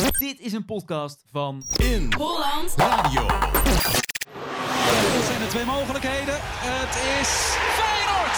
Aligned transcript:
Dit 0.00 0.40
is 0.40 0.52
een 0.52 0.64
podcast 0.64 1.24
van 1.32 1.64
In 1.76 2.12
Holland 2.16 2.74
Radio. 2.76 3.26
Dit 5.12 5.24
zijn 5.26 5.40
de 5.40 5.46
twee 5.48 5.64
mogelijkheden. 5.64 6.34
Het 6.40 6.94
is 7.20 7.28
Feyenoord. 7.78 8.36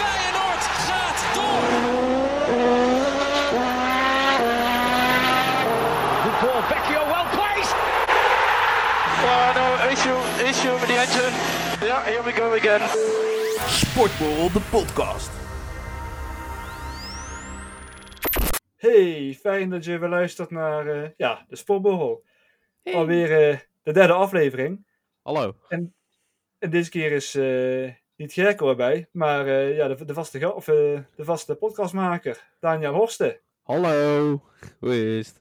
Feyenoord 0.00 0.64
gaat 0.86 1.34
door. 1.34 1.68
Good 6.22 6.40
ball, 6.40 6.62
Vecchio 6.62 7.04
well 7.06 7.26
placed. 7.36 7.74
Oh 9.24 9.54
no, 9.54 9.88
issue, 9.90 10.48
issue 10.48 10.72
with 10.78 10.86
the 10.86 10.98
engine. 10.98 11.34
Yeah, 11.86 12.04
here 12.04 12.22
we 12.22 12.32
go 12.32 12.52
again. 12.52 12.80
Sportball, 13.68 14.52
de 14.52 14.60
podcast. 14.70 15.39
Hey, 18.80 19.36
fijn 19.40 19.70
dat 19.70 19.84
je 19.84 19.98
weer 19.98 20.08
luistert 20.08 20.50
naar 20.50 20.86
eh, 20.86 21.10
ja, 21.16 21.44
de 21.48 21.56
Sportborrel. 21.56 22.24
Alweer 22.82 23.50
eh, 23.50 23.58
de 23.82 23.92
derde 23.92 24.12
aflevering. 24.12 24.86
Hallo. 25.22 25.56
En 25.68 25.94
deze 26.58 26.90
keer 26.90 27.12
is 27.12 27.34
eh, 27.34 27.92
niet 28.16 28.32
Gerko 28.32 28.68
erbij, 28.68 29.08
maar 29.12 29.46
eh, 29.46 29.76
ja, 29.76 29.88
de, 29.88 30.04
de, 30.04 30.14
vaste, 30.14 30.54
of, 30.54 30.68
eh, 30.68 30.74
de 31.16 31.24
vaste 31.24 31.54
podcastmaker, 31.54 32.50
Daniel 32.60 32.94
Horsten. 32.94 33.40
Hallo. 33.62 34.42
Hoe 34.78 35.18
is 35.18 35.28
het? 35.28 35.40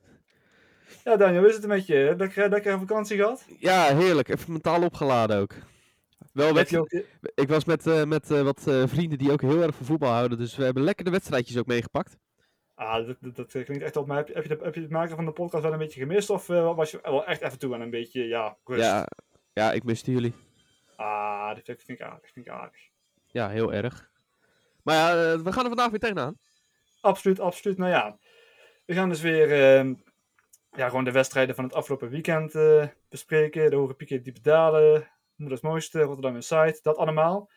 Ja, 1.03 1.17
Daniel, 1.17 1.39
hoe 1.39 1.49
is 1.49 1.55
het 1.55 1.67
met 1.67 1.85
je? 1.85 2.13
Lekker, 2.17 2.49
lekker 2.49 2.79
vakantie 2.79 3.17
gehad? 3.17 3.45
Ja, 3.59 3.95
heerlijk. 3.95 4.29
Even 4.29 4.51
mentaal 4.51 4.83
opgeladen 4.83 5.37
ook. 5.37 5.53
Wel 6.33 6.57
je 6.57 6.79
ook, 6.79 7.03
Ik 7.35 7.47
was 7.47 7.65
met, 7.65 7.87
eh, 7.87 8.03
met 8.03 8.31
eh, 8.31 8.41
wat 8.41 8.67
eh, 8.67 8.83
vrienden 8.85 9.17
die 9.17 9.31
ook 9.31 9.41
heel 9.41 9.61
erg 9.61 9.75
van 9.75 9.85
voetbal 9.85 10.11
houden. 10.11 10.37
Dus 10.37 10.55
we 10.55 10.63
hebben 10.63 10.83
lekker 10.83 11.05
de 11.05 11.11
wedstrijdjes 11.11 11.57
ook 11.57 11.65
meegepakt. 11.65 12.17
Ah, 12.79 13.07
dat, 13.07 13.17
dat, 13.19 13.35
dat 13.35 13.51
klinkt 13.51 13.81
echt 13.83 13.95
op 13.95 14.07
mij. 14.07 14.17
Heb, 14.17 14.27
je- 14.27 14.33
heb, 14.33 14.43
je, 14.43 14.57
de- 14.57 14.63
heb 14.63 14.75
je 14.75 14.81
het 14.81 14.89
maken 14.89 15.15
van 15.15 15.25
de 15.25 15.31
podcast 15.31 15.63
wel 15.63 15.73
een 15.73 15.77
beetje 15.79 15.99
gemist? 15.99 16.29
Of 16.29 16.49
eh, 16.49 16.75
was 16.75 16.91
je 16.91 16.99
wel 17.01 17.25
echt 17.25 17.41
even 17.41 17.59
toe 17.59 17.73
aan 17.73 17.81
een 17.81 17.89
beetje, 17.89 18.27
ja, 18.27 18.57
rust? 18.63 18.83
Ja, 18.83 19.07
ja, 19.53 19.71
ik 19.71 19.83
miste 19.83 20.11
jullie. 20.11 20.33
Ah, 20.95 21.47
dat 21.47 21.61
vind 21.65 21.79
ik, 21.79 21.85
vind 21.85 21.99
ik 21.99 22.05
aardig, 22.05 22.31
vind 22.31 22.45
ik 22.45 22.51
aardig. 22.51 22.81
Ja, 23.25 23.49
heel 23.49 23.73
erg. 23.73 24.09
Maar 24.83 24.95
ja, 24.95 25.31
eh, 25.33 25.39
we 25.39 25.51
gaan 25.51 25.61
er 25.63 25.67
vandaag 25.67 25.89
weer 25.89 25.99
tegenaan. 25.99 26.37
Absoluut, 27.01 27.39
absoluut. 27.39 27.77
Nou 27.77 27.91
ja, 27.91 28.17
we 28.85 28.93
gaan 28.93 29.09
dus 29.09 29.21
weer 29.21 29.51
ehm, 29.77 29.93
ja, 30.71 30.87
gewoon 30.89 31.03
de 31.03 31.11
wedstrijden 31.11 31.55
van 31.55 31.63
het 31.63 31.73
afgelopen 31.73 32.09
weekend 32.09 32.55
eh, 32.55 32.87
bespreken. 33.09 33.69
De 33.69 33.75
hoge 33.75 33.93
pieken, 33.93 34.23
diepe 34.23 34.41
dalen, 34.41 35.07
moeders 35.35 35.61
mooiste, 35.61 36.01
Rotterdam 36.01 36.35
Inside, 36.35 36.79
dat 36.81 36.97
allemaal. 36.97 37.49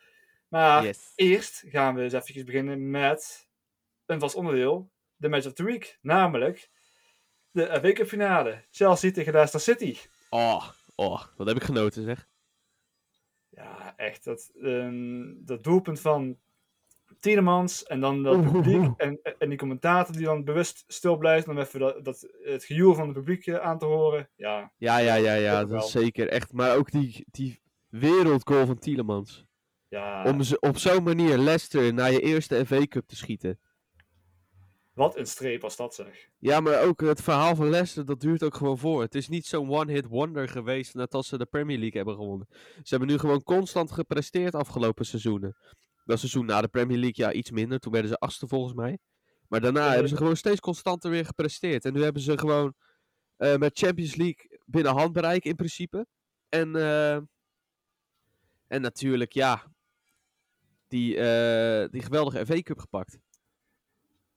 Maar 0.49 0.85
Yes. 0.85 1.13
eerst 1.15 1.65
gaan 1.69 1.95
we 1.95 2.03
eens 2.03 2.13
even 2.13 2.45
beginnen 2.45 2.91
met 2.91 3.49
een 4.07 4.21
vast 4.21 4.35
onderdeel, 4.35 4.91
de 5.23 5.29
Match 5.29 5.47
of 5.47 5.53
the 5.53 5.65
Week. 5.65 5.99
Namelijk 6.01 6.71
de 7.51 7.67
FA 7.67 7.93
Cup 7.93 8.07
finale, 8.07 8.65
Chelsea 8.71 9.11
tegen 9.11 9.33
Leicester 9.33 9.61
City. 9.61 9.97
Oh, 10.31 10.69
oh, 10.95 11.23
wat 11.37 11.47
heb 11.47 11.57
ik 11.57 11.63
genoten 11.63 12.03
zeg. 12.03 12.29
Ja, 13.49 13.97
echt. 13.97 14.25
Dat, 14.25 14.53
ehm, 14.63 15.25
dat 15.37 15.65
doelpunt 15.65 16.01
van 16.01 16.39
Tielemans 17.21 17.85
en 17.85 18.01
dan 18.01 18.23
dat 18.23 18.43
publiek 18.53 18.91
en, 18.97 19.21
en 19.39 19.49
die 19.49 19.59
commentator 19.59 20.15
die 20.17 20.25
dan 20.25 20.45
bewust 20.45 20.85
stil 20.87 21.17
blijft 21.17 21.49
om 21.49 21.59
even 21.59 21.81
dat, 21.81 22.05
dat, 22.05 22.29
het 22.43 22.65
gejoel 22.65 22.95
van 22.95 23.05
het 23.05 23.17
publiek 23.17 23.47
eh, 23.47 23.57
aan 23.57 23.79
te 23.79 23.85
horen. 23.85 24.29
Ja, 24.37 24.73
Ja, 24.77 24.99
ja, 24.99 25.15
ja, 25.15 25.35
ja, 25.35 25.65
dat 25.65 25.85
is 25.85 25.91
zeker 25.91 26.29
echt. 26.29 26.53
Maar 26.53 26.77
ook 26.77 26.91
die, 26.91 27.27
die 27.31 27.63
wereldgoal 27.89 28.67
van 28.67 28.79
Tielemans. 28.79 29.45
ja 29.89 30.25
Om 30.25 30.43
ze 30.43 30.61
op 30.61 30.79
zo'n 30.79 31.03
manier 31.03 31.39
Leicester 31.39 31.95
naar 31.95 32.13
je 32.13 32.21
eerste 32.21 32.67
FA 32.67 32.87
Cup 32.87 33.07
te 33.07 33.17
schieten. 33.17 33.59
Wat 34.95 35.17
een 35.17 35.27
streep 35.27 35.65
als 35.65 35.77
dat 35.77 35.95
zeg. 35.95 36.29
Ja, 36.39 36.61
maar 36.61 36.83
ook 36.83 37.01
het 37.01 37.23
verhaal 37.23 37.57
van 37.57 37.71
Leicester, 37.71 38.05
dat 38.05 38.21
duurt 38.21 38.43
ook 38.43 38.55
gewoon 38.55 38.79
voor. 38.79 39.03
Het 39.03 39.15
is 39.15 39.29
niet 39.29 39.47
zo'n 39.47 39.71
one-hit 39.71 40.07
wonder 40.07 40.49
geweest 40.49 40.95
net 40.95 41.15
als 41.15 41.29
ze 41.29 41.39
de 41.39 41.47
Premier 41.47 41.79
League 41.79 41.97
hebben 41.97 42.15
gewonnen. 42.15 42.47
Ze 42.83 42.89
hebben 42.89 43.09
nu 43.09 43.19
gewoon 43.19 43.43
constant 43.43 43.93
gepresteerd 43.93 44.55
afgelopen 44.55 45.07
seizoenen. 45.07 45.57
Dat 46.05 46.19
seizoen 46.19 46.47
na 46.47 46.61
de 46.61 46.69
Premier 46.69 46.99
League, 46.99 47.27
ja, 47.27 47.33
iets 47.33 47.51
minder. 47.51 47.79
Toen 47.79 47.93
werden 47.93 48.11
ze 48.11 48.19
achtste 48.19 48.49
volgens 48.49 48.75
mij. 48.75 48.99
Maar 49.49 49.61
daarna 49.61 49.91
hebben 49.91 50.09
ze 50.09 50.17
gewoon 50.17 50.37
steeds 50.37 50.61
constanter 50.61 51.11
weer 51.11 51.25
gepresteerd. 51.25 51.85
En 51.85 51.93
nu 51.93 52.03
hebben 52.03 52.23
ze 52.23 52.39
gewoon 52.39 52.75
eh, 53.37 53.57
met 53.57 53.79
Champions 53.79 54.15
League 54.15 54.61
binnen 54.65 54.93
handbereik 54.93 55.45
in 55.45 55.57
principe. 55.57 56.07
En, 56.49 56.77
eh, 56.77 57.15
en 58.67 58.81
natuurlijk, 58.81 59.33
ja, 59.33 59.73
die, 60.89 61.17
eh, 61.17 61.89
die 61.91 62.03
geweldige 62.03 62.47
FA 62.47 62.63
Cup 62.63 62.79
gepakt. 62.79 63.19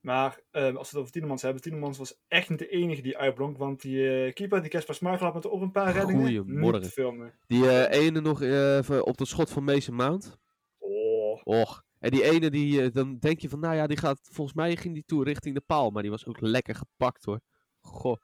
Maar 0.06 0.40
eh, 0.52 0.64
als 0.64 0.74
we 0.74 0.80
het 0.80 0.96
over 0.96 1.12
Tielemans 1.12 1.42
hebben, 1.42 1.62
Tielemans 1.62 1.98
was 1.98 2.22
echt 2.28 2.50
niet 2.50 2.60
de 2.60 2.68
enige 2.68 3.02
die 3.02 3.18
uitblonk, 3.18 3.58
want 3.58 3.82
die 3.82 4.26
eh, 4.26 4.34
keeper, 4.34 4.62
die 4.62 4.70
Kasper 4.70 5.18
had 5.18 5.34
met 5.34 5.48
ook 5.48 5.62
een 5.62 5.72
paar 5.72 5.94
reddingen. 5.94 6.82
Te 6.82 6.90
filmen. 6.90 7.34
Die 7.48 7.70
eh, 7.70 8.06
ene 8.06 8.22
nog 8.22 8.42
even 8.42 9.06
op 9.06 9.18
de 9.18 9.26
schot 9.26 9.50
van 9.52 9.64
Mason 9.64 9.96
Mount. 9.96 10.38
Oh, 10.78 11.42
Och. 11.44 11.84
En 12.00 12.12
die 12.12 12.24
ene, 12.24 12.50
die, 12.50 12.92
dan 12.92 13.18
denk 13.20 13.40
je 13.40 13.50
van, 13.50 13.60
nou 13.60 13.76
ja, 13.76 13.88
die 13.88 13.98
gaat, 13.98 14.20
volgens 14.32 14.56
mij 14.56 14.76
ging 14.76 14.94
die 14.94 15.04
toe 15.06 15.24
richting 15.24 15.56
de 15.56 15.62
paal. 15.66 15.90
Maar 15.90 16.02
die 16.02 16.12
was 16.12 16.26
ook 16.26 16.42
lekker 16.42 16.76
gepakt 16.76 17.26
hoor. 17.26 17.40
Goh. 17.80 18.18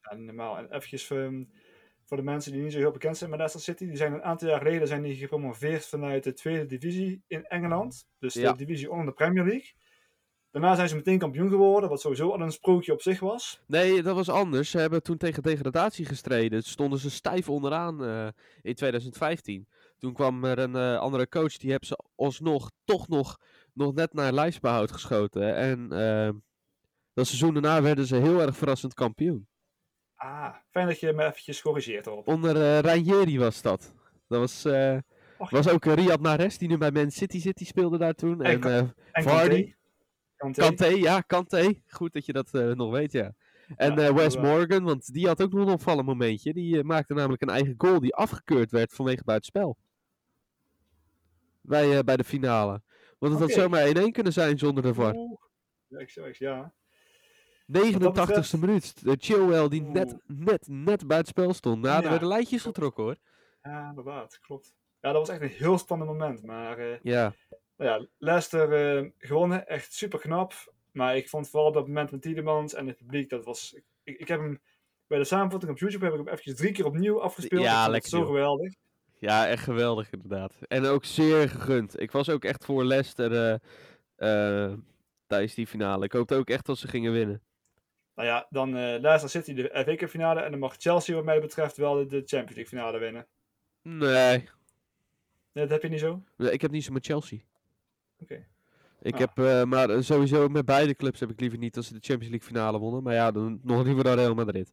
ja, 0.00 0.16
normaal. 0.16 0.58
En 0.58 0.66
eventjes 0.72 1.10
ehm, 1.10 1.44
voor 2.04 2.16
de 2.16 2.22
mensen 2.22 2.52
die 2.52 2.62
niet 2.62 2.72
zo 2.72 2.78
heel 2.78 2.90
bekend 2.90 3.16
zijn 3.16 3.30
met 3.30 3.38
Leicester 3.38 3.74
City, 3.74 3.86
die 3.86 3.96
zijn 3.96 4.12
een 4.12 4.22
aantal 4.22 4.48
jaar 4.48 4.58
geleden 4.58 4.88
zijn 4.88 5.02
die 5.02 5.16
gepromoveerd 5.16 5.86
vanuit 5.86 6.24
de 6.24 6.32
tweede 6.32 6.66
divisie 6.66 7.22
in 7.26 7.44
Engeland. 7.44 8.06
Dus 8.18 8.34
de 8.34 8.40
Ja. 8.40 8.52
divisie 8.52 8.90
onder 8.90 9.06
de 9.06 9.12
Premier 9.12 9.44
League. 9.44 9.82
Daarna 10.54 10.74
zijn 10.74 10.88
ze 10.88 10.94
meteen 10.94 11.18
kampioen 11.18 11.48
geworden, 11.48 11.88
wat 11.88 12.00
sowieso 12.00 12.30
al 12.30 12.40
een 12.40 12.52
sprookje 12.52 12.92
op 12.92 13.02
zich 13.02 13.20
was. 13.20 13.62
Nee, 13.66 14.02
dat 14.02 14.14
was 14.14 14.28
anders. 14.28 14.70
Ze 14.70 14.78
hebben 14.78 15.02
toen 15.02 15.16
tegen 15.16 15.42
degradatie 15.42 16.04
gestreden. 16.04 16.62
Stonden 16.62 16.98
ze 16.98 17.10
stijf 17.10 17.48
onderaan 17.48 18.04
eh, 18.04 18.26
in 18.62 18.74
2015. 18.74 19.68
Toen 19.98 20.12
kwam 20.12 20.44
er 20.44 20.58
een 20.58 20.76
eh, 20.76 20.98
andere 20.98 21.28
coach, 21.28 21.56
die 21.56 21.70
hebben 21.70 21.88
ze 21.88 22.04
alsnog 22.16 22.70
toch 22.84 23.08
nog, 23.08 23.40
nog 23.72 23.94
net 23.94 24.12
naar 24.12 24.32
lijfsbehoud 24.32 24.92
geschoten. 24.92 25.56
En 25.56 25.92
eh, 25.92 26.30
dat 27.14 27.26
seizoen 27.26 27.52
daarna 27.52 27.82
werden 27.82 28.06
ze 28.06 28.16
heel 28.16 28.40
erg 28.40 28.56
verrassend 28.56 28.94
kampioen. 28.94 29.48
Ah, 30.14 30.54
fijn 30.70 30.86
dat 30.86 31.00
je 31.00 31.12
me 31.12 31.24
eventjes 31.24 31.62
corrigeert 31.62 32.06
erop. 32.06 32.28
Onder 32.28 32.80
Ranieri 32.80 33.38
was 33.38 33.62
dat. 33.62 33.94
Dat 34.28 34.40
was, 34.40 34.66
Och, 35.38 35.50
was 35.50 35.68
ook 35.68 35.84
Riyad 35.84 36.20
Mahrez, 36.20 36.56
die 36.56 36.68
nu 36.68 36.78
bij 36.78 36.90
Man 36.90 37.10
City 37.10 37.40
zit, 37.40 37.56
die 37.56 37.66
speelde 37.66 37.98
daar 37.98 38.14
toen. 38.14 38.42
En 38.42 38.62
En, 38.62 38.94
en 39.12 39.22
Vardy. 39.22 39.74
Kanté. 40.52 40.86
Ja, 40.86 41.20
Kanté. 41.20 41.80
Goed 41.86 42.12
dat 42.12 42.26
je 42.26 42.32
dat 42.32 42.54
eh, 42.54 42.70
nog 42.70 42.90
weet, 42.90 43.12
ja. 43.12 43.34
En 43.76 43.94
Ja, 43.94 44.06
eh, 44.06 44.14
Wes. 44.14 44.36
Morgan, 44.36 44.82
want 44.84 45.12
die 45.12 45.26
had 45.26 45.42
ook 45.42 45.52
nog 45.52 45.66
een 45.66 45.72
opvallend 45.72 46.06
momentje. 46.06 46.52
Die 46.52 46.78
eh, 46.78 46.84
maakte 46.84 47.14
namelijk 47.14 47.42
een 47.42 47.48
eigen 47.48 47.74
goal 47.78 48.00
die 48.00 48.14
afgekeurd 48.14 48.70
werd 48.70 48.92
vanwege 48.92 49.24
buitenspel. 49.24 49.76
Bij, 51.60 52.04
bij 52.04 52.16
de 52.16 52.24
finale. 52.24 52.82
Want 53.18 53.32
het 53.32 53.42
had 53.42 53.50
zomaar 53.50 53.86
1-1 53.88 54.10
kunnen 54.10 54.32
zijn 54.32 54.58
zonder. 54.58 54.98
Oeh. 54.98 55.32
Ja, 55.88 55.98
ik 55.98 56.10
zeg, 56.10 56.38
ja. 56.38 56.72
89ste 57.66 58.58
minuut. 58.58 59.04
De 59.04 59.16
Chilwell 59.18 59.68
die 59.68 59.82
net, 59.82 60.16
net, 60.26 60.68
net 60.68 61.06
buitenspel 61.06 61.52
stond. 61.54 61.82
Nou, 61.82 61.96
Ja. 61.96 62.02
er 62.02 62.10
werden 62.10 62.28
lijntjes 62.28 62.62
getrokken 62.62 63.04
hoor. 63.04 63.16
Ja, 63.62 63.88
inderdaad, 63.88 64.38
klopt. 64.40 64.74
Ja, 65.00 65.12
dat 65.12 65.26
was 65.26 65.36
echt 65.36 65.40
een 65.40 65.58
heel 65.58 65.78
spannend 65.78 66.10
moment. 66.10 66.42
Maar 66.42 66.98
Ja, 67.02 67.34
nou 67.76 67.90
ja, 67.90 68.06
Leicester 68.18 68.72
eh, 68.72 69.10
gewonnen, 69.18 69.66
echt 69.66 69.92
super 69.92 70.18
knap. 70.18 70.72
Maar 70.92 71.16
ik 71.16 71.28
vond 71.28 71.48
vooral 71.48 71.72
dat 71.72 71.86
moment 71.86 72.10
met 72.10 72.22
Tielemans 72.22 72.74
en 72.74 72.86
het 72.86 72.96
publiek, 72.96 73.30
dat 73.30 73.44
was... 73.44 73.76
Ik, 74.04 74.18
ik 74.18 74.28
heb 74.28 74.40
hem 74.40 74.60
bij 75.06 75.18
de 75.18 75.24
samenvatting 75.24 75.72
op 75.72 75.78
YouTube 75.78 76.04
heb 76.04 76.14
ik 76.14 76.20
hem 76.20 76.28
eventjes 76.28 76.56
drie 76.56 76.72
keer 76.72 76.84
opnieuw 76.84 77.20
afgespeeld. 77.20 77.62
Ja, 77.62 77.88
lekker, 77.88 78.10
zo 78.10 78.18
joh. 78.18 78.26
geweldig. 78.26 78.74
ja, 79.18 79.48
echt 79.48 79.62
geweldig 79.62 80.10
inderdaad. 80.10 80.54
En 80.68 80.84
ook 80.84 81.04
zeer 81.04 81.48
gegund. 81.48 82.00
Ik 82.00 82.10
was 82.10 82.28
ook 82.28 82.44
echt 82.44 82.64
voor 82.64 82.84
Leicester 82.84 83.32
eh, 83.32 84.66
eh, 84.66 84.78
tijdens 85.26 85.54
die 85.54 85.66
finale. 85.66 86.04
Ik 86.04 86.12
hoopte 86.12 86.34
ook 86.34 86.50
echt 86.50 86.66
dat 86.66 86.78
ze 86.78 86.88
gingen 86.88 87.12
winnen. 87.12 87.42
Nou 88.14 88.28
ja, 88.28 88.46
dan 88.50 88.76
eh 88.76 89.00
Leicester 89.00 89.28
City 89.28 89.54
de 89.54 89.70
FA 89.72 89.94
Cup 89.94 90.08
finale. 90.08 90.40
En 90.40 90.50
dan 90.50 90.60
mag 90.60 90.74
Chelsea 90.78 91.14
wat 91.14 91.24
mij 91.24 91.40
betreft 91.40 91.76
wel 91.76 91.94
de, 91.94 92.06
de 92.06 92.22
Champions 92.24 92.54
League 92.54 92.66
finale 92.66 92.98
winnen. 92.98 93.26
Nee, 93.82 94.48
Nee, 95.54 95.64
dat 95.66 95.70
heb 95.70 95.82
je 95.82 95.88
niet 95.88 96.00
zo? 96.00 96.22
Nee, 96.36 96.52
ik 96.52 96.60
heb 96.60 96.70
niet 96.70 96.84
zo 96.84 96.92
met 96.92 97.06
Chelsea. 97.06 97.38
Ik 99.02 99.14
Ah. 99.14 99.18
heb, 99.20 99.38
eh, 99.38 99.64
maar 99.64 99.90
eh, 99.90 100.00
sowieso 100.00 100.48
met 100.48 100.64
beide 100.64 100.94
clubs 100.94 101.20
heb 101.20 101.30
ik 101.30 101.40
liever 101.40 101.58
niet 101.58 101.76
als 101.76 101.86
ze 101.86 101.92
de 101.92 102.00
Champions 102.00 102.30
League 102.32 102.48
finale 102.48 102.78
wonnen. 102.78 103.02
Maar 103.02 103.14
ja, 103.14 103.30
dan 103.30 103.60
nog 103.62 103.84
liever 103.84 104.04
dan 104.04 104.14
Real 104.16 104.34
Madrid. 104.34 104.70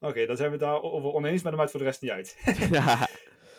Oké, 0.00 0.26
dan 0.26 0.36
zijn 0.36 0.50
we 0.50 0.56
het 0.56 0.64
daarover 0.64 1.12
oneens, 1.12 1.42
maar 1.42 1.50
dat 1.52 1.60
maakt 1.60 1.70
voor 1.70 1.80
de 1.80 1.86
rest 1.86 2.02
niet 2.02 2.10
uit. 2.10 2.38
ja, 2.70 3.08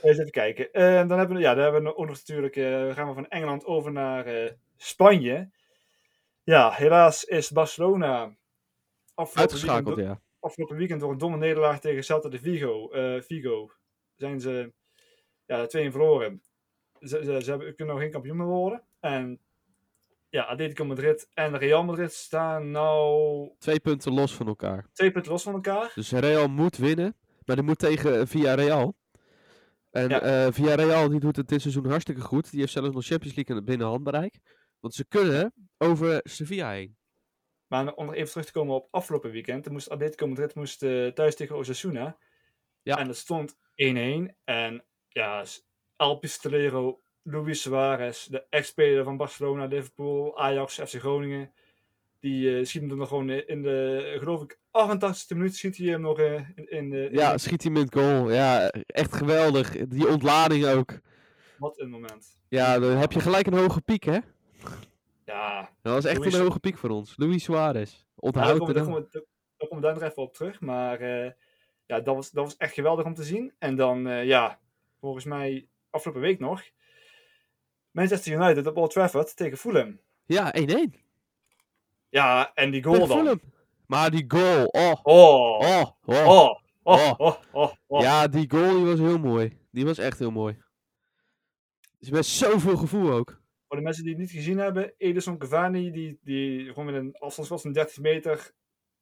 Eens 0.02 0.18
even 0.18 0.32
kijken. 0.32 0.72
En 0.72 1.08
dan 1.08 1.18
hebben 1.18 1.36
we, 1.38 1.42
ja, 1.42 1.54
dan 1.54 1.64
hebben 1.64 1.84
we 1.84 1.96
ook 1.96 2.08
nog 2.08 2.16
natuurlijk, 2.16 2.54
gaan 2.96 3.08
we 3.08 3.14
van 3.14 3.28
Engeland 3.28 3.66
over 3.66 3.92
naar 3.92 4.56
Spanje. 4.78 5.52
Ja, 6.44 6.72
helaas 6.72 7.24
is 7.24 7.52
Barcelona 7.52 8.36
weekend, 9.16 9.98
ja. 9.98 10.22
afgelopen 10.40 10.78
weekend 10.78 11.00
door 11.00 11.12
een 11.12 11.18
domme 11.18 11.38
nederlaag 11.38 11.80
tegen 11.80 12.04
Celta 12.04 12.30
de 12.30 12.40
Vigo, 12.40 12.90
Vigo 13.22 13.72
zijn 14.16 14.40
ze 14.40 14.74
ja, 15.46 15.66
2-1 15.66 15.70
verloren. 15.70 16.42
Ze, 17.04 17.22
ze, 17.24 17.42
ze 17.44 17.74
kunnen 17.76 17.94
nog 17.94 18.04
geen 18.04 18.12
kampioen 18.12 18.38
meer 18.38 18.46
worden. 18.46 18.84
En 19.00 19.40
ja, 20.30 20.44
Atletico 20.44 20.86
Madrid 20.86 21.28
en 21.34 21.58
Real 21.58 21.84
Madrid 21.84 22.12
staan 22.14 22.72
nou 22.72 23.52
Twee 23.58 23.80
punten 23.80 24.14
los 24.14 24.34
van 24.36 24.48
elkaar. 24.48 24.88
twee 24.94 25.12
punten 25.12 25.32
los 25.32 25.44
van 25.44 25.54
elkaar. 25.54 25.92
Dus 25.96 26.12
Real 26.12 26.48
moet 26.48 26.78
winnen, 26.78 27.16
maar 27.46 27.56
die 27.56 27.66
moet 27.66 27.80
tegen 27.80 28.28
Villarreal. 28.28 28.96
En 29.92 30.10
Ja. 30.10 30.22
eh 30.22 30.52
Villarreal 30.54 31.10
die 31.10 31.20
doet 31.20 31.36
het 31.36 31.48
dit 31.48 31.62
seizoen 31.62 31.86
hartstikke 31.86 32.22
goed. 32.22 32.52
Die 32.52 32.60
heeft 32.60 32.72
zelfs 32.72 32.94
nog 32.94 33.06
Champions 33.06 33.36
League 33.36 33.64
binnen 33.64 33.88
handbereik. 33.88 34.40
Want 34.80 34.94
ze 34.94 35.06
kunnen 35.06 35.54
over 35.78 36.20
Sevilla 36.24 36.72
heen. 36.72 36.98
Maar 37.68 37.94
om 37.94 38.06
nog 38.06 38.16
even 38.16 38.30
terug 38.32 38.46
te 38.46 38.52
komen 38.52 38.76
op 38.76 38.88
afgelopen 38.92 39.32
weekend. 39.32 39.70
Moest 39.70 39.90
Atletico 39.90 40.28
Madrid 40.28 40.56
moest, 40.56 40.84
eh, 40.84 41.08
thuis 41.08 41.36
tegen 41.36 41.56
Osasuna. 41.56 42.18
Ja. 42.82 42.98
En 42.98 43.08
dat 43.08 43.16
stond 43.16 43.58
1-1. 43.76 44.36
En 44.44 44.84
ja, 45.08 45.46
Pistolero, 46.20 47.02
Luis 47.22 47.62
Suarez, 47.62 48.26
de 48.26 48.46
ex-speler 48.50 49.04
van 49.04 49.18
Barcelona, 49.18 49.66
Liverpool, 49.66 50.38
Ajax, 50.40 50.74
FC 50.80 51.00
Groningen. 51.00 51.52
Die 52.20 52.58
eh, 52.58 52.66
schiet 52.66 52.82
hem 52.90 52.98
nog 52.98 53.08
gewoon 53.08 53.30
in 53.30 53.62
de, 53.62 54.16
geloof 54.20 54.42
ik, 54.42 54.58
88e 54.58 55.28
minuut 55.36 55.56
schiet 55.56 55.78
hij 55.78 55.88
hem 55.88 56.02
nog 56.02 56.20
eh, 56.20 56.34
in, 56.56 56.70
in, 56.72 56.94
eh, 56.94 57.04
in 57.04 57.12
Ja, 57.14 57.38
schiet 57.38 57.64
hij 57.64 57.72
met 57.72 57.94
goal. 57.94 58.32
Ja, 58.32 58.70
echt 58.86 59.16
geweldig. 59.16 59.88
Die 59.88 60.08
ontlading 60.08 60.66
ook. 60.66 61.00
wat 61.58 61.80
een 61.80 61.90
moment. 61.90 62.40
Ja, 62.50 62.80
dan 62.80 62.92
heb 62.98 63.12
je 63.12 63.20
gelijk 63.20 63.48
een 63.48 63.54
hoge 63.58 63.82
piek, 63.82 64.04
hè? 64.04 64.18
Ja, 65.26 65.70
Dat 65.82 65.94
was 65.94 66.06
echt 66.06 66.20
Luis- 66.20 66.34
een 66.34 66.42
hoge 66.42 66.60
piek 66.60 66.78
voor 66.78 66.90
ons. 66.90 67.14
Luis 67.18 67.44
Suarez. 67.44 67.92
Ja, 67.92 68.04
Onthoud 68.16 68.58
komen, 68.58 68.66
het 68.68 68.76
daar, 68.76 68.84
komen, 68.86 69.02
we- 69.02 69.10
daar 69.58 69.68
komen 69.70 69.76
we 69.76 69.82
daar 69.92 69.94
nog 70.02 70.10
even 70.12 70.24
op 70.24 70.34
terug. 70.34 70.60
Maar 70.62 71.00
eh, 71.00 71.32
ja, 71.86 72.00
dat 72.00 72.16
was, 72.16 72.32
dat 72.32 72.44
was 72.44 72.58
echt 72.58 72.74
geweldig 72.74 73.06
om 73.06 73.14
te 73.14 73.24
zien. 73.24 73.54
En 73.60 73.76
dan, 73.76 74.08
eh, 74.08 74.26
ja, 74.26 74.60
volgens 75.00 75.26
mij 75.26 75.68
afgelopen 75.94 76.22
week 76.22 76.40
nog. 76.40 76.64
Manchester 77.92 78.34
United 78.34 78.68
op 78.68 78.78
Old 78.78 78.92
Trafford 78.92 79.36
tegen 79.36 79.58
Fulham. 79.58 80.00
Ja, 80.26 80.54
1-1. 80.60 80.64
Ja, 82.10 82.54
en 82.54 82.72
die 82.72 82.84
goal 82.84 83.08
dan. 83.08 83.18
Fulham. 83.18 83.42
Maar 83.88 84.12
die 84.12 84.26
goal, 84.28 84.66
oh, 84.66 84.94
Oh, 85.04 85.60
oh, 85.60 85.86
oh. 86.06 86.06
oh, 86.06 86.28
oh, 86.28 86.62
Oh. 86.84 87.14
oh, 87.18 87.36
oh, 87.52 87.74
oh. 87.88 88.02
Ja, 88.02 88.28
die 88.28 88.50
goal 88.50 88.76
die 88.76 88.86
was 88.86 89.00
heel 89.00 89.20
mooi. 89.20 89.58
Die 89.72 89.86
was 89.86 89.98
echt 89.98 90.20
heel 90.20 90.32
mooi. 90.32 90.58
Dus 92.00 92.10
met 92.10 92.26
zoveel 92.26 92.78
gevoel 92.78 93.12
ook. 93.12 93.42
Voor 93.68 93.78
de 93.78 93.84
mensen 93.84 94.04
die 94.04 94.12
het 94.12 94.22
niet 94.22 94.32
gezien 94.32 94.58
hebben, 94.58 94.94
Edison 94.98 95.38
Cavani, 95.38 95.92
die, 95.92 96.20
die 96.22 96.68
gewoon 96.68 96.86
met 96.86 96.96
een 96.96 97.16
afstandsschot 97.16 97.62
van 97.62 97.72
30 97.72 97.98
meter, 97.98 98.52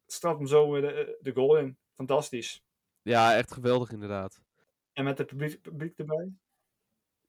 strapt 0.05 0.37
hem 0.37 0.47
zo 0.47 0.81
de, 0.81 1.17
de 1.21 1.33
goal 1.33 1.57
in. 1.57 1.77
Fantastisch. 1.95 2.63
Ja, 3.01 3.35
echt 3.35 3.51
geweldig 3.51 3.91
inderdaad. 3.91 4.41
En 4.93 5.03
met 5.03 5.17
het 5.17 5.27
publiek, 5.27 5.61
publiek 5.61 5.97
erbij. 5.97 6.31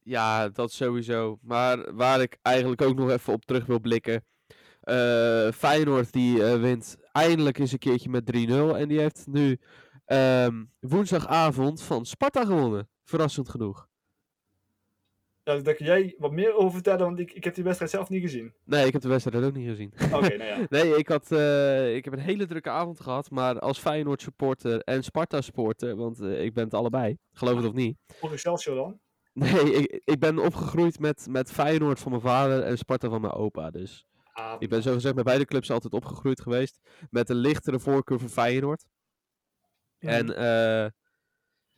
Ja, 0.03 0.49
dat 0.49 0.73
sowieso. 0.73 1.39
Maar 1.43 1.95
waar 1.95 2.21
ik 2.21 2.39
eigenlijk 2.43 2.83
ook 2.83 2.97
nog 2.97 3.11
even 3.11 3.33
op 3.33 3.45
terug 3.45 3.67
wil 3.67 3.81
blikken. 3.81 4.25
eh, 4.81 5.51
Feyenoord 5.53 6.13
die 6.13 6.45
eh, 6.45 6.61
wint 6.61 6.97
eindelijk 7.13 7.59
eens 7.59 7.73
een 7.73 7.79
keertje 7.79 8.09
met 8.11 8.25
3-0. 8.37 8.77
En 8.77 8.89
die 8.89 8.99
heeft 8.99 9.27
nu 9.27 9.59
ehm, 10.05 10.65
woensdagavond 10.81 11.83
van 11.83 12.07
Sparta 12.07 12.45
gewonnen. 12.45 12.89
Verrassend 13.05 13.49
genoeg. 13.49 13.91
Ja, 15.45 15.57
daar 15.59 15.75
kun 15.75 15.87
jij 15.87 16.15
wat 16.19 16.33
meer 16.33 16.55
over 16.55 16.73
vertellen, 16.73 17.07
want 17.07 17.19
ik, 17.19 17.33
ik 17.33 17.45
heb 17.45 17.55
die 17.55 17.65
wedstrijd 17.65 17.91
zelf 17.93 18.09
niet 18.09 18.23
gezien. 18.23 18.55
Nee, 18.65 18.87
ik 18.87 18.93
heb 18.93 19.03
de 19.03 19.09
wedstrijd 19.09 19.45
ook 19.45 19.55
niet 19.55 19.69
gezien. 19.69 19.93
Oké, 20.13 20.37
nou 20.37 20.45
ja. 20.45 20.67
Nee, 20.77 20.97
ik, 20.97 21.09
had, 21.09 21.33
eh, 21.33 21.95
ik 21.97 22.05
heb 22.05 22.13
een 22.15 22.19
hele 22.21 22.47
drukke 22.47 22.71
avond 22.71 23.01
gehad. 23.01 23.31
Maar 23.31 23.59
als 23.59 23.79
Feyenoord 23.79 24.23
supporter 24.23 24.81
en 24.81 25.03
Sparta 25.05 25.41
supporter, 25.41 25.97
want 25.97 26.21
ik 26.21 26.55
ben 26.55 26.65
het 26.65 26.75
allebei, 26.75 27.19
geloof 27.33 27.57
het 27.57 27.67
of 27.67 27.73
niet. 27.73 27.99
Voor 28.07 28.33
Excelsior 28.33 28.75
dan? 28.77 29.01
Nee, 29.43 29.73
ik, 29.73 30.03
ik 30.05 30.19
ben 30.19 30.39
opgegroeid 30.39 30.99
met, 30.99 31.27
met 31.31 31.53
Feyenoord 31.53 32.01
van 32.01 32.11
mijn 32.11 32.23
vader 32.23 32.63
en 32.63 32.79
Sparta 32.79 33.09
van 33.09 33.21
mijn 33.21 33.33
opa. 33.33 33.71
Dus 33.71 34.07
Ah, 34.33 34.57
ik 34.59 34.69
ben 34.69 34.83
zogezegd 34.83 35.15
bij 35.15 35.25
beide 35.25 35.45
clubs 35.45 35.71
altijd 35.71 35.93
opgegroeid 35.93 36.41
geweest. 36.41 36.81
Met 37.11 37.29
een 37.29 37.37
lichtere 37.37 37.79
voorkeur 37.79 38.21
voor 38.21 38.29
Feyenoord. 38.29 38.85
En 39.99 40.37
eh, 40.37 40.91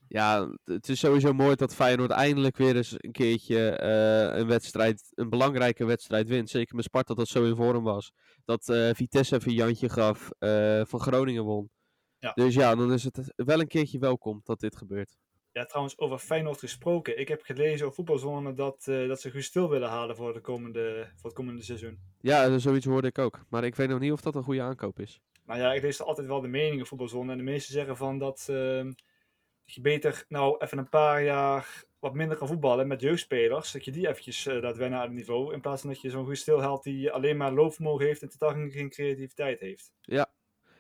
ja, 0.08 0.56
het 0.64 0.88
is 0.88 0.98
sowieso 0.98 1.32
mooi 1.32 1.56
dat 1.56 1.74
Feyenoord 1.74 2.10
eindelijk 2.10 2.56
weer 2.56 2.76
eens 2.76 2.94
een 2.96 3.12
keertje 3.12 3.70
eh, 3.70 4.38
een 4.38 4.46
wedstrijd, 4.46 5.12
een 5.14 5.28
belangrijke 5.28 5.84
wedstrijd 5.84 6.28
wint. 6.28 6.50
Zeker 6.50 6.76
met 6.76 6.84
Sparta 6.84 7.14
dat 7.14 7.28
zo 7.28 7.44
in 7.44 7.56
vorm 7.56 7.84
was. 7.84 8.12
Dat 8.44 8.68
eh, 8.68 8.90
Vitesse 8.92 9.34
even 9.34 9.50
een 9.50 9.56
Jantje 9.56 9.88
gaf, 9.88 10.28
van 10.88 11.00
Groningen 11.00 11.44
won. 11.44 11.70
Ja. 12.18 12.32
Dus 12.32 12.54
ja, 12.54 12.74
dan 12.74 12.92
is 12.92 13.04
het 13.04 13.32
wel 13.36 13.60
een 13.60 13.66
keertje 13.66 13.98
welkom 13.98 14.40
dat 14.44 14.60
dit 14.60 14.76
gebeurt. 14.76 15.16
Ja, 15.54 15.64
trouwens, 15.64 15.98
over 15.98 16.18
Feyenoord 16.18 16.58
gesproken. 16.58 17.18
Ik 17.18 17.28
heb 17.28 17.42
gelezen 17.42 17.86
op 17.86 17.94
voetbalzone 17.94 18.52
dat, 18.52 18.86
eh, 18.88 19.08
dat 19.08 19.20
ze 19.20 19.30
Guus 19.30 19.44
Stil 19.44 19.70
willen 19.70 19.88
halen 19.88 20.16
voor, 20.16 20.32
de 20.32 20.40
komende, 20.40 21.08
voor 21.14 21.24
het 21.30 21.38
komende 21.38 21.62
seizoen. 21.62 21.98
Ja, 22.20 22.44
eh, 22.44 22.54
zoiets 22.56 22.86
hoorde 22.86 23.08
ik 23.08 23.18
ook. 23.18 23.44
Maar 23.48 23.64
ik 23.64 23.74
weet 23.74 23.88
nog 23.88 23.98
niet 23.98 24.12
of 24.12 24.20
dat 24.20 24.34
een 24.34 24.42
goede 24.42 24.62
aankoop 24.62 24.98
is. 24.98 25.20
Nou 25.46 25.60
ja, 25.60 25.72
ik 25.72 25.82
lees 25.82 26.02
altijd 26.02 26.26
wel 26.26 26.40
de 26.40 26.48
meningen 26.48 26.80
op 26.80 26.86
voetbalzone. 26.86 27.32
En 27.32 27.38
de 27.38 27.44
meesten 27.44 27.72
zeggen 27.72 27.96
van 27.96 28.18
dat, 28.18 28.46
ehm, 28.50 28.84
dat 29.64 29.74
je 29.74 29.80
beter 29.80 30.24
nou 30.28 30.56
even 30.58 30.78
een 30.78 30.88
paar 30.88 31.22
jaar 31.22 31.84
wat 31.98 32.14
minder 32.14 32.36
kan 32.36 32.48
voetballen 32.48 32.86
met 32.86 33.00
jeugdspelers. 33.00 33.72
Dat 33.72 33.84
je 33.84 33.90
die 33.90 34.08
eventjes 34.08 34.46
eh, 34.46 34.60
laat 34.60 34.76
wennen 34.76 34.98
aan 34.98 35.06
het 35.06 35.14
niveau. 35.14 35.52
In 35.52 35.60
plaats 35.60 35.80
van 35.80 35.90
dat 35.90 36.00
je 36.00 36.10
zo'n 36.10 36.26
Guus 36.26 36.40
Stil 36.40 36.60
haalt 36.62 36.82
die 36.82 37.10
alleen 37.10 37.36
maar 37.36 37.52
loopvermogen 37.52 38.06
heeft 38.06 38.22
en 38.22 38.28
totaal 38.28 38.52
geen, 38.52 38.70
geen 38.70 38.90
creativiteit 38.90 39.60
heeft. 39.60 39.92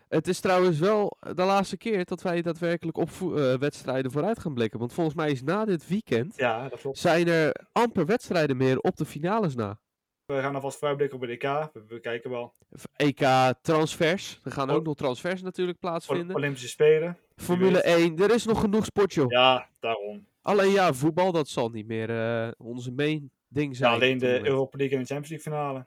Het 0.08 0.28
is 0.28 0.40
trouwens 0.40 0.78
wel 0.78 1.16
de 1.20 1.42
laatste 1.44 1.76
keer 1.76 2.04
dat 2.04 2.22
wij 2.22 2.42
daadwerkelijk 2.42 2.96
op 2.96 3.08
eh, 3.20 3.54
wedstrijden 3.54 4.10
vooruit 4.10 4.38
gaan 4.38 4.54
blikken. 4.54 4.78
Want 4.78 4.92
volgens 4.92 5.16
mij 5.16 5.30
is 5.30 5.42
na 5.42 5.64
dit 5.64 5.88
weekend 5.88 6.36
Ja, 6.36 6.68
dat 6.68 6.80
klopt. 6.80 6.98
zijn 6.98 7.28
er 7.28 7.66
amper 7.72 8.06
wedstrijden 8.06 8.56
meer 8.56 8.78
op 8.78 8.96
de 8.96 9.04
finales 9.04 9.54
na. 9.54 9.78
We 10.26 10.40
gaan 10.40 10.54
alvast 10.54 10.78
vooruitblikken 10.78 11.20
op 11.20 11.26
de 11.26 11.34
DK. 11.34 11.42
We, 11.72 11.84
we 11.88 12.00
kijken 12.00 12.30
wel. 12.30 12.54
EK 12.96 13.26
transfers. 13.62 14.40
Er 14.44 14.52
gaan 14.52 14.70
ook 14.70 14.84
nog 14.84 14.94
transfers 14.94 15.42
natuurlijk 15.42 15.78
plaatsvinden. 15.78 16.36
Olympische 16.36 16.68
Spelen. 16.68 17.18
Formule 17.36 17.82
1. 17.82 18.18
Er 18.18 18.34
is 18.34 18.44
nog 18.44 18.60
genoeg 18.60 18.84
sport, 18.84 19.14
joh. 19.14 19.30
Ja, 19.30 19.68
daarom. 19.80 20.26
Alleen 20.42 20.70
ja, 20.70 20.92
voetbal 20.92 21.32
dat 21.32 21.48
zal 21.48 21.68
niet 21.68 21.86
meer 21.86 22.10
eh, 22.10 22.48
onze 22.56 22.92
main 22.92 23.30
ding 23.48 23.70
Ja, 23.72 23.76
zijn. 23.78 23.92
alleen 23.92 24.18
de. 24.18 24.46
Europa 24.46 24.78
League 24.78 24.96
en 24.96 25.02
de 25.02 25.08
Champions 25.14 25.28
League 25.44 25.52
finale. 25.52 25.86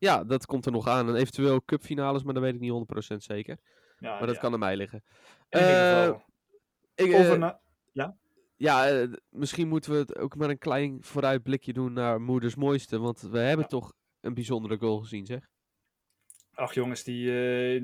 Ja, 0.00 0.24
dat 0.24 0.46
komt 0.46 0.66
er 0.66 0.72
nog 0.72 0.86
aan. 0.86 1.08
En 1.08 1.14
eventueel 1.14 1.64
cupfinales, 1.64 2.22
maar 2.22 2.34
dat 2.34 2.42
weet 2.42 2.54
ik 2.54 2.60
niet 2.60 2.70
100% 3.12 3.16
zeker. 3.16 3.58
Ja, 3.98 4.10
Maar 4.18 4.26
dat 4.26 4.34
ja. 4.34 4.40
kan 4.40 4.52
aan 4.52 4.58
mij 4.58 4.76
liggen. 4.76 5.02
In 5.48 5.58
ieder 5.60 6.08
Eh. 6.08 6.18
Ik, 6.94 7.14
Over 7.14 7.32
eh, 7.32 7.38
na- 7.38 7.60
Ja, 8.56 8.88
eh, 8.88 9.12
misschien 9.28 9.68
moeten 9.68 9.92
we 9.92 9.98
het 9.98 10.16
ook 10.18 10.36
maar 10.36 10.50
een 10.50 10.58
klein 10.58 10.98
vooruitblikje 11.02 11.72
doen 11.72 11.92
naar 11.92 12.20
Moeders 12.20 12.54
Mooiste. 12.54 12.98
Want 12.98 13.20
we 13.20 13.38
hebben 13.38 13.66
Ja. 13.70 13.78
toch 13.78 13.92
een 14.20 14.34
bijzondere 14.34 14.76
goal 14.78 14.98
gezien, 15.00 15.26
zeg. 15.26 15.48
Ach 16.52 16.74
jongens, 16.74 17.04
die, 17.04 17.24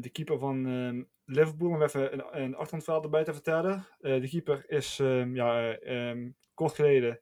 de 0.00 0.10
keeper 0.12 0.38
van 0.38 0.66
ehm, 0.66 1.02
Liverpool, 1.24 1.68
om 1.70 1.82
even 1.82 2.12
een, 2.12 2.42
een 2.42 2.54
achtergrondverhaal 2.54 3.02
erbij 3.02 3.24
te 3.24 3.32
vertellen. 3.32 3.86
De 4.00 4.28
keeper 4.30 4.70
is 4.70 4.98
ehm, 4.98 5.34
ja, 5.34 5.72
ehm, 5.72 6.30
kort 6.54 6.74
geleden 6.74 7.20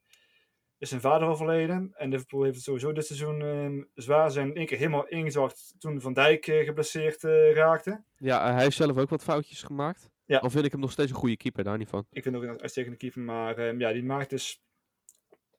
is 0.84 0.90
zijn 0.90 1.00
vader 1.00 1.28
overleden. 1.28 1.92
En 1.94 2.10
Liverpool 2.10 2.42
heeft 2.42 2.54
het 2.54 2.64
sowieso 2.64 2.92
dit 2.92 3.06
seizoen 3.06 3.42
ehm, 3.42 3.82
zwaar. 3.94 4.26
Ze 4.26 4.34
zijn 4.34 4.48
in 4.48 4.56
één 4.56 4.66
keer 4.66 4.78
helemaal 4.78 5.06
ingezakt 5.06 5.74
toen 5.78 6.00
Van 6.00 6.12
Dijk 6.12 6.46
eh, 6.46 6.64
geblesseerd 6.64 7.24
eh, 7.24 7.52
raakte. 7.52 8.04
Ja, 8.16 8.52
hij 8.52 8.62
heeft 8.62 8.76
zelf 8.76 8.96
ook 8.96 9.08
wat 9.08 9.22
foutjes 9.22 9.62
gemaakt. 9.62 10.10
Ja. 10.24 10.38
Al 10.38 10.50
vind 10.50 10.64
ik 10.64 10.72
hem 10.72 10.80
nog 10.80 10.92
steeds 10.92 11.10
een 11.10 11.16
goede 11.16 11.36
keeper, 11.36 11.64
daar 11.64 11.78
niet 11.78 11.88
van. 11.88 12.06
Ik 12.10 12.22
vind 12.22 12.36
ook 12.36 12.42
een 12.42 12.60
uitstekende 12.60 12.96
keeper, 12.96 13.20
maar 13.20 13.58
ehm, 13.58 13.80
ja, 13.80 13.92
die 13.92 14.04
maakt 14.04 14.30
dus 14.30 14.62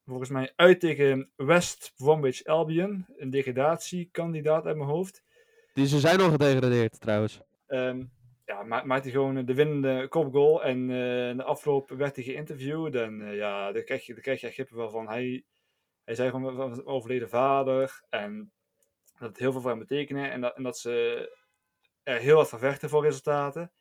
volgens 0.05 0.29
mij 0.29 0.53
uit 0.55 0.79
tegen 0.79 1.31
West 1.35 1.93
Bromwich 1.97 2.43
Albion. 2.43 3.05
Een 3.17 3.29
degradatiekandidaat 3.29 4.65
uit 4.65 4.77
mijn 4.77 4.89
hoofd. 4.89 5.23
Die, 5.73 5.87
ze 5.87 5.99
zijn 5.99 6.21
al 6.21 6.29
gedegradeerd, 6.29 6.99
trouwens. 6.99 7.41
Ehm, 7.67 8.03
ja, 8.45 8.63
ma 8.63 8.83
maakt 8.83 9.03
hij 9.03 9.11
gewoon 9.11 9.45
de 9.45 9.53
winnende 9.53 10.07
kopgoal. 10.07 10.63
En 10.63 10.89
eh 10.89 11.29
in 11.29 11.37
de 11.37 11.43
afloop 11.43 11.89
werd 11.89 12.15
hij 12.15 12.25
geïnterviewd. 12.25 12.95
En 12.95 13.21
eh, 13.21 13.35
ja, 13.35 13.71
daar 13.71 13.83
krijg 13.83 14.05
je, 14.05 14.13
daar 14.13 14.21
krijg 14.21 14.41
je 14.41 14.47
echt 14.47 14.71
wel 14.71 14.89
van. 14.89 15.07
Hij, 15.07 15.45
hij 16.03 16.15
zei 16.15 16.29
gewoon 16.29 16.55
van 16.55 16.75
zijn 16.75 16.87
overleden 16.87 17.29
vader. 17.29 18.03
En 18.09 18.51
dat 19.19 19.29
het 19.29 19.37
heel 19.37 19.51
veel 19.51 19.61
voor 19.61 19.69
hem 19.69 19.79
betekende. 19.79 20.21
En 20.21 20.41
dat, 20.41 20.55
en 20.55 20.63
dat 20.63 20.77
ze 20.77 20.93
er 22.03 22.19
heel 22.19 22.35
wat 22.35 22.49
van 22.49 22.59
vechten 22.59 22.89
voor 22.89 23.03
resultaten. 23.03 23.71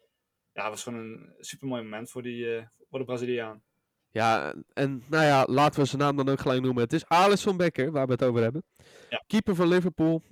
Ja, 0.52 0.62
het 0.62 0.71
was 0.71 0.83
gewoon 0.83 0.99
een 0.99 1.35
super 1.38 1.68
mooi 1.68 1.83
moment 1.83 2.11
voor, 2.11 2.23
die, 2.23 2.56
eh, 2.56 2.66
voor 2.90 2.99
de 2.99 3.04
Braziliaan. 3.04 3.62
Ja, 4.11 4.54
en 4.73 5.02
nou 5.09 5.25
ja, 5.25 5.44
laten 5.49 5.80
we 5.80 5.87
zijn 5.87 6.02
naam 6.02 6.16
dan 6.16 6.28
ook 6.28 6.40
gelijk 6.40 6.62
noemen. 6.62 6.83
Het 6.83 6.92
is 6.92 7.06
Alisson 7.06 7.56
Becker, 7.56 7.90
waar 7.90 8.06
we 8.06 8.12
het 8.12 8.25
over 8.25 8.42
hebben. 8.42 8.64
Ja. 9.09 9.25
Keeper 9.26 9.54
van 9.54 9.68
Liverpool. 9.68 10.23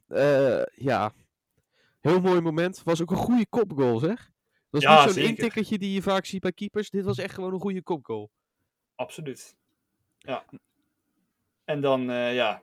Ja, 0.74 1.12
heel 2.02 2.20
mooi 2.20 2.40
moment. 2.40 2.82
Was 2.82 3.02
ook 3.02 3.10
een 3.10 3.16
goede 3.16 3.46
kopgoal, 3.48 3.98
zeg. 3.98 4.30
Dat 4.70 4.82
is 4.82 4.88
Ja, 4.88 5.04
niet 5.04 5.14
zo'n 5.14 5.22
intikkertje 5.22 5.78
die 5.78 5.92
je 5.92 6.02
vaak 6.02 6.24
ziet 6.24 6.40
bij 6.40 6.52
keepers. 6.52 6.90
Dit 6.90 7.04
was 7.04 7.18
echt 7.18 7.34
gewoon 7.34 7.52
een 7.52 7.60
goede 7.60 7.82
kopgoal. 7.82 8.30
Absoluut. 8.94 9.56
Ja. 10.18 10.44
En 11.64 11.80
dan, 11.80 12.10
eh, 12.10 12.34
ja, 12.34 12.62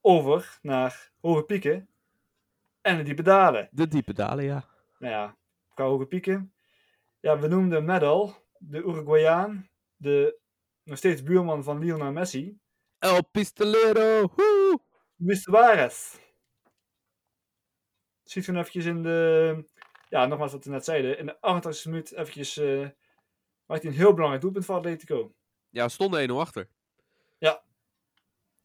over 0.00 0.58
naar 0.62 1.12
hoge 1.20 1.42
pieken. 1.42 1.88
En 2.80 2.96
de 2.96 3.02
diepe 3.02 3.22
dalen. 3.22 3.68
De 3.72 3.88
diepe 3.88 4.12
dalen, 4.12 4.44
ja. 4.44 4.64
nou 4.98 5.12
ja, 5.12 5.36
qua 5.74 5.84
hoge 5.84 6.06
pieken. 6.06 6.54
Ja, 7.20 7.38
we 7.38 7.48
noemden 7.48 7.78
hem 7.78 7.86
net 7.86 8.02
al, 8.02 8.34
de 8.58 8.78
Uruguayaan, 8.78 9.68
de 9.96 10.38
nog 10.84 10.98
steeds 10.98 11.22
buurman 11.22 11.64
van 11.64 11.78
Lionel 11.78 12.12
Messi, 12.12 12.58
El 12.98 13.24
Pistolero, 13.30 14.28
woe! 14.36 14.78
Luis 15.16 15.42
Suarez. 15.42 16.18
Schiet 18.30 18.44
gewoon 18.44 18.60
eventjes 18.60 18.84
in 18.84 19.02
de... 19.02 19.64
Ja, 20.08 20.26
nogmaals 20.26 20.52
wat 20.52 20.64
we 20.64 20.70
net 20.70 20.84
zeiden. 20.84 21.18
In 21.18 21.26
de 21.26 21.36
88e 21.36 21.84
minuut 21.84 22.12
eventjes... 22.12 22.56
eh 22.56 22.88
maakt 23.66 23.82
hij 23.82 23.90
een 23.90 23.96
heel 23.96 24.12
belangrijk 24.12 24.42
doelpunt 24.42 24.64
voor 24.64 24.74
Atletico. 24.74 25.34
Ja, 25.70 25.84
we 25.84 25.90
stonden 25.90 26.30
1-0 26.30 26.32
achter. 26.32 26.68
Ja. 27.38 27.62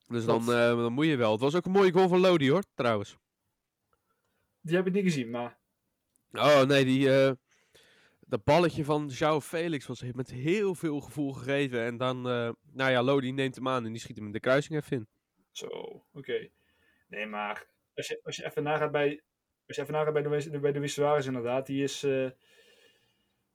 Dus 0.08 0.26
dan, 0.26 0.42
eh, 0.42 0.78
dan 0.78 0.94
moet 0.94 1.06
je 1.06 1.16
wel. 1.16 1.32
Het 1.32 1.42
was 1.42 1.56
ook 1.56 1.66
een 1.66 1.72
mooie 1.72 1.92
goal 1.92 2.08
van 2.08 2.20
Lodi 2.20 2.52
hoor, 2.52 2.64
trouwens. 2.74 3.18
Die 4.62 4.76
heb 4.76 4.88
ik 4.88 4.94
niet 4.94 5.04
gezien, 5.04 5.30
maar... 5.30 5.58
Oh 6.32 6.62
nee, 6.62 6.86
die, 6.86 7.26
eh, 7.26 7.32
dat 8.20 8.44
balletje 8.44 8.84
van 8.84 9.12
João 9.12 9.44
Felix 9.44 9.86
was 9.86 10.04
met 10.14 10.32
heel 10.32 10.76
veel 10.76 11.00
gevoel 11.00 11.34
gegeven. 11.34 11.82
En 11.86 11.98
dan, 11.98 12.22
nou 12.22 12.92
ja, 12.92 13.04
Lodi 13.04 13.32
neemt 13.32 13.56
hem 13.56 13.68
aan 13.68 13.86
en 13.86 13.92
die 13.92 14.02
schiet 14.02 14.16
hem 14.16 14.26
in 14.26 14.32
de 14.32 14.40
kruising 14.40 14.80
even 14.80 14.98
in. 14.98 15.08
Zo, 15.52 15.68
oké. 16.14 16.50
Nee, 17.08 17.26
maar 17.26 17.68
als 17.96 18.08
je, 18.08 18.20
als 18.24 18.36
je 18.36 18.46
even 18.46 18.64
nagaat 18.64 18.92
bij, 18.92 19.24
je 19.66 19.82
even 19.82 19.94
nagaat 19.94 20.14
bij 20.14 20.22
de, 20.22 20.60
bij 20.60 20.72
de 20.72 21.24
inderdaad, 21.26 21.66
die 21.66 21.84
is 21.84 22.04
eh, 22.04 22.30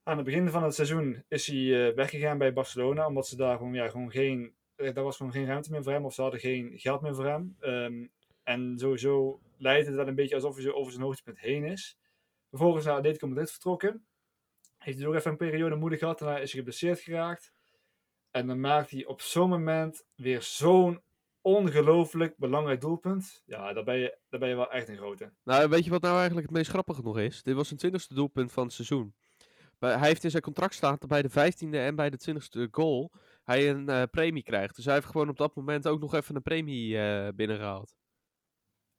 aan 0.02 0.16
het 0.16 0.24
begin 0.24 0.48
van 0.48 0.62
het 0.62 0.74
seizoen 0.74 1.24
is 1.28 1.46
hij 1.46 1.88
eh, 1.88 1.94
weggegaan 1.94 2.38
bij 2.38 2.52
Barcelona, 2.52 3.06
omdat 3.06 3.26
ze 3.26 3.36
daar 3.36 3.56
gewoon, 3.56 3.74
ja, 3.74 3.88
gewoon 3.88 4.10
geen, 4.10 4.54
eh, 4.76 4.94
daar 4.94 5.04
was 5.04 5.16
gewoon 5.16 5.32
geen 5.32 5.46
ruimte 5.46 5.70
meer 5.70 5.82
voor 5.82 5.92
hem, 5.92 6.04
of 6.04 6.14
ze 6.14 6.22
hadden 6.22 6.40
geen 6.40 6.78
geld 6.78 7.00
meer 7.00 7.14
voor 7.14 7.26
hem. 7.26 7.56
Ehm, 7.60 8.06
en 8.42 8.78
sowieso 8.78 9.40
lijkt 9.56 9.86
het 9.86 9.94
wel 9.94 10.08
een 10.08 10.14
beetje 10.14 10.34
alsof 10.34 10.54
hij 10.54 10.62
zo 10.62 10.70
over 10.70 10.92
zijn 10.92 11.04
hoogtepunt 11.04 11.40
heen 11.40 11.64
is. 11.64 11.98
Vervolgens 12.48 12.84
naar 12.84 12.96
Atletico 12.96 13.26
Madrid 13.26 13.50
vertrokken. 13.50 14.06
Heeft 14.78 14.98
hij 14.98 15.06
ook 15.06 15.14
even 15.14 15.30
een 15.30 15.36
periode 15.36 15.76
moeilijk 15.76 16.02
gehad, 16.02 16.18
daarna 16.18 16.38
is 16.38 16.52
hij 16.52 16.60
geblesseerd 16.60 17.00
geraakt. 17.00 17.52
En 18.30 18.46
dan 18.46 18.60
maakt 18.60 18.90
hij 18.90 19.06
op 19.06 19.20
zo'n 19.20 19.48
moment 19.48 20.06
weer 20.14 20.42
zo'n 20.42 21.02
ongelooflijk 21.40 22.37
belangrijk 22.37 22.80
doelpunt. 22.80 23.42
Ja, 23.47 23.73
daar 23.73 23.85
ben 23.85 23.99
je, 23.99 24.18
daar 24.28 24.40
ben 24.40 24.49
je 24.49 24.54
wel 24.54 24.70
echt 24.70 24.88
een 24.88 24.97
grote. 24.97 25.32
Nou, 25.44 25.68
weet 25.68 25.85
je 25.85 25.90
wat 25.90 26.02
nou 26.02 26.16
eigenlijk 26.16 26.47
het 26.47 26.56
meest 26.56 26.70
grappige 26.70 27.02
nog 27.02 27.18
is? 27.18 27.42
Dit 27.42 27.54
was 27.54 27.66
zijn 27.66 27.78
twintigste 27.78 28.14
doelpunt 28.14 28.52
van 28.52 28.64
het 28.64 28.73
seizoen. 28.73 29.14
Hij 29.78 29.99
heeft 29.99 30.25
in 30.25 30.30
zijn 30.30 30.42
contract 30.42 30.75
staan 30.75 30.97
dat 30.99 31.09
bij 31.09 31.23
de 31.23 31.28
vijftiende 31.30 31.78
en 31.78 31.94
bij 31.97 32.11
de 32.11 32.16
twintigste 32.16 32.68
goal 32.70 33.12
hij 33.44 33.70
een 33.70 33.88
eh, 33.88 34.02
premie 34.11 34.42
krijgt. 34.42 34.76
Dus 34.76 34.85
hij 34.85 34.94
heeft 34.94 35.06
gewoon 35.06 35.28
op 35.28 35.37
dat 35.37 35.54
moment 35.56 35.87
ook 35.88 36.00
nog 36.00 36.14
even 36.14 36.37
een 36.37 36.42
premie 36.42 36.99
eh, 36.99 37.28
binnengehaald. 37.35 37.94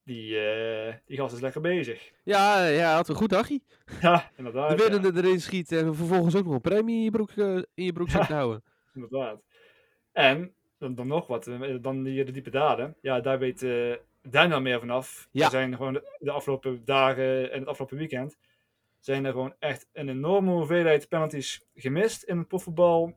Die, 0.03 0.39
eh, 0.39 0.95
die 1.05 1.17
gast 1.17 1.33
is 1.33 1.41
lekker 1.41 1.61
bezig. 1.61 2.11
Ja, 2.23 2.65
ja, 2.65 2.83
hij 2.85 2.93
had 2.93 3.09
een 3.09 3.15
goed 3.15 3.29
dagje. 3.29 3.61
Ja, 4.01 4.31
inderdaad. 4.35 4.77
De 4.77 4.83
ja, 4.83 4.89
winnende 4.89 5.21
erin 5.21 5.41
schieten 5.41 5.79
en 5.79 5.95
vervolgens 5.95 6.35
ook 6.35 6.45
nog 6.45 6.53
een 6.53 6.61
premie 6.61 6.97
in 6.97 7.03
je, 7.03 7.11
broek, 7.11 7.31
in 7.73 7.83
je 7.85 7.93
broekzak 7.93 8.27
Ja. 8.27 8.35
houden. 8.35 8.63
inderdaad. 8.93 9.41
En, 10.11 10.53
dan, 10.81 10.95
dan 10.95 11.07
nog 11.07 11.27
wat, 11.27 11.47
eh, 11.47 11.75
dan 11.81 12.03
de 12.03 12.31
diepe 12.31 12.49
daden. 12.49 12.95
Ja, 13.01 13.19
daar 13.19 13.39
weet 13.39 13.63
eh 13.63 13.93
Daniel 14.21 14.61
meer 14.61 14.79
vanaf. 14.79 15.27
Ja. 15.31 15.45
Er 15.45 15.51
zijn 15.51 15.75
gewoon 15.75 15.93
de, 15.93 16.17
de 16.19 16.31
afgelopen 16.31 16.81
dagen 16.85 17.51
en 17.51 17.59
het 17.59 17.67
afgelopen 17.67 17.97
weekend... 17.97 18.37
zijn 18.99 19.25
er 19.25 19.31
gewoon 19.31 19.53
echt 19.59 19.87
een 19.93 20.09
enorme 20.09 20.51
hoeveelheid 20.51 21.07
penalties 21.09 21.65
gemist 21.75 22.23
in 22.23 22.37
het 22.37 22.47
profvoetbal. 22.47 23.13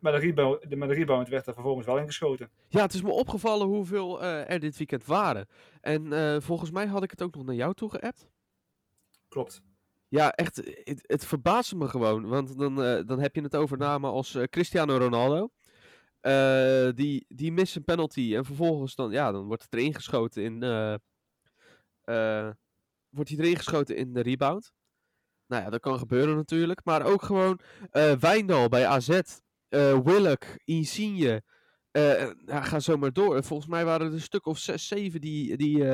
Met 0.00 0.14
een 0.14 0.20
rebound, 0.20 0.70
de- 0.70 0.86
rebound 0.86 1.28
werd 1.28 1.46
er 1.46 1.54
vervolgens 1.54 1.86
wel 1.86 1.98
ingeschoten. 1.98 2.50
Ja, 2.68 2.82
het 2.82 2.94
is 2.94 3.02
me 3.02 3.10
opgevallen 3.10 3.66
hoeveel 3.66 4.22
eh, 4.22 4.50
er 4.50 4.60
dit 4.60 4.76
weekend 4.76 5.04
waren. 5.04 5.46
En 5.80 6.42
volgens 6.42 6.70
mij 6.70 6.86
had 6.86 7.02
ik 7.02 7.10
het 7.10 7.22
ook 7.22 7.34
nog 7.34 7.44
naar 7.44 7.54
jou 7.54 7.74
toe 7.74 7.90
geappt. 7.90 8.28
Klopt. 9.28 9.62
Ja, 10.08 10.32
echt, 10.32 10.56
het, 10.84 11.04
het 11.06 11.26
verbaasde 11.26 11.76
me 11.76 11.88
gewoon. 11.88 12.26
Want 12.28 12.58
dan, 12.58 12.74
dan 13.06 13.20
heb 13.20 13.34
je 13.34 13.42
het 13.42 13.56
over 13.56 13.78
namen 13.78 14.10
als 14.10 14.38
Cristiano 14.50 14.96
Ronaldo. 14.96 15.50
Eh, 16.20 16.88
die, 16.94 17.24
die 17.28 17.52
mist 17.52 17.76
een 17.76 17.84
penalty 17.84 18.36
en 18.36 18.44
vervolgens 18.44 18.94
dan, 18.94 19.10
ja, 19.10 19.32
dan 19.32 19.46
wordt 19.46 19.62
het 19.62 19.72
erin 19.72 19.94
geschoten 19.94 20.42
in, 20.42 20.62
eh, 20.62 20.94
eh, 22.02 22.50
wordt 23.08 23.30
hij 23.30 23.38
erin 23.38 23.56
geschoten 23.56 23.96
in 23.96 24.12
de 24.12 24.20
rebound. 24.20 24.72
Nou 25.46 25.62
ja, 25.62 25.70
dat 25.70 25.80
kan 25.80 25.98
gebeuren 25.98 26.36
natuurlijk. 26.36 26.84
Maar 26.84 27.02
ook 27.02 27.22
gewoon 27.22 27.60
Wijndal 28.20 28.68
bij 28.68 28.86
AZ, 28.86 29.20
Willock, 29.68 30.44
Insigne. 30.64 31.42
ja, 32.46 32.62
ga 32.62 32.80
zo 32.80 32.96
maar 32.96 33.12
door. 33.12 33.44
Volgens 33.44 33.68
mij 33.68 33.84
waren 33.84 34.06
er 34.06 34.12
een 34.12 34.20
stuk 34.20 34.46
of 34.46 34.58
zes, 34.58 34.86
zeven 34.86 35.20
die, 35.20 35.56
die, 35.56 35.84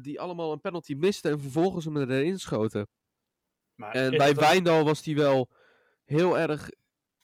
die 0.00 0.20
allemaal 0.20 0.52
een 0.52 0.60
penalty 0.60 0.94
misten 0.94 1.30
en 1.30 1.40
vervolgens 1.40 1.84
hem 1.84 1.96
erin 1.96 2.38
schoten. 2.38 2.88
Maar 3.74 3.92
En 3.92 4.10
bij 4.10 4.34
Wijndal 4.34 4.84
was 4.84 5.04
hij 5.04 5.14
wel 5.14 5.48
heel 6.04 6.38
erg. 6.38 6.68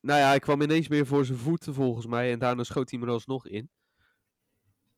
Nou 0.02 0.21
ja, 0.21 0.28
hij 0.28 0.38
kwam 0.38 0.62
ineens 0.62 0.88
meer 0.88 1.06
voor 1.06 1.25
zijn 1.25 1.38
voeten 1.38 1.75
volgens 1.75 2.06
mij. 2.06 2.32
En 2.32 2.38
daarna 2.38 2.62
schoot 2.62 2.90
hij 2.90 3.00
er 3.00 3.09
alsnog 3.09 3.47
in. 3.47 3.71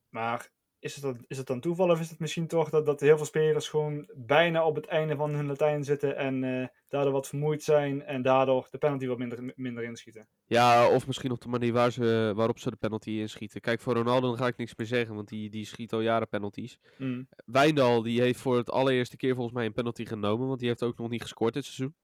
Maar 0.09 0.53
is 0.79 0.95
het, 0.95 1.03
dan, 1.03 1.25
is 1.27 1.39
het 1.39 1.47
dan 1.47 1.61
toeval 1.61 1.91
of 1.91 2.01
is 2.01 2.11
het 2.11 2.19
misschien 2.19 2.47
toch 2.47 2.71
dat, 2.71 2.87
dat 2.87 3.01
heel 3.01 3.17
veel 3.17 3.27
spelers 3.27 3.69
gewoon 3.69 4.09
bijna 4.15 4.67
op 4.67 4.75
het 4.75 4.87
einde 4.87 5.17
van 5.17 5.35
hun 5.35 5.47
Latijn 5.47 5.85
zitten 5.85 6.17
en 6.17 6.45
eh, 6.45 6.67
daardoor 6.89 7.13
wat 7.13 7.29
vermoeid 7.29 7.63
zijn 7.63 8.03
en 8.03 8.23
daardoor 8.23 8.69
de 8.71 8.79
penalty 8.79 9.07
wat 9.07 9.19
minder, 9.19 9.53
minder 9.57 9.85
inschieten? 9.85 10.29
Ja, 10.45 10.89
of 10.89 11.07
misschien 11.07 11.31
op 11.31 11.41
de 11.41 11.49
manier 11.49 11.73
waar 11.73 11.93
ze, 11.93 12.33
waarop 12.37 12.59
ze 12.59 12.71
de 12.71 12.77
penalty 12.77 13.11
inschieten. 13.11 13.61
Kijk, 13.61 13.81
voor 13.81 13.95
Ronaldo 13.95 14.29
dan 14.29 14.37
ga 14.37 14.47
ik 14.47 14.57
niks 14.57 14.77
meer 14.77 14.87
zeggen, 14.87 15.15
want 15.15 15.29
die, 15.29 15.51
die 15.51 15.65
schiet 15.65 15.93
al 15.93 16.01
jaren 16.01 16.29
penalties. 16.29 16.79
Mm. 16.99 17.29
Wijndal, 17.45 18.03
die 18.03 18.21
heeft 18.21 18.41
voor 18.41 18.57
het 18.57 18.71
allereerste 18.71 19.17
keer 19.17 19.35
volgens 19.35 19.55
mij 19.55 19.67
een 19.67 19.73
penalty 19.73 20.05
genomen, 20.05 20.47
want 20.47 20.59
die 20.59 20.69
heeft 20.69 20.83
ook 20.83 20.99
nog 20.99 21.11
niet 21.11 21.23
gescoord 21.23 21.55
dit 21.55 21.65
seizoen. 21.65 21.95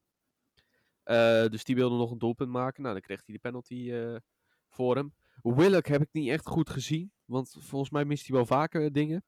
Eh, 1.11 1.47
dus 1.47 1.65
die 1.65 1.75
wilde 1.75 1.97
nog 1.97 2.11
een 2.11 2.19
doelpunt 2.19 2.51
maken. 2.51 2.83
Nou, 2.83 2.95
dan 2.95 3.03
kreeg 3.03 3.23
hij 3.27 3.35
de 3.35 3.41
penalty 3.41 3.93
eh, 3.93 4.17
voor 4.69 4.97
hem. 4.97 5.15
Willock 5.43 5.87
heb 5.87 6.03
ik 6.03 6.09
niet 6.13 6.29
echt 6.29 6.47
goed 6.47 6.71
gezien, 6.71 7.13
want 7.25 7.57
volgens 7.59 7.91
mij 7.91 8.05
mist 8.05 8.27
hij 8.27 8.37
wel 8.37 8.47
vaker 8.47 8.93
dingen. 8.93 9.25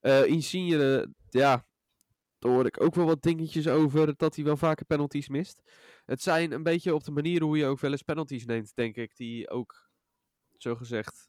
Eh 0.00 0.26
Insigne, 0.26 1.00
eh, 1.00 1.08
ja, 1.28 1.66
daar 2.38 2.52
hoor 2.52 2.66
ik 2.66 2.82
ook 2.82 2.94
wel 2.94 3.06
wat 3.06 3.22
dingetjes 3.22 3.68
over 3.68 4.16
dat 4.16 4.34
hij 4.36 4.44
wel 4.44 4.56
vaker 4.56 4.86
penalties 4.86 5.28
mist. 5.28 5.62
Het 6.04 6.22
zijn 6.22 6.52
een 6.52 6.62
beetje 6.62 6.94
op 6.94 7.04
de 7.04 7.10
manier 7.10 7.42
hoe 7.42 7.56
je 7.56 7.66
ook 7.66 7.80
wel 7.80 7.90
eens 7.90 8.02
penalties 8.02 8.44
neemt, 8.44 8.74
denk 8.74 8.96
ik, 8.96 9.16
die 9.16 9.50
ook, 9.50 9.90
zogezegd, 10.56 11.28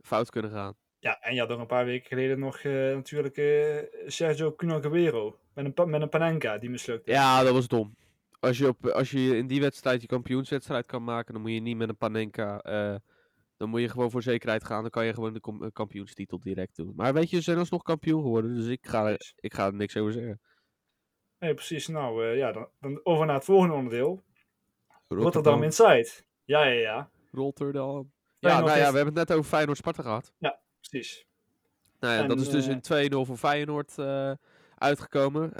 fout 0.00 0.30
kunnen 0.30 0.50
gaan. 0.50 0.76
Ja, 0.98 1.20
en 1.20 1.34
je 1.34 1.40
had 1.40 1.48
nog 1.48 1.60
een 1.60 1.66
paar 1.66 1.84
weken 1.84 2.08
geleden 2.08 2.38
nog 2.38 2.58
eh, 2.58 2.72
natuurlijk 2.72 3.36
eh, 3.36 3.76
Sergio 4.06 4.54
Cuno 4.54 4.80
Guerrero 4.80 5.38
met 5.52 5.78
een, 5.78 5.90
met 5.90 6.02
een 6.02 6.08
Panenka 6.08 6.58
die 6.58 6.70
mislukte. 6.70 7.10
Ja, 7.10 7.42
dat 7.42 7.52
was 7.52 7.68
dom. 7.68 7.94
Als 8.44 8.58
je, 8.58 8.68
op, 8.68 8.86
als 8.86 9.10
je 9.10 9.36
in 9.36 9.46
die 9.46 9.60
wedstrijd 9.60 10.00
je 10.00 10.06
kampioenswedstrijd 10.06 10.86
kan 10.86 11.04
maken, 11.04 11.32
dan 11.32 11.42
moet 11.42 11.52
je 11.52 11.60
niet 11.60 11.76
met 11.76 11.88
een 11.88 11.96
Panenka. 11.96 12.60
eh, 12.60 12.94
dan 13.56 13.68
moet 13.68 13.80
je 13.80 13.88
gewoon 13.88 14.10
voor 14.10 14.22
zekerheid 14.22 14.64
gaan. 14.64 14.82
Dan 14.82 14.90
kan 14.90 15.06
je 15.06 15.14
gewoon 15.14 15.32
de 15.32 15.40
eh, 15.60 15.68
kampioenstitel 15.72 16.40
direct 16.40 16.76
doen. 16.76 16.92
Maar 16.96 17.12
weet 17.12 17.30
je, 17.30 17.36
ze 17.36 17.42
zijn 17.42 17.58
alsnog 17.58 17.82
kampioen 17.82 18.22
geworden. 18.22 18.54
Dus 18.54 18.66
ik 18.66 18.86
ga, 18.86 19.08
er, 19.08 19.32
ik 19.36 19.54
ga 19.54 19.66
er 19.66 19.74
niks 19.74 19.96
over 19.96 20.12
zeggen. 20.12 20.40
Nee, 21.38 21.54
precies. 21.54 21.88
Nou, 21.88 22.26
eh, 22.26 22.36
ja, 22.36 22.52
dan, 22.52 22.68
dan 22.80 23.00
over 23.02 23.26
naar 23.26 23.34
het 23.34 23.44
volgende 23.44 23.74
onderdeel. 23.74 24.22
Rotterdam 25.08 25.62
Inside. 25.62 26.08
Ja, 26.44 26.64
ja, 26.64 26.80
ja. 26.80 27.10
Rotterdam. 27.32 28.12
Ja, 28.38 28.48
Feyenoord 28.48 28.72
nou 28.72 28.84
ja, 28.84 28.90
we 28.90 28.96
hebben 28.96 29.14
het 29.14 29.28
net 29.28 29.38
over 29.38 29.50
Feyenoord-Sparta 29.50 30.02
gehad. 30.02 30.32
Precies. 30.80 31.26
Nou 32.00 32.14
ja, 32.14 32.22
En, 32.22 32.28
dat 32.28 32.40
is 32.40 32.48
dus 32.48 32.66
in 32.66 33.10
2-0 33.12 33.26
voor 33.26 33.36
Feyenoord 33.36 33.98
eh, 33.98 34.32
uitgekomen. 34.74 35.52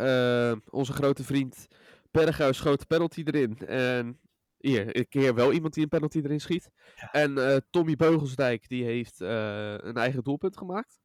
Onze 0.70 0.92
grote 0.92 1.24
vriend 1.24 1.68
Berghuis 2.14 2.56
schoot 2.56 2.78
de 2.78 2.86
penalty 2.86 3.22
erin. 3.24 3.58
En 3.58 4.20
hier, 4.58 4.96
een 4.96 5.08
keer 5.08 5.34
wel 5.34 5.52
iemand 5.52 5.74
die 5.74 5.82
een 5.82 5.88
penalty 5.88 6.18
erin 6.18 6.40
schiet. 6.40 6.70
En 7.12 7.38
eh, 7.38 7.56
Tommy 7.70 7.96
Beugelsdijk, 7.96 8.68
die 8.68 8.84
heeft 8.84 9.20
eh, 9.20 9.74
een 9.76 9.96
eigen 9.96 10.22
doelpunt 10.22 10.56
gemaakt. 10.56 11.00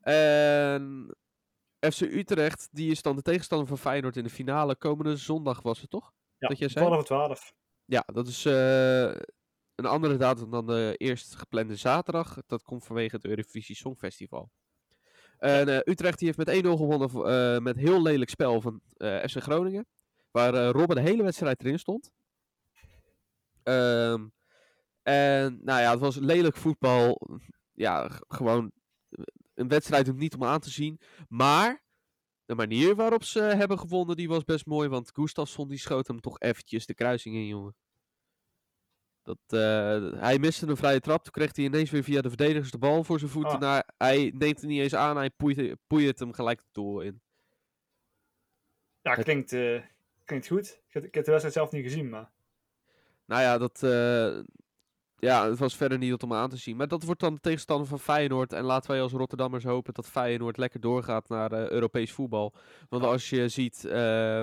En 0.00 1.14
FC 1.78 2.00
Utrecht, 2.00 2.68
die 2.70 2.90
is 2.90 3.02
dan 3.02 3.16
de 3.16 3.22
tegenstander 3.22 3.66
van 3.68 3.78
Feyenoord 3.78 4.16
in 4.16 4.24
de 4.24 4.30
finale. 4.30 4.76
Komende 4.76 5.16
zondag 5.16 5.62
was 5.62 5.80
het 5.80 5.90
toch? 5.90 6.12
Ja, 6.38 6.48
Dat 6.48 6.58
jij 6.58 6.68
zei? 6.68 6.84
12 6.84 6.96
voor 6.96 7.16
12. 7.16 7.52
Ja, 7.84 8.04
dat 8.06 8.26
is 8.26 8.44
eh, 8.44 9.10
een 9.74 9.86
andere 9.86 10.16
datum 10.16 10.50
dan 10.50 10.66
de 10.66 10.94
eerst 10.96 11.34
geplande 11.34 11.76
zaterdag. 11.76 12.38
Dat 12.46 12.62
komt 12.62 12.84
vanwege 12.84 13.16
het 13.16 13.24
Eurovisie 13.24 13.76
Songfestival. 13.76 14.50
En 15.38 15.68
eh, 15.68 15.78
Utrecht 15.84 16.18
die 16.18 16.32
heeft 16.34 16.62
met 16.62 16.64
1-0 16.64 16.68
gewonnen 16.68 17.10
eh, 17.10 17.58
met 17.62 17.76
heel 17.76 18.02
lelijk 18.02 18.30
spel 18.30 18.60
van 18.60 18.80
eh, 18.96 19.16
FC 19.16 19.42
Groningen. 19.42 19.86
Waar 20.30 20.54
Robben 20.54 20.96
de 20.96 21.02
hele 21.02 21.22
wedstrijd 21.22 21.64
erin 21.64 21.78
stond. 21.78 22.10
Ehm, 23.62 24.26
en 25.02 25.60
nou 25.62 25.80
ja, 25.80 25.90
het 25.90 26.00
was 26.00 26.16
lelijk 26.16 26.56
voetbal. 26.56 27.28
Ja, 27.72 28.10
gewoon 28.28 28.72
een 29.54 29.68
wedstrijd 29.68 30.08
om 30.08 30.16
niet 30.16 30.34
om 30.34 30.44
aan 30.44 30.60
te 30.60 30.70
zien. 30.70 31.00
Maar 31.28 31.82
de 32.44 32.54
manier 32.54 32.94
waarop 32.94 33.24
ze 33.24 33.40
hebben 33.40 33.78
gewonnen, 33.78 34.16
die 34.16 34.28
was 34.28 34.44
best 34.44 34.66
mooi. 34.66 34.88
Want 34.88 35.10
Gustafsson 35.14 35.68
die 35.68 35.78
schoot 35.78 36.06
hem 36.06 36.20
toch 36.20 36.40
eventjes 36.40 36.86
de 36.86 36.94
kruising 36.94 37.34
in, 37.34 37.46
jongen. 37.46 37.74
Dat, 39.26 39.38
eh, 39.46 40.20
hij 40.20 40.38
miste 40.38 40.66
een 40.66 40.76
vrije 40.76 41.00
trap. 41.00 41.22
Toen 41.22 41.32
kreeg 41.32 41.56
hij 41.56 41.64
ineens 41.64 41.90
weer 41.90 42.02
via 42.02 42.20
de 42.20 42.28
verdedigers 42.28 42.70
de 42.70 42.78
bal 42.78 43.04
voor 43.04 43.18
zijn 43.18 43.30
voeten. 43.30 43.52
Ah. 43.52 43.60
Naar, 43.60 43.84
hij 43.96 44.32
neemt 44.38 44.60
het 44.60 44.70
niet 44.70 44.80
eens 44.80 44.94
aan. 44.94 45.16
Hij 45.16 45.30
poeit, 45.30 45.76
poeit 45.86 46.18
hem 46.18 46.32
gelijk 46.32 46.58
het 46.58 46.68
doel 46.72 47.00
in. 47.00 47.20
Ja, 49.00 49.14
klinkt, 49.14 49.52
eh, 49.52 49.82
klinkt 50.24 50.46
goed. 50.46 50.66
Ik 50.88 50.94
heb, 50.94 51.04
ik 51.04 51.14
heb 51.14 51.24
de 51.24 51.30
wedstrijd 51.30 51.56
zelf 51.56 51.70
niet 51.70 51.82
gezien, 51.82 52.08
maar... 52.08 52.30
Nou 53.24 53.42
ja, 53.42 53.58
dat, 53.58 53.82
eh, 53.82 54.38
ja, 55.16 55.48
het 55.48 55.58
was 55.58 55.76
verder 55.76 55.98
niet 55.98 56.22
om 56.22 56.32
aan 56.32 56.50
te 56.50 56.56
zien. 56.56 56.76
Maar 56.76 56.88
dat 56.88 57.02
wordt 57.02 57.20
dan 57.20 57.34
de 57.34 57.40
tegenstander 57.40 57.86
van 57.86 58.00
Feyenoord. 58.00 58.52
En 58.52 58.64
laten 58.64 58.90
wij 58.90 59.00
als 59.00 59.12
Rotterdammers 59.12 59.64
hopen 59.64 59.94
dat 59.94 60.06
Feyenoord 60.06 60.56
lekker 60.56 60.80
doorgaat 60.80 61.28
naar 61.28 61.52
Europees 61.52 62.12
voetbal. 62.12 62.54
Want 62.88 63.02
als 63.04 63.30
je 63.30 63.48
ziet 63.48 63.82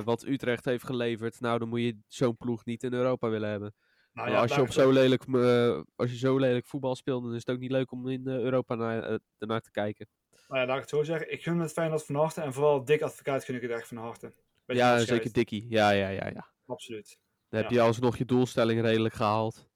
wat 0.03 0.25
Utrecht 0.25 0.65
heeft 0.65 0.85
geleverd, 0.85 1.39
nou 1.39 1.59
dan 1.59 1.69
moet 1.69 1.81
je 1.81 1.97
zo'n 2.07 2.37
ploeg 2.37 2.65
niet 2.65 2.83
in 2.83 2.93
Europa 2.93 3.29
willen 3.29 3.49
hebben. 3.49 3.73
Nou 4.13 4.35
als, 4.35 4.55
je 4.55 4.61
op 4.61 4.71
zo 4.71 4.91
lelijk, 4.91 5.23
eh, 5.23 5.81
als 5.95 6.11
je 6.11 6.17
zo 6.17 6.37
lelijk 6.37 6.65
voetbal 6.65 6.95
speelt, 6.95 7.23
dan 7.23 7.33
is 7.33 7.45
het 7.45 7.55
ook 7.55 7.61
niet 7.61 7.71
leuk 7.71 7.91
om 7.91 8.07
in 8.07 8.27
eh, 8.27 8.33
Europa 8.33 8.75
naar, 8.75 9.03
eh, 9.03 9.17
ernaar 9.37 9.61
te 9.61 9.71
kijken. 9.71 10.07
Nou 10.47 10.59
ja, 10.59 10.65
laat 10.65 10.75
ik 10.75 10.81
het 10.81 10.89
zo 10.89 11.03
zeggen. 11.03 11.31
Ik 11.31 11.43
gun 11.43 11.59
het 11.59 11.71
Feyenoord 11.71 12.05
van 12.05 12.15
harte. 12.15 12.41
En 12.41 12.53
vooral 12.53 12.85
Dick 12.85 13.01
Advocaat 13.01 13.43
gun 13.43 13.55
ik 13.55 13.61
het 13.61 13.71
echt 13.71 13.87
van 13.87 13.97
harte. 13.97 14.33
Ja, 14.65 14.99
zeker 14.99 15.31
Dikkie. 15.31 15.65
Ja, 15.69 15.89
ja, 15.89 16.07
ja, 16.07 16.27
ja. 16.27 16.47
Absoluut. 16.65 17.19
Dan 17.49 17.61
heb 17.61 17.71
je 17.71 17.81
alsnog 17.81 18.17
je 18.17 18.25
doelstelling 18.25 18.81
redelijk 18.81 19.13
gehaald. 19.13 19.69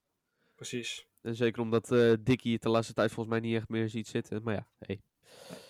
Precies. 0.56 1.08
En 1.22 1.36
zeker 1.36 1.62
omdat 1.62 1.91
eh 1.91 2.13
Dikkie 2.20 2.53
het 2.53 2.62
de 2.62 2.70
laatste 2.70 2.94
tijd 2.94 3.12
volgens 3.12 3.36
mij 3.39 3.50
niet 3.50 3.56
echt 3.56 3.70
meer 3.70 3.89
ziet 3.89 4.08
zitten. 4.08 4.44
Maar 4.44 4.53
ja, 4.53 4.67
hey, 4.79 5.01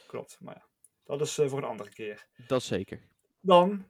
Klopt. 0.07 0.37
Maar 0.39 0.55
ja, 0.55 0.65
dat 1.03 1.21
is 1.21 1.33
voor 1.33 1.57
een 1.57 1.63
andere 1.63 1.89
keer. 1.89 2.27
dat 2.47 2.63
zeker. 2.63 3.01
Dan 3.39 3.85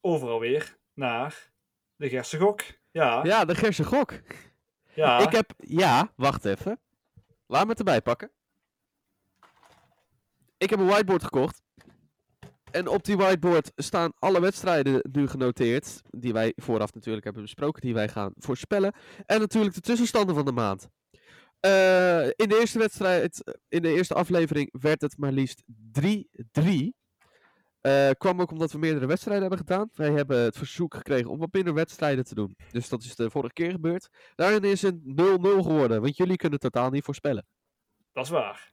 overal 0.00 0.40
weer 0.40 0.76
naar 0.94 1.50
de 1.96 2.08
Gerse 2.08 2.38
Gok. 2.38 2.62
Ja, 2.96 3.14
ja. 3.14 3.24
Ja, 3.24 3.44
de 3.44 3.54
Gerse 3.54 3.84
Gok. 3.84 4.12
Ik 4.94 5.32
heb, 5.32 5.52
ja, 5.56 6.12
wacht 6.14 6.44
even. 6.44 6.80
Laat 7.46 7.64
me 7.64 7.70
het 7.70 7.78
erbij 7.78 8.02
pakken. 8.02 8.30
Ik 10.58 10.70
heb 10.70 10.78
een 10.78 10.86
whiteboard 10.86 11.22
gekocht. 11.24 11.62
En 12.70 12.88
op 12.88 13.04
die 13.04 13.16
whiteboard 13.16 13.72
staan 13.76 14.12
alle 14.18 14.40
wedstrijden 14.40 15.08
nu 15.12 15.28
genoteerd. 15.28 16.00
Die 16.10 16.32
wij 16.32 16.52
vooraf 16.56 16.94
natuurlijk 16.94 17.24
hebben 17.24 17.42
besproken. 17.42 17.80
Die 17.80 17.94
wij 17.94 18.08
gaan 18.08 18.32
voorspellen. 18.36 18.94
En 19.26 19.40
natuurlijk 19.40 19.74
de 19.74 19.80
tussenstanden 19.80 20.34
van 20.34 20.44
de 20.44 20.52
maand. 20.52 20.88
Eh, 21.60 22.26
in 22.26 22.48
de 22.48 22.58
eerste 22.60 22.78
wedstrijd, 22.78 23.58
in 23.68 23.82
de 23.82 23.94
eerste 23.94 24.14
aflevering, 24.14 24.74
werd 24.80 25.00
het 25.00 25.18
maar 25.18 25.32
liefst 25.32 25.62
3-3. 25.92 26.94
Eh, 27.86 28.10
kwam 28.18 28.40
ook 28.40 28.50
omdat 28.50 28.72
we 28.72 28.78
meerdere 28.78 29.06
wedstrijden 29.06 29.48
hebben 29.48 29.66
gedaan. 29.66 29.90
Wij 29.94 30.10
hebben 30.10 30.38
het 30.38 30.56
verzoek 30.56 30.94
gekregen 30.94 31.30
om 31.30 31.38
wat 31.38 31.52
minder 31.52 31.74
wedstrijden 31.74 32.24
te 32.24 32.34
doen. 32.34 32.56
Dus 32.70 32.88
dat 32.88 33.02
is 33.02 33.16
de 33.16 33.30
vorige 33.30 33.52
keer 33.52 33.70
gebeurd. 33.70 34.08
Daarin 34.34 34.64
is 34.64 34.82
het 34.82 34.94
0-0 35.04 35.62
geworden, 35.62 36.00
want 36.00 36.16
jullie 36.16 36.36
kunnen 36.36 36.58
totaal 36.58 36.90
niet 36.90 37.04
voorspellen. 37.04 37.46
Dat 38.12 38.24
is 38.24 38.30
waar. 38.30 38.72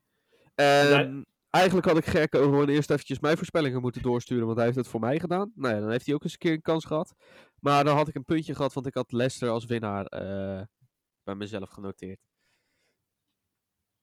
En 0.56 1.26
eigenlijk 1.50 1.88
had 1.88 1.98
ik 1.98 2.06
Gerke 2.06 2.38
gewoon 2.38 2.70
eerst 2.70 2.90
eventjes 2.90 3.20
mijn 3.20 3.38
voorspellingen 3.38 3.82
moeten 3.82 4.02
doorsturen, 4.02 4.46
want 4.46 4.58
hij 4.58 4.66
heeft 4.66 4.78
het 4.78 4.88
voor 4.88 5.00
mij 5.00 5.20
gedaan. 5.20 5.52
Nou 5.56 5.74
ja, 5.74 5.80
dan 5.80 5.92
heeft 5.92 6.06
hij 6.06 6.16
ook 6.16 6.24
eens 6.24 6.32
een 6.32 6.38
keer 6.38 6.54
een 6.54 6.62
kans 6.62 6.86
gehad. 6.86 7.14
Maar 7.60 7.84
dan 7.84 7.96
had 7.96 8.08
ik 8.08 8.16
een 8.16 8.26
puntje 8.26 8.56
gehad, 8.56 8.74
want 8.74 8.88
ik 8.88 8.94
had 8.94 9.12
Leicester 9.12 9.50
als 9.50 9.66
winnaar 9.66 10.06
eh, 10.06 10.62
bij 11.24 11.36
mezelf 11.36 11.70
genoteerd. 11.70 12.20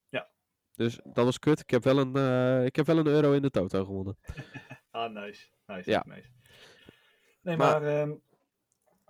Ja. 0.08 0.30
Dus 0.74 1.00
dat 1.02 1.24
was 1.24 1.38
kut. 1.38 1.60
Ik 1.60 1.70
heb 1.70 1.84
wel 1.84 1.98
een, 1.98 2.16
eh, 2.16 2.64
ik 2.64 2.76
heb 2.76 2.86
wel 2.86 2.98
een 2.98 3.06
euro 3.06 3.32
in 3.32 3.42
de 3.42 3.50
toto 3.50 3.84
gewonnen. 3.84 4.16
Ah, 4.90 5.12
nice. 5.12 5.46
Nice. 5.66 5.90
Ja. 5.90 6.04
nice. 6.06 6.28
Nee, 7.42 7.56
Maar- 7.56 7.80
maar... 7.80 8.00
ehm, 8.00 8.12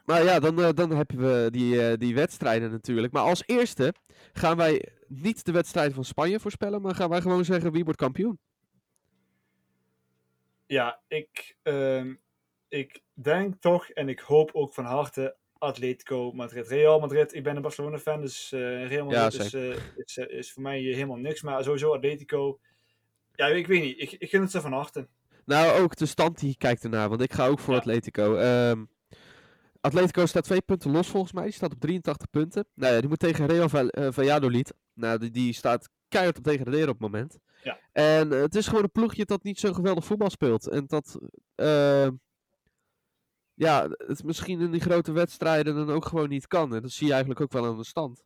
Maar 0.05 0.25
ja, 0.25 0.41
dan, 0.41 0.63
eh, 0.63 0.69
dan 0.75 0.91
hebben 0.91 1.17
we 1.17 1.51
die, 1.51 1.89
eh, 1.89 1.97
die 1.99 2.15
wedstrijden 2.15 2.71
natuurlijk. 2.71 3.13
Maar 3.13 3.23
als 3.23 3.43
eerste 3.47 3.95
gaan 4.33 4.57
wij 4.57 4.89
niet 5.09 5.45
de 5.45 5.53
wedstrijd 5.53 5.93
van 5.93 6.05
Spanje 6.05 6.41
voorspellen, 6.41 6.83
maar 6.83 6.95
gaan 6.95 7.09
wij 7.09 7.21
gewoon 7.21 7.45
zeggen 7.45 7.73
wie 7.73 7.85
wordt 7.85 7.99
kampioen. 7.99 8.39
Ja, 10.67 11.01
ik, 11.09 11.57
ehm, 11.63 12.15
ik 12.69 13.03
denk 13.13 13.55
toch 13.61 13.89
en 13.89 14.09
ik 14.09 14.21
hoop 14.21 14.51
ook 14.53 14.75
van 14.75 14.85
harte 14.85 15.37
Atletico 15.59 16.33
Madrid. 16.33 16.69
Real 16.69 17.01
Madrid, 17.01 17.35
ik 17.35 17.43
ben 17.43 17.57
een 17.57 17.63
Barcelona-fan, 17.63 18.21
dus 18.21 18.53
eh, 18.53 18.87
Real 18.87 19.11
Ja, 19.11 19.23
Madrid 19.23 19.55
is, 19.55 19.55
is, 19.97 20.17
is 20.17 20.53
voor 20.53 20.63
mij 20.63 20.81
helemaal 20.81 21.17
niks. 21.17 21.43
Maar 21.43 21.65
sowieso 21.65 21.95
Atletico, 21.95 22.61
ja, 23.35 23.47
ik 23.47 23.67
weet 23.67 23.83
niet, 23.83 24.01
ik, 24.01 24.13
ik 24.13 24.31
gun 24.31 24.41
het 24.41 24.51
ze 24.51 24.61
van 24.61 24.73
harte. 24.73 25.09
Nou, 25.45 25.81
ook 25.81 25.97
de 25.97 26.07
stand 26.07 26.39
die 26.39 26.57
kijkt 26.57 26.85
ernaar, 26.85 27.09
want 27.09 27.21
ik 27.21 27.33
ga 27.33 27.47
ook 27.47 27.59
voor 27.59 27.75
Ja. 27.75 27.81
Atletico. 27.81 28.35
Ehm, 28.35 28.85
Atletico 29.81 30.27
staat 30.27 30.45
twee 30.45 30.61
punten 30.61 30.91
los 30.91 31.09
volgens 31.09 31.33
mij, 31.33 31.45
die 31.45 31.53
staat 31.53 31.73
op 31.73 31.81
83 31.81 32.31
punten. 32.31 32.67
Nou 32.75 32.95
ja, 32.95 33.01
die 33.01 33.09
moet 33.09 33.19
tegen 33.19 33.47
Real 33.47 33.69
eh, 33.69 34.13
Valladolid. 34.13 34.75
Nou, 34.95 35.19
die, 35.19 35.31
die 35.31 35.53
staat 35.53 35.89
keihard 36.09 36.39
op 36.39 36.45
degraderen 36.45 36.89
op 36.89 37.01
het 37.01 37.13
moment. 37.13 37.39
Ja. 37.63 37.79
En 37.93 38.33
eh, 38.33 38.41
het 38.41 38.55
is 38.55 38.67
gewoon 38.67 38.83
een 38.83 38.91
ploegje 38.91 39.25
dat 39.25 39.43
niet 39.43 39.59
zo 39.59 39.73
geweldig 39.73 40.05
voetbal 40.05 40.31
speelt. 40.31 40.69
En 40.69 40.87
dat, 40.87 41.19
eh, 41.55 42.09
ja, 43.55 43.89
het 43.97 44.25
misschien 44.25 44.61
in 44.61 44.71
die 44.71 44.81
grote 44.81 45.13
wedstrijden 45.13 45.75
dan 45.75 45.91
ook 45.91 46.05
gewoon 46.05 46.29
niet 46.29 46.47
kan. 46.47 46.75
En 46.75 46.83
dat 46.83 46.91
zie 46.91 47.07
je 47.07 47.13
eigenlijk 47.13 47.41
ook 47.41 47.53
wel 47.53 47.67
aan 47.67 47.77
de 47.77 47.85
stand. 47.85 48.23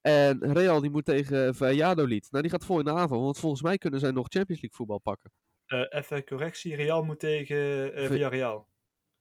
En 0.00 0.52
Real 0.52 0.80
die 0.80 0.90
moet 0.90 1.04
tegen 1.04 1.54
Valladolid. 1.54 2.26
Nou, 2.30 2.42
die 2.42 2.52
gaat 2.52 2.64
vol 2.64 2.78
in 2.78 2.84
de 2.84 2.92
aanval, 2.92 3.22
want 3.22 3.38
volgens 3.38 3.62
mij 3.62 3.78
kunnen 3.78 4.00
zij 4.00 4.10
nog 4.10 4.26
Champions 4.28 4.62
League 4.62 4.78
voetbal 4.78 4.98
pakken. 4.98 5.30
Eh, 5.66 5.84
even 5.88 6.24
correctie, 6.24 6.76
Real 6.76 7.02
moet 7.04 7.18
tegen 7.18 7.94
eh 7.94 8.06
Villarreal. 8.06 8.68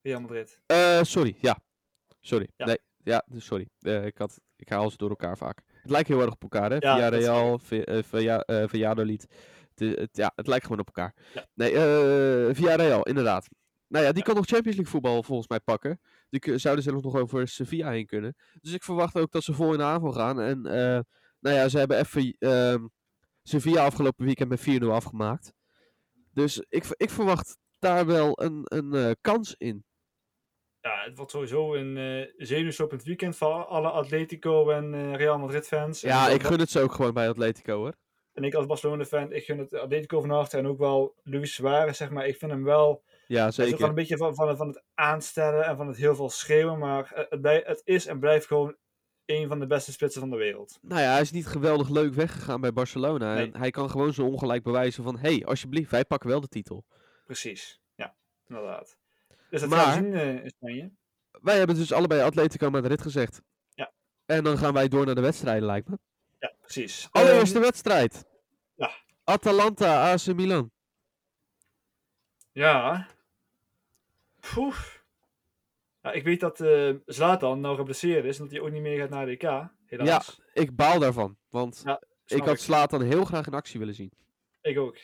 Real 0.02 0.22
Madrid. 0.22 0.62
Eh, 0.66 1.04
sorry, 1.04 1.36
ja. 1.42 1.60
Sorry. 2.20 2.48
Ja. 2.56 2.66
Nee, 2.66 2.78
ja, 3.04 3.26
dus 3.28 3.46
sorry. 3.46 3.70
Ik, 3.80 4.18
had, 4.18 4.40
ik 4.56 4.70
haal 4.70 4.90
ze 4.90 4.98
door 4.98 5.10
elkaar 5.10 5.38
vaak. 5.38 5.62
Het 5.82 5.92
lijkt 5.92 6.08
heel 6.08 6.22
erg 6.22 6.32
op 6.34 6.42
elkaar, 6.42 6.70
hè? 6.72 6.78
Ja, 6.80 6.96
Via 6.96 7.10
dat 7.10 7.20
is 7.20 7.26
Real, 7.26 7.60
via, 7.60 8.04
via, 8.04 8.40
eh, 8.40 8.68
Valladolid. 8.68 9.28
Het, 9.76 9.98
het, 10.00 10.18
ja, 10.18 10.32
het 10.36 10.48
lijkt 10.48 10.64
gewoon 10.66 10.80
op 10.80 10.86
elkaar. 10.88 11.16
Ja. 11.34 11.46
Nee, 11.54 11.72
eh 11.72 12.56
via 12.56 12.76
Real, 12.76 13.04
inderdaad. 13.04 13.48
Nou 13.88 14.06
ja, 14.06 14.12
die 14.12 14.20
Ja. 14.20 14.26
kan 14.26 14.36
nog 14.36 14.46
Champions 14.46 14.76
League 14.78 14.94
voetbal 14.94 15.24
volgens 15.24 15.48
mij 15.48 15.60
pakken. 15.60 16.00
Die 16.30 16.58
zouden 16.58 16.84
zelfs 16.84 17.04
nog 17.04 17.16
over 17.16 17.48
Sevilla 17.48 17.90
heen 17.90 18.06
kunnen. 18.06 18.36
Dus 18.62 18.74
ik 18.74 18.84
verwacht 18.84 19.16
ook 19.16 19.32
dat 19.32 19.44
ze 19.44 19.54
vol 19.54 19.72
in 19.72 19.78
de 19.78 19.84
aanval 19.84 20.12
gaan. 20.12 20.40
En 20.42 20.66
eh, 20.66 21.00
nou 21.40 21.56
ja, 21.56 21.68
ze 21.70 21.78
hebben 21.78 21.98
even 21.98 22.36
ehm, 22.40 22.88
Sevilla 23.44 23.86
afgelopen 23.86 24.26
weekend 24.26 24.50
met 24.50 24.82
4-0 24.84 24.86
afgemaakt. 24.92 25.54
Dus 26.34 26.64
ik, 26.70 26.86
ik 26.98 27.10
verwacht 27.10 27.58
daar 27.80 28.06
wel 28.06 28.42
een, 28.42 28.62
een 28.64 28.94
eh, 28.94 29.12
kans 29.22 29.56
in. 29.58 29.86
Ja, 30.80 31.04
het 31.04 31.18
wordt 31.18 31.32
sowieso 31.32 31.74
een 31.76 31.98
uh, 31.98 32.34
zenuwslopend 32.38 33.04
weekend 33.04 33.38
voor 33.38 33.66
alle 33.66 33.90
Atletico 33.90 34.70
en 34.70 34.94
eh, 34.94 35.16
Real 35.16 35.40
Madrid 35.40 35.68
fans. 35.68 36.02
Ja, 36.02 36.28
En 36.28 36.34
ik 36.34 36.44
gun 36.44 36.60
het 36.60 36.70
ze 36.70 36.80
ook 36.80 36.94
gewoon 36.94 37.14
bij 37.14 37.30
Atletico 37.30 37.78
hoor. 37.78 37.94
En 38.34 38.44
ik 38.44 38.54
als 38.54 38.66
Barcelona-fan, 38.66 39.32
ik 39.32 39.46
gun 39.46 39.58
het 39.58 39.74
Atletico 39.74 40.22
van 40.22 40.30
harte. 40.30 40.58
En 40.58 40.68
ook 40.68 40.78
wel 40.78 41.16
Luis 41.24 41.54
Suarez, 41.54 41.98
zeg 41.98 42.10
maar. 42.10 42.28
Ik 42.28 42.38
vind 42.38 42.52
hem 42.52 42.64
wel... 42.64 43.04
Ja, 43.28 43.48
is 43.48 43.56
zeker. 43.56 43.88
een 43.88 43.94
beetje 43.94 44.18
van, 44.18 44.36
van, 44.36 44.48
het, 44.48 44.58
van 44.58 44.68
het 44.68 44.84
aanstellen 44.94 45.66
en 45.66 45.78
van 45.78 45.88
het 45.88 45.98
heel 45.98 46.16
veel 46.16 46.30
schreeuwen. 46.30 46.80
Maar 46.80 47.12
eh, 47.12 47.26
het, 47.30 47.66
het 47.66 47.82
is 47.84 48.06
en 48.06 48.20
blijft 48.20 48.48
gewoon 48.48 48.76
een 49.26 49.48
van 49.48 49.60
de 49.60 49.68
beste 49.68 49.92
spitsen 49.92 50.22
van 50.22 50.30
de 50.30 50.38
wereld. 50.38 50.78
Nou 50.82 51.02
ja, 51.02 51.12
hij 51.12 51.22
is 51.22 51.32
niet 51.32 51.48
geweldig 51.48 51.90
leuk 51.90 52.14
weggegaan 52.14 52.62
bij 52.62 52.74
Barcelona. 52.74 53.34
Nee. 53.34 53.52
En 53.52 53.60
hij 53.60 53.72
kan 53.72 53.90
gewoon 53.90 54.14
zo 54.14 54.26
ongelijk 54.26 54.64
bewijzen 54.64 55.04
van... 55.04 55.18
Hé, 55.18 55.30
hey, 55.36 55.46
alsjeblieft, 55.46 55.92
wij 55.92 56.06
pakken 56.06 56.30
wel 56.30 56.42
de 56.42 56.48
titel. 56.48 56.86
Precies, 57.26 57.82
ja, 57.96 58.16
inderdaad. 58.48 58.98
Dus 59.50 59.62
dat 59.62 59.70
Maar- 59.70 59.80
gaan 59.86 60.04
we 60.04 60.10
zien 60.10 60.20
eh, 60.20 60.44
in 60.44 60.50
Spanje. 60.50 60.92
Wij 61.32 61.58
hebben 61.58 61.76
dus 61.76 61.92
allebei 61.92 62.22
Atletico 62.22 62.70
Madrid 62.70 63.02
gezegd. 63.02 63.42
Ja. 63.74 63.92
En 64.26 64.44
dan 64.44 64.58
gaan 64.58 64.74
wij 64.74 64.88
door 64.88 65.06
naar 65.06 65.16
de 65.16 65.22
wedstrijden, 65.22 65.66
lijkt 65.66 65.88
me. 65.90 66.00
Ja, 66.40 66.54
precies. 66.62 67.08
Allereerste 67.12 67.60
wedstrijd. 67.60 68.26
ja. 68.76 68.92
Atalanta, 69.24 70.12
AC 70.12 70.26
Milan. 70.26 70.72
Ja. 72.52 73.08
Poeh. 74.54 74.78
Ja, 76.04 76.12
ik 76.12 76.24
weet 76.24 76.40
dat 76.40 76.60
eh 76.60 76.90
Zlatan 77.06 77.60
nou 77.60 77.76
geblesseerd 77.76 78.26
is 78.26 78.38
en 78.38 78.44
dat 78.44 78.54
hij 78.54 78.62
ook 78.62 78.72
niet 78.72 78.82
meer 78.82 79.00
gaat 79.00 79.10
naar 79.10 79.26
de 79.26 79.32
EK. 79.32 79.70
Helaas. 79.86 80.42
Ik 80.54 80.76
baal 80.76 81.00
daarvan. 81.00 81.38
Want 81.50 81.82
Ja, 81.86 82.02
ik 82.26 82.44
had 82.44 82.60
Slatan 82.60 83.02
heel 83.02 83.26
graag 83.26 83.48
in 83.48 83.54
actie 83.54 83.80
willen 83.80 83.96
zien. 83.96 84.12
Ik 84.62 84.78
ook. 84.78 84.98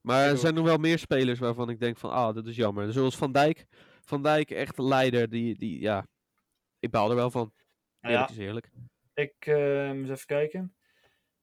Maar 0.00 0.24
Ik 0.24 0.30
er 0.32 0.38
zijn 0.38 0.54
nog 0.54 0.64
wel 0.64 0.76
meer 0.76 0.98
spelers 0.98 1.38
waarvan 1.38 1.70
ik 1.70 1.80
denk 1.80 1.96
van... 1.96 2.10
Ah, 2.10 2.34
dat 2.34 2.46
is 2.46 2.56
jammer. 2.56 2.92
Zoals 2.92 3.16
Van 3.16 3.32
Dijk. 3.32 3.66
Van 4.04 4.22
Dijk, 4.22 4.50
echt 4.50 4.78
een 4.78 4.84
leider. 4.84 5.28
Die, 5.28 5.58
die, 5.58 5.80
ja... 5.80 6.06
Ik 6.78 6.90
baal 6.90 7.10
er 7.10 7.16
wel 7.16 7.30
van. 7.30 7.52
Eerlijk 8.00 8.28
ja, 8.28 8.34
is 8.34 8.38
eerlijk. 8.38 8.70
ik 9.14 9.34
eh, 9.38 9.88
eens 9.88 10.10
even 10.10 10.26
kijken. 10.26 10.74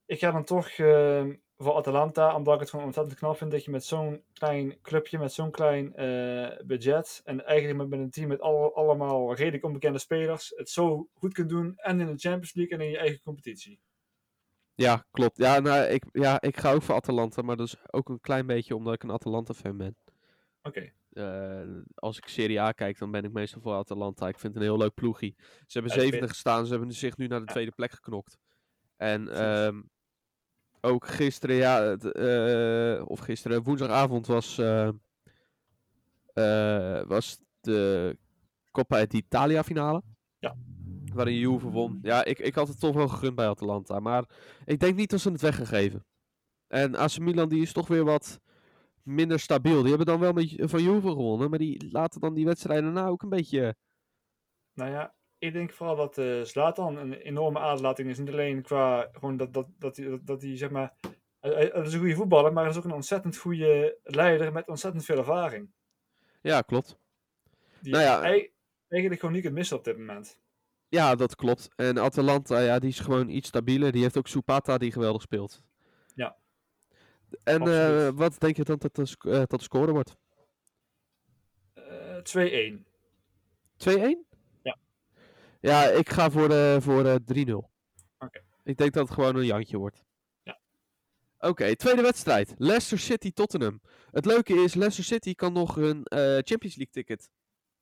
Ik 0.05 0.19
ga 0.19 0.31
dan 0.31 0.43
toch 0.43 0.69
eh, 0.69 1.25
voor 1.57 1.73
Atalanta, 1.73 2.35
omdat 2.35 2.53
ik 2.53 2.59
het 2.59 2.69
gewoon 2.69 2.85
ontzettend 2.85 3.17
knap 3.17 3.37
vind 3.37 3.51
dat 3.51 3.65
je 3.65 3.71
met 3.71 3.85
zo'n 3.85 4.23
klein 4.33 4.81
clubje, 4.81 5.17
met 5.17 5.33
zo'n 5.33 5.51
klein 5.51 5.95
eh, 5.95 6.65
budget 6.65 7.21
en 7.23 7.45
eigenlijk 7.45 7.77
met, 7.77 7.89
met 7.89 7.99
een 7.99 8.09
team 8.09 8.27
met 8.27 8.41
alle- 8.41 8.73
allemaal 8.73 9.35
redelijk 9.35 9.63
onbekende 9.63 9.99
spelers, 9.99 10.53
het 10.55 10.69
zo 10.69 11.09
goed 11.13 11.33
kunt 11.33 11.49
doen 11.49 11.73
en 11.77 11.99
in 11.99 12.05
de 12.07 12.17
Champions 12.17 12.53
League 12.53 12.77
en 12.77 12.83
in 12.83 12.91
je 12.91 12.97
eigen 12.97 13.21
competitie. 13.21 13.79
Ja, 14.75 15.05
klopt. 15.11 15.37
Ja, 15.37 15.59
nou, 15.59 15.85
ik, 15.85 16.03
ja, 16.11 16.41
ik 16.41 16.57
ga 16.57 16.71
ook 16.71 16.81
voor 16.81 16.95
Atalanta. 16.95 17.41
Maar 17.41 17.55
dat 17.55 17.67
is 17.67 17.75
ook 17.91 18.09
een 18.09 18.19
klein 18.19 18.45
beetje 18.45 18.75
omdat 18.75 18.93
ik 18.93 19.03
een 19.03 19.11
Atalanta-fan 19.11 19.77
ben. 19.77 19.95
Oké. 20.61 20.91
Eh, 21.11 21.61
als 21.95 22.17
ik 22.17 22.27
Serie 22.27 22.61
A 22.61 22.71
kijk, 22.71 22.97
dan 22.99 23.11
ben 23.11 23.23
ik 23.23 23.31
meestal 23.31 23.61
voor 23.61 23.73
Atalanta. 23.73 24.27
Ik 24.27 24.39
vind 24.39 24.53
het 24.53 24.63
een 24.63 24.69
heel 24.69 24.77
leuk 24.77 24.93
ploegie. 24.93 25.35
Ze 25.39 25.79
hebben 25.79 25.91
zevende 25.91 26.27
gestaan. 26.27 26.65
Ze 26.65 26.71
hebben 26.71 26.91
zich 26.91 27.17
nu 27.17 27.27
naar 27.27 27.39
de 27.39 27.45
tweede 27.45 27.71
plek 27.71 27.91
geknokt. 27.91 28.37
En 28.95 29.23
Precies. 29.23 29.41
Ook 30.87 31.07
gisteren, 31.07 31.55
ja, 31.55 31.81
het, 31.81 32.11
eh, 32.11 33.09
of 33.09 33.19
gisteren, 33.19 33.63
woensdagavond 33.63 34.27
was, 34.27 34.57
eh, 34.57 34.87
eh, 36.33 37.07
was 37.07 37.39
de 37.59 38.17
Coppa 38.71 39.05
d'Italia 39.05 39.63
finale. 39.63 40.03
Ja. 40.39 40.55
waarin 41.13 41.37
Juve 41.37 41.69
won. 41.69 41.99
Ja, 42.01 42.25
ik, 42.25 42.39
ik 42.39 42.55
had 42.55 42.67
het 42.67 42.79
toch 42.79 42.95
wel 42.95 43.07
gegund 43.07 43.35
bij 43.35 43.47
Atalanta. 43.47 43.99
Maar 43.99 44.25
ik 44.65 44.79
denk 44.79 44.95
niet 44.95 45.09
dat 45.09 45.19
ze 45.19 45.31
het 45.31 45.41
weggegeven. 45.41 46.05
En 46.67 46.95
AC 46.95 47.19
Milan 47.19 47.49
die 47.49 47.61
is 47.61 47.71
toch 47.71 47.87
weer 47.87 48.03
wat 48.03 48.39
minder 49.03 49.39
stabiel. 49.39 49.79
Die 49.79 49.87
hebben 49.87 50.05
dan 50.05 50.19
wel 50.19 50.33
met, 50.33 50.55
van 50.57 50.83
Juve 50.83 51.07
gewonnen. 51.07 51.49
Maar 51.49 51.59
die 51.59 51.91
laten 51.91 52.21
dan 52.21 52.33
die 52.33 52.45
wedstrijden 52.45 52.93
nou 52.93 53.09
ook 53.09 53.21
een 53.21 53.29
beetje... 53.29 53.75
Nou 54.73 54.91
ja, 54.91 55.13
ik 55.39 55.53
denk 55.53 55.71
vooral 55.71 55.95
dat 55.95 56.17
eh 56.17 56.41
Zlatan 56.41 56.97
een 56.97 57.13
enorme 57.13 57.59
aderlating 57.59 58.09
is. 58.09 58.17
Niet 58.17 58.29
alleen 58.29 58.61
qua 58.61 59.09
gewoon 59.11 59.37
dat, 59.37 59.53
dat, 59.53 59.67
dat, 59.77 59.97
hij, 59.97 60.09
dat, 60.09 60.27
dat 60.27 60.41
hij 60.41 60.57
zeg 60.57 60.69
maar. 60.69 60.93
Hij, 61.39 61.67
is 61.67 61.93
een 61.93 61.99
goede 61.99 62.15
voetballer, 62.15 62.53
maar 62.53 62.63
hij 62.63 62.71
is 62.71 62.77
ook 62.77 62.83
een 62.83 62.91
ontzettend 62.91 63.37
goede 63.37 63.99
leider 64.03 64.51
met 64.51 64.67
ontzettend 64.67 65.05
veel 65.05 65.17
ervaring. 65.17 65.69
Ja, 66.41 66.61
klopt. 66.61 66.97
Die 67.79 67.91
Nou 67.91 68.03
ja. 68.03 68.21
hij 68.21 68.51
eigenlijk 68.87 69.19
gewoon 69.19 69.35
niet 69.35 69.43
kunt 69.43 69.55
missen 69.55 69.77
op 69.77 69.83
dit 69.83 69.97
moment. 69.97 70.39
Ja, 70.89 71.15
dat 71.15 71.35
klopt. 71.35 71.69
En 71.75 71.97
Atalanta, 71.97 72.59
ja, 72.59 72.79
die 72.79 72.89
is 72.89 72.99
gewoon 72.99 73.29
iets 73.29 73.47
stabieler. 73.47 73.91
Die 73.91 74.01
heeft 74.01 74.17
ook 74.17 74.27
Supata 74.27 74.77
die 74.77 74.91
geweldig 74.91 75.21
speelt. 75.21 75.61
Ja. 76.15 76.37
En 77.43 77.61
eh, 77.61 78.09
wat 78.13 78.39
denk 78.39 78.55
je 78.55 78.63
dan 78.63 78.77
dat 78.77 78.95
de, 78.95 79.15
dat 79.47 79.49
de 79.49 79.61
score 79.61 79.91
wordt? 79.91 80.17
2-1? 81.75 81.79
Eh 83.77 84.13
2-1. 84.15 84.26
Ja. 85.59 85.83
Ik 85.83 86.09
ga 86.09 86.29
voor, 86.31 86.49
eh 86.49 86.75
voor 86.79 87.05
eh 87.05 87.15
3-0. 87.15 87.51
Oké. 88.17 88.41
Ik 88.63 88.77
denk 88.77 88.93
dat 88.93 89.05
het 89.05 89.13
gewoon 89.13 89.35
een 89.35 89.45
jantje 89.45 89.77
wordt. 89.77 90.03
Ja. 90.43 90.59
Oké, 91.39 91.75
tweede 91.75 92.01
wedstrijd. 92.01 92.53
Leicester 92.57 92.99
City 92.99 93.31
Tottenham. 93.31 93.81
Het 94.11 94.25
leuke 94.25 94.53
is, 94.53 94.73
Leicester 94.73 95.03
City 95.03 95.33
kan 95.33 95.53
nog 95.53 95.75
hun 95.75 96.03
eh, 96.03 96.19
Champions 96.19 96.75
League 96.75 96.89
ticket 96.91 97.29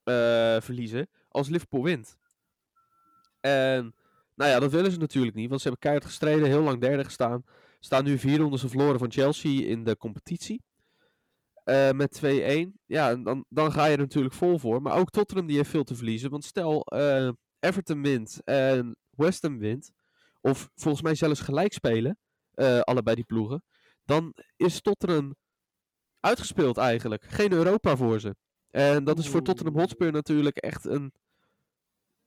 eh, 0.03 0.61
verliezen 0.61 1.09
als 1.29 1.49
Liverpool 1.49 1.83
wint. 1.83 2.17
En 3.39 3.95
nou 4.35 4.51
ja, 4.51 4.59
dat 4.59 4.71
willen 4.71 4.91
ze 4.91 4.97
natuurlijk 4.97 5.35
niet, 5.35 5.49
want 5.49 5.61
ze 5.61 5.67
hebben 5.67 5.83
keihard 5.89 6.11
gestreden, 6.11 6.47
heel 6.47 6.61
lang 6.61 6.81
derde 6.81 7.03
gestaan. 7.03 7.43
Staan 7.79 8.03
nu 8.03 8.17
vier 8.17 8.37
rondes 8.37 8.61
verloren 8.61 8.99
van 8.99 9.11
Chelsea 9.11 9.65
in 9.67 9.83
de 9.83 9.97
competitie. 9.97 10.63
Eh, 11.63 11.91
met 11.91 12.21
2-1. 12.23 12.73
Ja, 12.85 13.09
en 13.09 13.23
dan, 13.23 13.45
dan 13.49 13.71
ga 13.71 13.85
je 13.85 13.91
er 13.91 13.97
natuurlijk 13.97 14.33
vol 14.33 14.59
voor. 14.59 14.81
Maar 14.81 14.97
ook 14.97 15.09
Tottenham 15.09 15.47
die 15.47 15.55
heeft 15.55 15.69
veel 15.69 15.83
te 15.83 15.95
verliezen. 15.95 16.29
Want 16.29 16.43
stel 16.43 16.81
eh, 16.81 17.29
Everton 17.65 18.01
wint 18.01 18.41
en 18.43 18.97
West 19.09 19.41
Ham 19.41 19.57
wint. 19.59 19.91
Of 20.41 20.69
volgens 20.75 21.03
mij 21.03 21.15
zelfs 21.15 21.39
gelijk 21.39 21.73
spelen. 21.73 22.17
eh, 22.53 22.79
allebei 22.79 23.15
die 23.15 23.25
ploegen. 23.25 23.63
Dan 24.05 24.33
is 24.55 24.81
Tottenham 24.81 25.35
uitgespeeld 26.19 26.77
eigenlijk. 26.77 27.23
Geen 27.23 27.51
Europa 27.51 27.95
voor 27.97 28.19
ze. 28.19 28.35
En 28.69 29.03
dat 29.03 29.19
is 29.19 29.29
voor 29.29 29.41
Tottenham 29.41 29.77
Hotspur 29.79 30.11
natuurlijk 30.11 30.57
echt 30.57 30.85
een, 30.85 31.13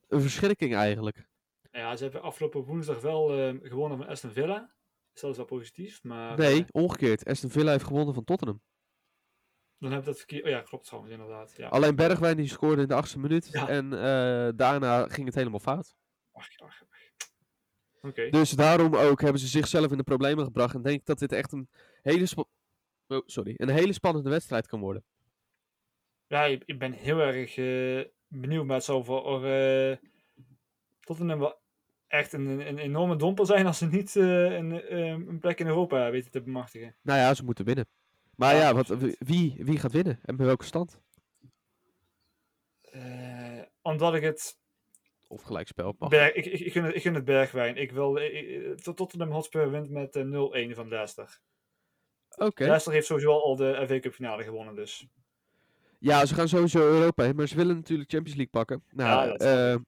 een 0.07 0.21
verschrikking 0.21 0.75
eigenlijk. 0.75 1.27
Ja, 1.71 1.95
ze 1.95 2.03
hebben 2.03 2.21
afgelopen 2.21 2.63
woensdag 2.63 3.01
wel 3.01 3.37
eh, 3.37 3.55
gewonnen 3.61 3.97
van 3.97 4.07
Aston 4.07 4.31
Villa. 4.31 4.73
Dus 5.13 5.21
dat 5.21 5.31
is 5.31 5.37
wel 5.37 5.45
positief. 5.45 6.03
Maar 6.03 6.37
Nee, 6.37 6.59
eh, 6.59 6.67
omgekeerd. 6.71 7.25
Aston 7.25 7.49
Villa 7.49 7.71
heeft 7.71 7.85
gewonnen 7.85 8.13
van 8.13 8.23
Tottenham. 8.23 8.61
Dan 9.79 9.91
heb 9.91 10.05
dat 10.05 10.17
verkeerd. 10.17 10.43
Oh 10.43 10.49
ja, 10.49 10.61
klopt 10.61 10.85
trouwens, 10.85 11.13
inderdaad. 11.13 11.53
Ja. 11.57 11.67
Alleen 11.67 11.95
Bergwijn 11.95 12.37
die 12.37 12.47
scoorde 12.47 12.81
in 12.81 12.87
de 12.87 12.93
achtste 12.93 13.19
minuut. 13.19 13.49
Ja. 13.51 13.69
En 13.69 13.93
eh, 13.93 14.49
daarna 14.55 15.07
ging 15.07 15.25
het 15.25 15.35
helemaal 15.35 15.59
fout. 15.59 15.95
Ach. 16.31 16.47
Dus 18.29 18.49
daarom 18.51 18.95
ook 18.95 19.21
hebben 19.21 19.41
ze 19.41 19.47
zichzelf 19.47 19.91
in 19.91 19.97
de 19.97 20.03
problemen 20.03 20.45
gebracht. 20.45 20.75
En 20.75 20.81
denk 20.81 20.99
ik 20.99 21.05
dat 21.05 21.19
dit 21.19 21.31
echt 21.31 21.51
een 21.51 21.69
hele, 22.01 22.27
oh, 23.07 23.21
sorry, 23.25 23.53
een 23.57 23.69
hele 23.69 23.93
spannende 23.93 24.29
wedstrijd 24.29 24.67
kan 24.67 24.79
worden. 24.79 25.03
Ja, 26.27 26.43
ik, 26.43 26.63
ik 26.65 26.79
ben 26.79 26.91
heel 26.91 27.19
erg 27.19 27.57
eh, 27.57 28.11
benieuwd. 28.27 28.83
Zou 28.83 29.03
voor 29.03 29.45
eh 29.45 29.97
Tottenham 30.99 31.39
wel 31.39 31.61
echt 32.07 32.33
een, 32.33 32.67
een 32.67 32.77
enorme 32.77 33.15
domper 33.15 33.45
zijn 33.45 33.65
als 33.65 33.77
ze 33.77 33.87
niet 33.87 34.15
eh, 34.15 34.53
een, 34.53 34.93
een 35.29 35.39
plek 35.39 35.59
in 35.59 35.67
Europa 35.67 36.11
weten 36.11 36.31
te 36.31 36.41
bemachtigen. 36.41 36.95
Nou 37.01 37.19
ja, 37.19 37.33
ze 37.33 37.43
moeten 37.43 37.65
winnen. 37.65 37.87
Maar 38.39 38.55
ja, 38.55 38.73
wat, 38.73 38.87
wie, 39.19 39.55
wie 39.59 39.79
gaat 39.79 39.91
winnen? 39.91 40.19
En 40.23 40.35
bij 40.35 40.45
welke 40.45 40.65
stand? 40.65 41.01
Eh, 42.81 43.61
omdat 43.81 44.13
ik 44.15 44.21
het 44.23 44.57
Of 45.27 45.41
gelijkspel. 45.41 45.95
mag. 45.97 46.09
Berg, 46.09 46.33
ik, 46.33 46.45
ik, 46.45 46.59
ik, 46.59 46.71
gun 46.71 46.83
het, 46.83 46.95
ik 46.95 47.01
gun 47.01 47.13
het 47.13 47.25
Bergwijn. 47.25 47.75
Ik 47.75 47.91
wil, 47.91 48.17
ik- 48.17 48.31
ik- 48.31 48.79
Tot- 48.79 48.97
Tottenham 48.97 49.31
Hotspur 49.31 49.71
wint 49.71 49.89
met 49.89 50.15
eh, 50.15 50.23
0-1 50.23 50.75
van 50.75 50.87
Leicester. 50.87 51.39
Oké. 52.37 52.63
Leicester 52.63 52.93
heeft 52.93 53.05
sowieso 53.05 53.31
al 53.39 53.55
de 53.55 53.83
FA 53.87 53.99
Cup 53.99 54.13
finale 54.13 54.43
gewonnen, 54.43 54.75
dus. 54.75 55.07
Ja, 55.99 56.25
ze 56.25 56.33
gaan 56.33 56.47
sowieso 56.47 56.79
Europa 56.79 57.23
heen. 57.23 57.35
Maar 57.35 57.47
ze 57.47 57.55
willen 57.55 57.75
natuurlijk 57.75 58.09
Champions 58.09 58.37
League 58.37 58.53
pakken. 58.53 58.83
Nou, 58.89 59.29
Ja, 59.29 59.35
eh, 59.73 59.79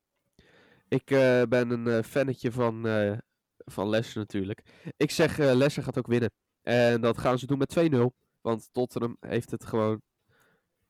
ik 0.87 1.11
eh, 1.11 1.41
ben 1.49 1.69
een 1.69 1.87
eh, 1.87 2.03
fannetje 2.03 2.51
van, 2.51 2.87
eh 2.87 3.17
van 3.57 3.89
Leicester 3.89 4.19
natuurlijk. 4.19 4.61
Ik 4.97 5.11
zeg 5.11 5.39
eh 5.39 5.45
Leicester 5.45 5.83
gaat 5.83 5.97
ook 5.97 6.07
winnen. 6.07 6.31
En 6.61 7.01
dat 7.01 7.17
gaan 7.17 7.39
ze 7.39 7.45
doen 7.45 7.57
met 7.57 7.69
2-0. 7.69 8.11
Want 8.41 8.69
Tottenham 8.71 9.17
heeft 9.19 9.51
het 9.51 9.65
gewoon... 9.65 10.01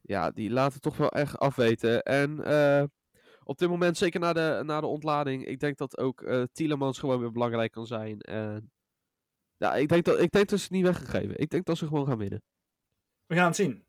Ja, 0.02 0.32
die 0.32 0.50
laten 0.50 0.82
toch 0.82 0.98
wel 0.98 1.12
echt 1.12 1.38
afweten. 1.38 2.04
En 2.04 2.44
eh, 2.44 2.84
op 3.44 3.58
dit 3.58 3.70
moment, 3.70 3.98
zeker 3.98 4.20
na 4.20 4.34
de, 4.34 4.62
na 4.66 4.80
de 4.82 4.88
ontlading... 4.88 5.46
Ik 5.46 5.60
denk 5.60 5.78
dat 5.78 5.98
ook 5.98 6.22
eh 6.22 6.44
Tielemans 6.52 7.00
gewoon 7.00 7.20
weer 7.20 7.32
belangrijk 7.32 7.72
kan 7.72 7.86
zijn. 7.88 8.20
En 8.20 8.72
ja, 9.58 9.76
ik 9.76 9.90
denk, 9.90 10.06
dat, 10.06 10.20
ik 10.20 10.32
denk 10.32 10.50
dat 10.50 10.60
ze 10.60 10.64
het 10.66 10.74
niet 10.74 10.84
weggegeven. 10.86 11.38
Ik 11.40 11.50
denk 11.50 11.66
dat 11.66 11.78
ze 11.78 11.88
gewoon 11.88 12.08
gaan 12.08 12.18
winnen. 12.18 12.42
We 13.26 13.36
gaan 13.36 13.46
het 13.46 13.56
zien. 13.56 13.86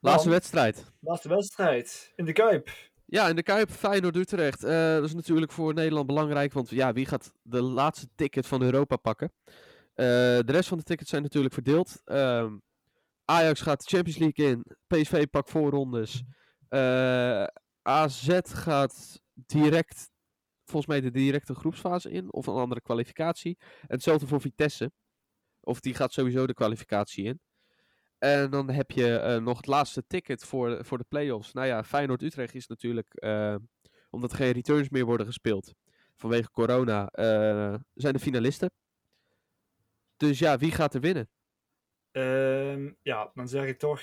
Laatste 0.00 0.28
Dan- 0.28 0.32
wedstrijd. 0.38 0.92
Laatste 1.00 1.28
wedstrijd 1.28 2.12
in 2.16 2.24
de 2.24 2.32
Kuip. 2.32 2.70
Ja, 3.04 3.28
in 3.28 3.36
de 3.36 3.42
Kuip, 3.42 3.70
Feyenoord-Utrecht. 3.70 4.64
Eh, 4.64 4.92
dat 4.94 5.04
is 5.04 5.14
natuurlijk 5.14 5.52
voor 5.52 5.74
Nederland 5.74 6.06
belangrijk, 6.06 6.52
want 6.52 6.70
ja, 6.70 6.92
wie 6.92 7.06
gaat 7.06 7.32
de 7.42 7.62
laatste 7.62 8.08
ticket 8.14 8.46
van 8.46 8.62
Europa 8.62 8.96
pakken? 8.96 9.32
Eh, 9.94 10.06
de 10.06 10.52
rest 10.52 10.68
van 10.68 10.78
de 10.78 10.84
tickets 10.84 11.10
zijn 11.10 11.22
natuurlijk 11.22 11.54
verdeeld. 11.54 12.00
Ehm, 12.04 12.56
Ajax 13.24 13.60
gaat 13.60 13.78
de 13.84 13.96
Champions 13.96 14.18
League 14.18 14.46
in, 14.46 14.64
PSV 14.86 15.26
pakt 15.30 15.50
voorrondes. 15.50 16.22
Eh 16.68 17.44
AZ 17.82 18.38
gaat 18.42 19.20
direct, 19.34 20.10
volgens 20.64 20.86
mij 20.86 21.00
de 21.00 21.10
directe 21.10 21.54
groepsfase 21.54 22.10
in, 22.10 22.32
of 22.32 22.46
een 22.46 22.54
andere 22.54 22.80
kwalificatie. 22.80 23.58
En 23.60 23.86
hetzelfde 23.86 24.26
voor 24.26 24.40
Vitesse. 24.40 24.92
Of 25.60 25.80
die 25.80 25.94
gaat 25.94 26.12
sowieso 26.12 26.46
de 26.46 26.54
kwalificatie 26.54 27.24
in. 27.24 27.40
En 28.18 28.50
dan 28.50 28.70
heb 28.70 28.90
je 28.90 29.16
eh, 29.16 29.42
nog 29.42 29.56
het 29.56 29.66
laatste 29.66 30.04
ticket 30.06 30.44
voor, 30.44 30.84
voor 30.84 30.98
de 30.98 31.04
play-offs. 31.08 31.52
Nou 31.52 31.66
ja, 31.66 31.84
Feyenoord-Utrecht 31.84 32.54
is 32.54 32.66
natuurlijk, 32.66 33.14
eh, 33.14 33.54
omdat 34.10 34.34
geen 34.34 34.52
returns 34.52 34.88
meer 34.88 35.04
worden 35.04 35.26
gespeeld 35.26 35.74
vanwege 36.16 36.50
corona, 36.50 37.08
zijn 37.94 38.12
de 38.12 38.18
finalisten. 38.18 38.70
Dus 40.28 40.38
ja, 40.38 40.58
wie 40.58 40.70
gaat 40.72 40.94
er 40.94 41.00
winnen? 41.00 41.28
Ehm, 42.10 42.92
ja, 43.02 43.30
dan 43.34 43.48
zeg 43.48 43.66
ik 43.66 43.78
toch, 43.78 44.02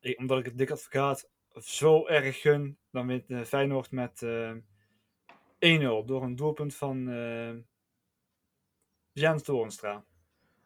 ik- 0.00 0.18
omdat 0.18 0.38
ik 0.38 0.44
het 0.44 0.58
dik 0.58 0.70
advocaat 0.70 1.30
zo 1.54 2.06
erg 2.06 2.40
gun, 2.40 2.78
dan 2.90 3.06
wint 3.06 3.30
eh, 3.30 3.42
Feyenoord 3.42 3.90
met 3.90 4.22
eh 4.22 4.52
1-0 5.58 6.04
door 6.04 6.22
een 6.22 6.36
doelpunt 6.36 6.74
van 6.74 7.08
eh 7.08 7.54
Jens 9.12 9.42
Toornstra. 9.42 10.04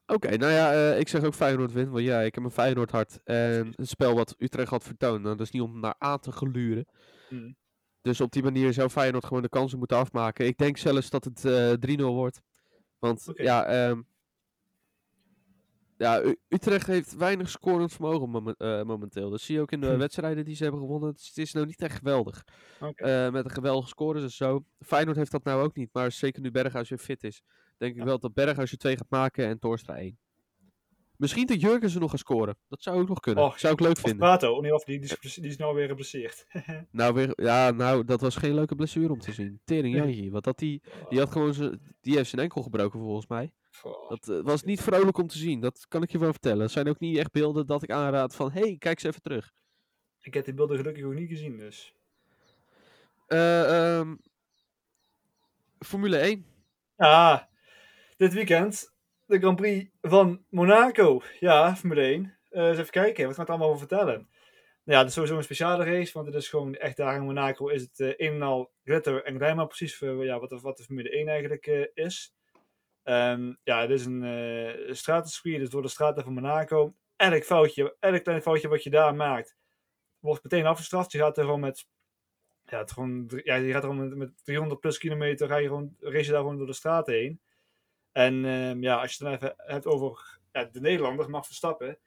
Oké, 0.07 0.37
nou 0.37 0.53
ja, 0.53 0.73
eh, 0.73 0.99
ik 1.01 1.09
zeg 1.09 1.25
ook 1.25 1.35
Feyenoord 1.35 1.73
wint, 1.73 1.89
want 1.91 2.05
ja, 2.05 2.21
ik 2.21 2.35
heb 2.35 2.45
een 2.45 2.51
Feyenoord 2.51 2.91
hart. 2.91 3.21
En 3.25 3.73
het 3.77 3.89
spel 3.89 4.15
wat 4.15 4.35
Utrecht 4.39 4.71
had 4.71 4.85
vertoond, 4.85 5.23
nou, 5.23 5.37
dat 5.37 5.47
is 5.47 5.53
niet 5.53 5.63
om 5.63 5.81
naar 5.81 5.95
aan 5.99 6.21
te 6.21 6.33
gluren. 6.33 6.87
Hmm. 7.29 7.57
Dus 8.01 8.21
op 8.21 8.33
die 8.33 8.43
manier 8.43 8.73
zou 8.73 8.89
Feyenoord 8.89 9.25
gewoon 9.25 9.43
de 9.43 9.49
kansen 9.49 9.79
moeten 9.79 9.97
afmaken. 9.97 10.47
Ik 10.47 10.59
denk 10.59 10.77
zelfs 10.77 11.11
dat 11.11 11.25
het 11.25 11.45
eh 11.45 11.73
3-0 11.73 12.15
wordt. 12.15 12.41
Want 12.99 13.31
ja, 13.35 13.67
ehm, 13.67 14.03
ja 15.99 16.23
U- 16.23 16.37
Utrecht 16.49 16.87
heeft 16.87 17.17
weinig 17.17 17.49
scorend 17.51 17.93
vermogen 17.93 18.55
eh, 18.57 18.83
momenteel. 18.83 19.31
Dat 19.31 19.41
zie 19.41 19.55
je 19.55 19.61
ook 19.61 19.73
in 19.73 19.81
de 19.81 19.87
Hm. 19.87 19.99
wedstrijden 19.99 20.45
die 20.45 20.55
ze 20.55 20.63
hebben 20.63 20.81
gewonnen. 20.81 21.09
Het 21.09 21.19
is, 21.21 21.27
het 21.29 21.39
is 21.39 21.53
nou 21.53 21.67
niet 21.67 21.81
echt 21.83 21.97
geweldig. 21.99 22.45
Eh, 22.97 23.31
met 23.31 23.45
een 23.45 23.51
geweldige 23.51 23.89
scores 23.89 24.23
en 24.23 24.31
zo. 24.31 24.65
Feyenoord 24.81 25.17
heeft 25.17 25.31
dat 25.31 25.45
nou 25.45 25.63
ook 25.63 25.77
niet. 25.77 25.89
Maar 25.93 26.13
zeker 26.13 26.41
nu 26.43 26.51
Berghuis 26.51 26.89
weer 26.89 26.99
fit 26.99 27.25
is. 27.25 27.43
Denk 27.77 27.97
ik 27.97 28.03
wel 28.05 28.19
dat 28.19 28.35
Berghuis 28.35 28.73
er 28.73 28.79
twee 28.79 28.97
gaat 28.97 29.11
maken 29.11 29.47
en 29.47 29.59
Torstra 29.59 29.97
één. 29.97 30.19
Misschien 31.19 31.47
dat 31.47 31.61
Jurgensen 31.61 32.01
nog 32.01 32.11
gaat 32.11 32.19
scoren. 32.21 32.57
Dat 32.69 32.83
zou 32.83 33.01
ook 33.01 33.09
nog 33.09 33.21
kunnen. 33.21 33.45
Och, 33.45 33.59
zou 33.59 33.73
ik 33.73 33.81
leuk 33.81 33.97
Of 33.97 34.01
vinden. 34.01 34.19
Prato, 34.19 34.61
niet 34.61 34.73
of 34.73 34.85
die, 34.85 35.01
die, 35.01 35.17
is, 35.21 35.35
die 35.35 35.51
is 35.51 35.57
nou 35.57 35.75
weer 35.75 35.89
geblesseerd. 35.89 36.47
Nou, 36.91 37.15
weer, 37.15 37.33
ja, 37.35 37.71
nou, 37.71 38.05
dat 38.05 38.21
was 38.21 38.37
geen 38.37 38.55
leuke 38.55 38.75
blessure 38.75 39.13
om 39.13 39.19
te 39.19 39.33
zien. 39.33 39.61
Tering 39.65 39.95
Nee. 39.95 40.05
Jantje. 40.05 40.31
Want 40.31 40.45
dat 40.45 40.59
die, 40.59 40.83
die 41.09 41.19
had 41.19 41.33
gewoon 41.33 41.55
zijn, 41.55 41.95
die 42.01 42.17
heeft 42.17 42.29
zijn 42.31 42.43
enkel 42.43 42.63
gebroken 42.63 43.01
volgens 43.01 43.27
mij. 43.27 43.53
Dat 44.09 44.29
eh, 44.29 44.41
was 44.43 44.63
niet 44.63 44.81
vrolijk 44.81 45.19
om 45.19 45.27
te 45.27 45.39
zien. 45.39 45.61
Dat 45.61 45.87
kan 45.89 46.03
ik 46.03 46.11
je 46.11 46.19
wel 46.19 46.31
vertellen. 46.31 46.61
Het 46.61 46.71
zijn 46.71 46.89
ook 46.89 46.99
niet 46.99 47.19
echt 47.19 47.33
beelden 47.33 47.67
dat 47.67 47.83
ik 47.83 47.91
aanraad 47.91 48.35
van, 48.35 48.53
hey, 48.53 48.77
kijk 48.79 48.85
eens 48.85 49.03
even 49.03 49.23
terug. 49.23 49.53
Ik 50.21 50.35
heb 50.35 50.45
die 50.45 50.55
beelden 50.55 50.77
gelukkig 50.77 51.05
ook 51.05 51.15
niet 51.15 51.29
gezien, 51.29 51.57
dus. 51.57 51.95
Eh, 53.27 53.97
ehm, 53.99 54.17
Formule 55.79 56.19
1. 56.19 56.47
Ja, 56.97 57.49
dit 58.17 58.33
weekend 58.33 58.93
de 59.29 59.39
Grand 59.39 59.57
Prix 59.57 59.91
van 60.01 60.45
Monaco. 60.51 61.21
Ja, 61.41 61.77
Formule 61.77 62.01
1. 62.03 62.37
Eh, 62.51 62.69
eens 62.69 62.79
even 62.79 62.91
kijken, 62.91 63.25
wat 63.27 63.33
ik 63.33 63.39
er 63.43 63.49
allemaal 63.49 63.69
over 63.69 63.89
vertellen? 63.89 64.29
ja, 64.85 64.99
het 64.99 65.09
is 65.09 65.15
sowieso 65.15 65.37
een 65.37 65.43
speciale 65.43 65.85
race, 65.85 66.13
want 66.13 66.27
het 66.27 66.35
is 66.35 66.49
gewoon 66.49 66.75
echt 66.75 66.97
daar 66.97 67.15
in 67.15 67.23
Monaco 67.23 67.69
is 67.69 67.83
het 67.83 68.01
eh 68.01 68.09
een 68.17 68.35
en 68.35 68.43
al 68.43 68.71
glitter 68.85 69.25
en 69.25 69.39
precies 69.67 69.97
voor 69.97 70.25
ja, 70.25 70.39
wat, 70.39 70.49
de- 70.51 70.61
wat 70.61 70.77
de 70.77 70.83
Formule 70.83 71.11
1 71.11 71.29
eigenlijk 71.29 71.67
eh, 71.67 71.87
is. 71.95 72.35
Ehm, 73.03 73.53
ja, 73.63 73.81
het 73.81 73.91
is 73.91 74.05
een 74.07 74.25
eh 74.25 74.93
stratencircuit, 74.95 75.59
dus 75.59 75.71
door 75.71 75.83
de 75.83 75.89
straten 75.89 76.25
van 76.25 76.33
Monaco. 76.33 76.95
Elk 77.17 77.45
foutje, 77.45 77.97
elk 78.01 78.23
klein 78.25 78.43
foutje 78.43 78.69
wat 78.69 78.83
je 78.83 78.91
daar 78.91 79.15
maakt, 79.15 79.57
wordt 80.19 80.43
meteen 80.43 80.67
afgestraft. 80.67 81.13
Je 81.13 81.19
gaat 81.19 81.39
er 81.39 81.45
gewoon 81.45 81.61
met, 81.61 81.87
ja, 82.65 82.79
het 82.79 82.93
gewoon, 82.93 83.41
ja, 83.45 83.55
je 83.55 83.73
gaat 83.73 83.83
er 83.83 83.89
gewoon 83.91 84.09
met, 84.09 84.19
met 84.19 84.45
300 84.45 84.81
plus 84.81 84.99
kilometer, 84.99 85.49
ga 85.49 85.57
je 85.57 85.67
gewoon, 85.69 85.97
race 86.01 86.25
je 86.25 86.31
daar 86.31 86.41
gewoon 86.41 86.57
door 86.59 86.67
de 86.67 86.73
straten 86.73 87.15
heen. 87.15 87.41
En 88.19 88.45
ehm, 88.45 88.83
ja, 88.83 88.97
als 89.01 89.15
je 89.15 89.27
het 89.27 89.41
dan 89.41 89.51
even 89.51 89.63
hebt 89.67 89.87
over 89.87 90.39
ja, 90.53 90.65
de 90.65 90.81
Nederlander, 90.81 91.31
Max 91.31 91.47
Verstappen. 91.47 91.99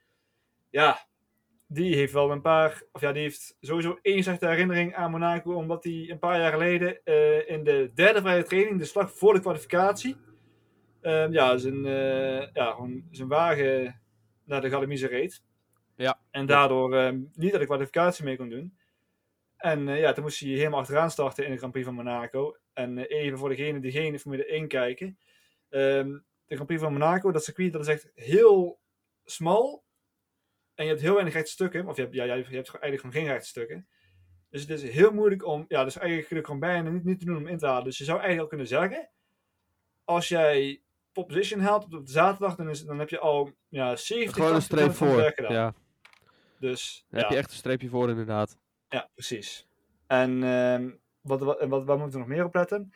Ja, 0.70 1.08
die 1.68 1.96
heeft 1.96 2.14
wel 2.14 2.32
een 2.32 2.42
paar, 2.42 2.84
of 2.92 3.02
ja, 3.02 3.12
die 3.12 3.22
heeft 3.22 3.58
sowieso 3.62 4.00
één 4.02 4.24
slechte 4.24 4.48
herinnering 4.48 4.96
aan 4.96 5.12
Monaco, 5.12 5.54
omdat 5.54 5.84
hij 5.84 6.10
een 6.10 6.20
paar 6.20 6.40
jaar 6.40 6.52
geleden 6.52 7.04
eh, 7.04 7.50
in 7.50 7.64
de 7.64 7.92
derde 7.94 8.22
vrije 8.22 8.44
training, 8.44 8.80
de 8.80 8.86
slag 8.86 9.12
voor 9.12 9.34
de 9.34 9.40
kwalificatie, 9.40 10.18
ehm, 11.02 11.32
ja, 11.32 11.58
zijn, 11.58 11.86
eh, 11.86 12.54
ja, 12.54 12.72
gewoon 12.72 13.04
zijn 13.12 13.28
wagen 13.28 14.02
naar 14.44 14.62
de 14.62 14.70
Galamise 14.70 15.08
reed. 15.08 15.44
Ja. 15.96 16.20
En 16.32 16.46
daardoor 16.46 16.96
ehm, 16.96 17.20
niet 17.34 17.54
aan 17.54 17.60
de 17.60 17.66
kwalificatie 17.66 18.24
mee 18.24 18.38
kon 18.38 18.50
doen. 18.50 18.78
En 19.58 19.88
eh, 19.88 20.00
ja, 20.00 20.14
toen 20.14 20.24
moest 20.24 20.40
hij 20.40 20.50
helemaal 20.50 20.80
achteraan 20.80 21.12
starten 21.12 21.46
in 21.46 21.52
de 21.52 21.58
Grand 21.58 21.72
Prix 21.72 21.88
van 21.88 21.96
Monaco. 21.96 22.58
En 22.74 22.98
even 22.98 23.38
voor 23.38 23.50
degenen 23.50 23.82
die 23.82 23.92
geen 23.92 24.20
Formule 24.20 24.46
1 24.46 24.68
kijken. 24.68 25.18
Ehm, 25.72 26.10
de 26.46 26.56
Grand 26.56 26.68
Prix 26.68 26.82
van 26.82 26.92
Monaco, 26.92 27.32
dat 27.32 27.44
circuit, 27.44 27.74
dat 27.74 27.82
is 27.82 27.88
echt 27.88 28.12
heel 28.16 28.80
smal. 29.24 29.84
En 30.76 30.84
je 30.84 30.90
hebt 30.90 31.02
heel 31.02 31.14
weinig 31.14 31.34
rechte 31.34 31.52
stukken. 31.52 31.88
Of 31.88 31.96
je 31.96 32.02
hebt, 32.02 32.14
ja, 32.14 32.24
je 32.24 32.32
hebt 32.32 32.54
eigenlijk 32.54 32.96
gewoon 33.02 33.12
geen 33.12 33.26
rechte 33.26 33.48
stukken. 33.48 33.88
Dus 34.50 34.62
het 34.62 34.70
is 34.70 34.84
heel 34.84 35.12
moeilijk 35.12 35.46
om, 35.46 35.66
ja, 35.68 35.84
dus 35.84 35.98
eigenlijk 35.98 36.46
gewoon 36.46 36.60
bijna 36.60 36.90
niet, 36.90 37.04
niet 37.04 37.20
te 37.20 37.26
doen 37.26 37.38
om 37.38 37.48
in 37.48 37.58
te 37.58 37.66
halen. 37.66 37.84
Dus 37.84 37.98
je 37.98 38.04
zou 38.04 38.20
eigenlijk 38.20 38.52
al 38.52 38.58
kunnen 38.58 38.68
zeggen, 38.68 39.10
als 40.04 40.28
jij 40.28 40.82
pole 41.12 41.28
position 41.28 41.60
haalt 41.60 41.84
op 41.84 42.06
de 42.06 42.12
zaterdag, 42.12 42.56
dan, 42.56 42.70
is, 42.70 42.86
dan 42.86 43.00
heb 43.00 43.10
je 43.10 43.20
al 43.20 43.52
ja, 43.68 43.96
70 43.96 44.36
Gewoon 44.36 44.56
een 44.56 44.62
80% 44.62 44.64
streep 44.64 44.94
voor. 44.94 45.34
Ja, 45.52 45.74
Dus 46.60 47.06
dan 47.10 47.20
ja, 47.20 47.26
heb 47.26 47.34
je 47.34 47.42
echt 47.42 47.52
een 47.52 47.58
streepje 47.58 47.90
voor 47.90 48.10
inderdaad. 48.10 48.58
ja, 48.90 49.10
precies. 49.14 49.68
En 50.08 50.44
ehm, 50.44 50.92
wat, 51.22 51.40
wat, 51.40 51.64
wat, 51.64 51.86
waar 51.86 51.98
moeten 51.98 52.20
we 52.20 52.26
nog 52.26 52.36
meer 52.36 52.46
op 52.46 52.56
letten? 52.56 52.94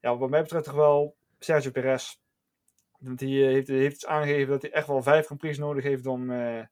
Ja, 0.00 0.16
wat 0.16 0.30
mij 0.30 0.42
betreft 0.42 0.64
toch 0.64 0.74
wel 0.74 1.16
Sergio 1.38 1.70
Perez. 1.70 2.16
Want 2.98 3.18
die 3.18 3.44
eh, 3.44 3.52
heeft, 3.52 3.68
heeft 3.68 4.06
aangegeven 4.06 4.48
dat 4.48 4.62
hij 4.62 4.70
echt 4.70 4.86
wel 4.86 5.02
vijf 5.02 5.24
Grand 5.24 5.40
Prix 5.40 5.58
nodig 5.58 5.84
heeft 5.84 6.06
om, 6.06 6.30
eh, 6.30 6.64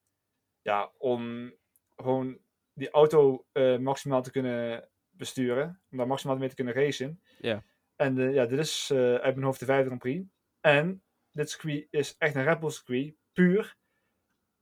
ja, 0.63 0.93
om 0.99 1.53
gewoon 1.97 2.39
die 2.73 2.91
auto 2.91 3.47
eh, 3.53 3.79
maximaal 3.79 4.23
te 4.23 4.31
kunnen 4.31 4.89
besturen. 5.11 5.81
Om 5.91 5.99
daar 5.99 6.07
maximaal 6.07 6.37
mee 6.37 6.49
te 6.49 6.55
kunnen 6.55 6.75
racen. 6.75 7.23
Ja. 7.39 7.65
En 7.97 8.33
ja, 8.33 8.47
dit 8.47 8.59
is 8.59 8.93
uit 8.93 9.35
mijn 9.35 9.43
hoofd 9.43 9.61
de 9.61 9.65
vijfde 9.65 9.87
Grand 9.87 10.03
Prix. 10.03 10.27
En 10.61 11.03
dit 11.31 11.51
circuit 11.51 11.87
is 11.91 12.17
echt 12.19 12.35
een 12.35 12.45
Red 12.45 12.61
Bull 12.61 12.71
circuit. 12.71 13.15
Puur 13.33 13.77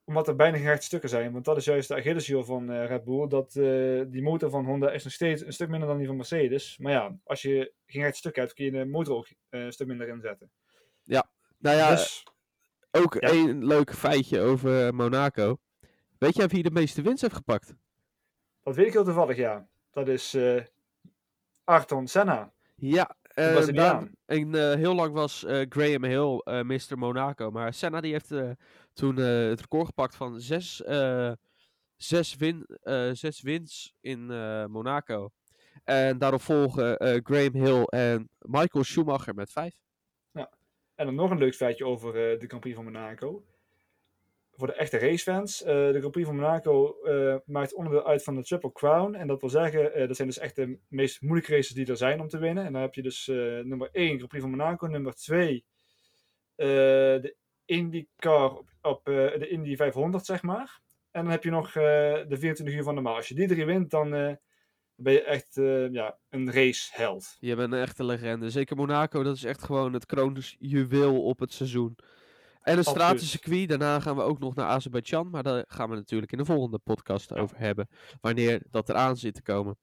omdat 0.05 0.29
er 0.29 0.37
bijna 0.37 0.57
geen 0.57 0.67
rechte 0.67 0.87
stukken 0.87 1.09
zijn. 1.09 1.33
Want 1.33 1.45
dat 1.45 1.57
is 1.57 1.65
juist 1.65 1.89
de 1.89 1.95
Achilleshiel 1.95 2.45
van 2.45 2.71
eh, 2.71 2.87
Red 2.87 3.05
Bull. 3.05 3.29
Dat 3.29 3.57
eh, 3.57 4.03
die 4.07 4.23
motor 4.23 4.51
van 4.51 4.65
Honda 4.65 4.91
is 4.91 5.05
nog 5.05 5.13
steeds 5.13 5.43
een 5.45 5.53
stuk 5.53 5.69
minder 5.69 5.89
dan 5.89 5.99
die 5.99 6.07
van 6.07 6.17
Mercedes. 6.17 6.79
Maar 6.79 6.93
ja, 6.93 7.17
als 7.25 7.43
je 7.43 7.73
geen 7.87 8.03
rechte 8.03 8.19
stukken 8.19 8.43
hebt, 8.43 8.55
kun 8.55 8.65
je 8.65 8.71
de 8.71 8.85
motor 8.85 9.17
ook 9.17 9.29
eh, 9.49 9.65
een 9.65 9.73
stuk 9.73 9.87
minder 9.87 10.09
inzetten. 10.09 10.51
Nou 11.59 11.77
ja, 11.77 11.91
dus 11.91 12.23
ook 12.91 13.15
ja. 13.15 13.29
één 13.29 13.67
leuk 13.67 13.95
feitje 13.95 14.41
over 14.41 14.95
Monaco. 14.95 15.59
Weet 16.19 16.37
jij 16.37 16.49
wie 16.49 16.63
de 16.63 16.71
meeste 16.71 17.03
winst 17.03 17.23
heeft 17.23 17.35
gepakt? 17.35 17.75
dat 18.63 18.77
weet 18.77 18.87
ik 18.87 18.93
heel 18.93 19.05
toevallig, 19.05 19.37
ja. 19.37 19.69
Dat 19.91 20.09
is 20.09 20.37
Ayrton 21.65 22.07
Senna. 22.07 22.53
Ja, 22.75 23.17
eh, 23.35 23.55
daar- 23.75 24.09
en, 24.27 24.55
eh, 24.55 24.73
heel 24.75 24.95
lang 24.95 25.13
was 25.13 25.45
eh, 25.45 25.67
Graham 25.69 26.05
Hill 26.05 26.39
eh 26.45 26.63
Mr. 26.63 26.99
Monaco. 26.99 27.51
Maar 27.51 27.75
Senna 27.75 28.01
die 28.01 28.13
heeft 28.13 28.31
eh, 28.33 28.51
toen 28.93 29.19
eh, 29.19 29.49
het 29.49 29.61
record 29.61 29.87
gepakt 29.87 30.15
van 30.17 30.41
zes, 30.41 30.83
eh, 30.83 31.33
zes, 31.97 32.37
win, 32.37 32.67
eh, 32.83 33.11
zes 33.13 33.41
wins 33.43 33.95
in 34.01 34.31
eh, 34.31 34.65
Monaco. 34.67 35.31
En 35.85 36.19
daarop 36.19 36.41
volgen 36.41 36.97
eh, 36.97 37.21
Graham 37.23 37.55
Hill 37.55 37.83
en 37.83 38.29
Michael 38.39 38.85
Schumacher 38.85 39.35
met 39.35 39.51
vijf. 39.51 39.75
En 40.95 41.07
dan 41.07 41.15
nog 41.15 41.31
een 41.31 41.39
leuk 41.39 41.55
feitje 41.55 41.85
over 41.87 42.09
eh, 42.09 42.39
de 42.41 42.47
Grand 42.47 42.61
Prix 42.61 42.77
van 42.77 42.85
Monaco. 42.85 43.45
Voor 44.57 44.67
de 44.67 44.73
echte 44.73 44.99
racefans. 44.99 45.63
eh 45.63 45.75
de 45.75 45.99
Grand 45.99 46.11
Prix 46.11 46.27
van 46.27 46.37
Monaco 46.37 47.03
eh, 47.03 47.37
maakt 47.45 47.75
onderdeel 47.75 48.07
uit 48.07 48.23
van 48.23 48.35
de 48.35 48.43
Triple 48.43 48.73
Crown. 48.73 49.15
En 49.15 49.27
dat 49.27 49.41
wil 49.41 49.51
zeggen, 49.51 49.95
eh, 49.95 50.07
dat 50.07 50.17
zijn 50.17 50.29
dus 50.29 50.39
echt 50.39 50.57
de 50.57 50.79
meest 50.89 51.23
moeilijke 51.23 51.55
races 51.55 51.75
die 51.75 51.87
er 51.87 51.97
zijn 51.97 52.21
om 52.21 52.29
te 52.29 52.39
winnen. 52.39 52.65
En 52.65 52.73
dan 52.73 52.83
heb 52.83 52.95
je 52.95 53.03
dus 53.03 53.27
nummer 53.27 53.89
1 53.93 54.07
Grand 54.07 54.29
Prix 54.29 54.45
van 54.45 54.51
Monaco. 54.51 54.87
Nummer 54.87 55.15
2 55.15 55.65
eh, 56.57 56.67
de 56.67 57.37
IndyCar 57.65 58.51
op, 58.57 58.69
op 58.83 59.05
de 59.05 59.49
Indy 59.49 59.77
500, 59.77 60.25
zeg 60.27 60.43
maar. 60.43 60.81
En 61.11 61.23
dan 61.23 61.31
heb 61.31 61.45
je 61.45 61.51
nog 61.51 61.73
de 61.73 62.37
24 62.39 62.77
uur 62.77 62.83
van 62.83 62.95
de 62.95 63.01
Mars. 63.01 63.17
Als 63.17 63.29
je 63.29 63.35
die 63.35 63.49
drie 63.49 63.65
wint, 63.65 63.91
dan 63.91 64.11
ben 64.97 65.13
je 65.13 65.23
echt 65.23 65.55
ja, 65.93 66.19
een 66.31 66.53
raceheld. 66.53 67.37
Je 67.41 67.57
bent 67.57 67.73
een 67.73 67.81
echte 67.81 68.05
legende. 68.05 68.51
Zeker 68.51 68.77
Monaco, 68.77 69.23
dat 69.23 69.37
is 69.37 69.45
echt 69.45 69.63
gewoon 69.63 69.93
het 69.93 70.07
kroonjuweel 70.07 71.23
op 71.23 71.39
het 71.39 71.53
seizoen. 71.53 71.97
En 72.65 72.79
een 72.79 72.85
stratencircuit. 72.85 73.69
Daarna 73.69 74.01
gaan 74.01 74.17
we 74.17 74.23
ook 74.23 74.39
nog 74.39 74.55
naar 74.55 74.67
Azerbeidzjan. 74.67 75.31
Maar 75.31 75.43
daar 75.43 75.65
gaan 75.69 75.91
we 75.91 75.97
natuurlijk 75.97 76.33
in 76.33 76.39
de 76.39 76.45
volgende 76.45 76.79
podcast 76.79 77.31
Ja. 77.31 77.37
over 77.41 77.59
hebben. 77.59 77.89
Wanneer 78.21 78.63
dat 78.71 78.89
eraan 78.89 79.17
zit 79.17 79.35
te 79.35 79.43
komen. 79.43 79.77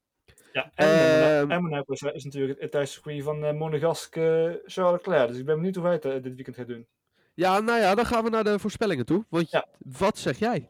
Ja, 0.54 0.72
en, 0.76 1.50
en 1.52 1.62
Monaco 1.62 1.94
is, 1.94 2.24
natuurlijk 2.24 2.62
het 2.62 2.72
thuiscircuit 2.72 3.24
van 3.24 3.44
eh 3.44 3.54
Monegaske 3.54 4.62
Charles 4.66 4.92
Leclerc. 5.06 5.28
Dus 5.28 5.38
ik 5.38 5.46
ben 5.46 5.56
benieuwd 5.56 5.76
hoe 5.76 5.84
hij 5.86 5.94
het 5.94 6.06
eh, 6.06 6.12
dit 6.12 6.36
weekend 6.36 6.56
gaat 6.56 6.68
doen. 6.68 6.88
Ja, 7.34 7.60
nou 7.60 7.80
ja, 7.80 7.96
dan 7.96 8.06
gaan 8.06 8.24
we 8.24 8.30
naar 8.30 8.44
de 8.44 8.60
voorspellingen 8.60 9.06
toe. 9.06 9.26
Want 9.30 9.50
Ja. 9.50 9.68
wat 9.78 10.18
zeg 10.18 10.40
jij? 10.40 10.70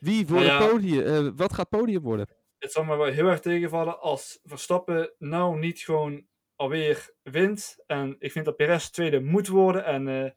Wie 0.00 0.26
wordt 0.26 0.46
Nou 0.46 0.62
ja. 0.62 0.68
podium, 0.70 1.02
eh, 1.04 1.32
wat 1.36 1.52
gaat 1.52 1.68
podium 1.68 2.02
worden? 2.02 2.28
Het 2.58 2.72
zal 2.72 2.84
me 2.84 2.96
wel 2.96 3.06
heel 3.12 3.26
erg 3.28 3.40
tegenvallen 3.40 4.00
als 4.00 4.38
Verstappen 4.44 5.12
nou 5.18 5.58
niet 5.58 5.78
gewoon 5.78 6.26
alweer 6.56 7.10
wint. 7.22 7.76
En 7.86 8.16
ik 8.18 8.32
vind 8.32 8.44
dat 8.44 8.56
Perez 8.56 8.88
tweede 8.88 9.20
moet 9.20 9.48
worden. 9.48 9.84
En 9.84 10.08
eh, 10.08 10.30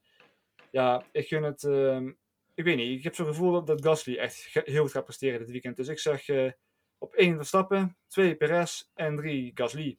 ja, 0.72 1.04
ik 1.12 1.28
gun 1.28 1.44
het... 1.44 1.64
ehm, 1.64 2.12
ik 2.54 2.64
weet 2.64 2.76
niet, 2.76 2.98
ik 2.98 3.04
heb 3.04 3.16
zo'n 3.16 3.26
gevoel 3.26 3.52
dat, 3.52 3.68
dat 3.68 3.84
Gasly 3.84 4.18
echt 4.18 4.50
heel 4.64 4.82
goed 4.82 4.92
gaat 4.92 5.04
presteren 5.04 5.40
dit 5.40 5.50
weekend. 5.52 5.76
Dus 5.78 5.88
ik 5.88 6.00
zeg 6.00 6.28
eh, 6.30 6.52
op 6.98 7.14
één 7.14 7.36
Verstappen, 7.36 7.98
twee 8.08 8.36
Perez 8.36 8.84
en 8.94 9.16
drie 9.16 9.52
Gasly. 9.54 9.98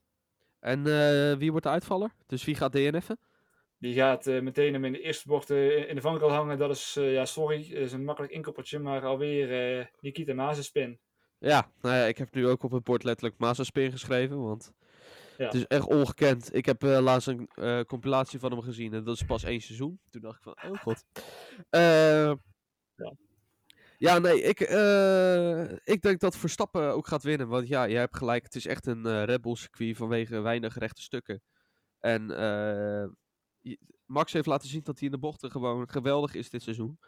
En 0.61 0.87
eh, 0.87 1.37
wie 1.39 1.51
wordt 1.51 1.67
de 1.67 1.73
uitvaller? 1.73 2.11
Dus 2.27 2.45
wie 2.45 2.55
gaat 2.55 2.73
DNF'en? 2.73 3.19
Die 3.79 3.95
gaat 3.95 4.27
eh, 4.27 4.41
meteen 4.41 4.73
hem 4.73 4.85
in 4.85 4.93
de 4.93 5.01
eerste 5.01 5.29
bocht 5.29 5.51
in- 5.51 5.89
in 5.89 5.95
de 5.95 6.01
vangrail 6.01 6.33
hangen. 6.33 6.59
Dat 6.59 6.71
is, 6.71 6.95
ja, 7.01 7.25
sorry, 7.25 7.73
is 7.73 7.93
een 7.93 8.05
makkelijk 8.05 8.33
inkoppertje. 8.33 8.79
Maar 8.79 9.05
alweer 9.05 9.91
Nikita 10.01 10.35
Mazepin. 10.35 10.99
Ja, 11.39 11.71
nou 11.81 11.97
ja, 11.97 12.05
ik 12.05 12.19
heb 12.19 12.35
nu 12.35 12.47
ook 12.49 12.63
op 12.63 12.71
het 12.71 12.85
bord 12.85 13.05
letterlijk 13.05 13.39
Mazepin 13.39 13.91
geschreven, 13.91 14.43
want 14.43 14.73
Ja. 15.41 15.47
het 15.47 15.55
is 15.55 15.67
echt 15.67 15.87
ongekend. 15.87 16.55
Ik 16.55 16.67
heb 16.67 16.83
eh, 16.83 16.99
laatst 16.99 17.29
een 17.29 17.49
eh, 17.55 17.81
compilatie 17.81 18.39
van 18.39 18.51
hem 18.51 18.61
gezien 18.63 18.93
en 18.93 19.05
dat 19.05 19.15
is 19.15 19.23
pas 19.23 19.45
één 19.45 19.61
seizoen. 19.61 20.01
Toen 20.11 20.21
dacht 20.21 20.37
ik 20.37 20.43
van, 20.43 20.71
oh 20.71 20.79
god. 20.81 21.05
Eh, 21.71 22.33
Ja. 22.95 23.15
ja, 23.99 24.19
nee, 24.19 24.43
ik, 24.43 24.61
ik 25.95 26.03
denk 26.03 26.21
dat 26.21 26.37
Verstappen 26.37 26.95
ook 26.95 27.07
gaat 27.07 27.23
winnen, 27.23 27.49
want 27.49 27.69
ja, 27.69 27.85
je 27.85 27.97
hebt 27.97 28.17
gelijk, 28.17 28.45
het 28.45 28.55
is 28.55 28.67
echt 28.67 28.87
een 28.87 29.25
Red 29.25 29.41
Bull 29.41 29.55
circuit 29.55 29.97
vanwege 29.97 30.41
weinig 30.41 30.79
rechte 30.79 31.03
stukken. 31.03 31.43
En 31.99 32.27
Max 34.05 34.33
heeft 34.33 34.47
laten 34.47 34.69
zien 34.69 34.83
dat 34.83 34.99
hij 34.99 35.09
in 35.09 35.15
de 35.15 35.21
bochten 35.21 35.51
gewoon 35.51 35.91
geweldig 35.91 36.35
is 36.35 36.51
dit 36.51 36.63
seizoen. 36.63 36.99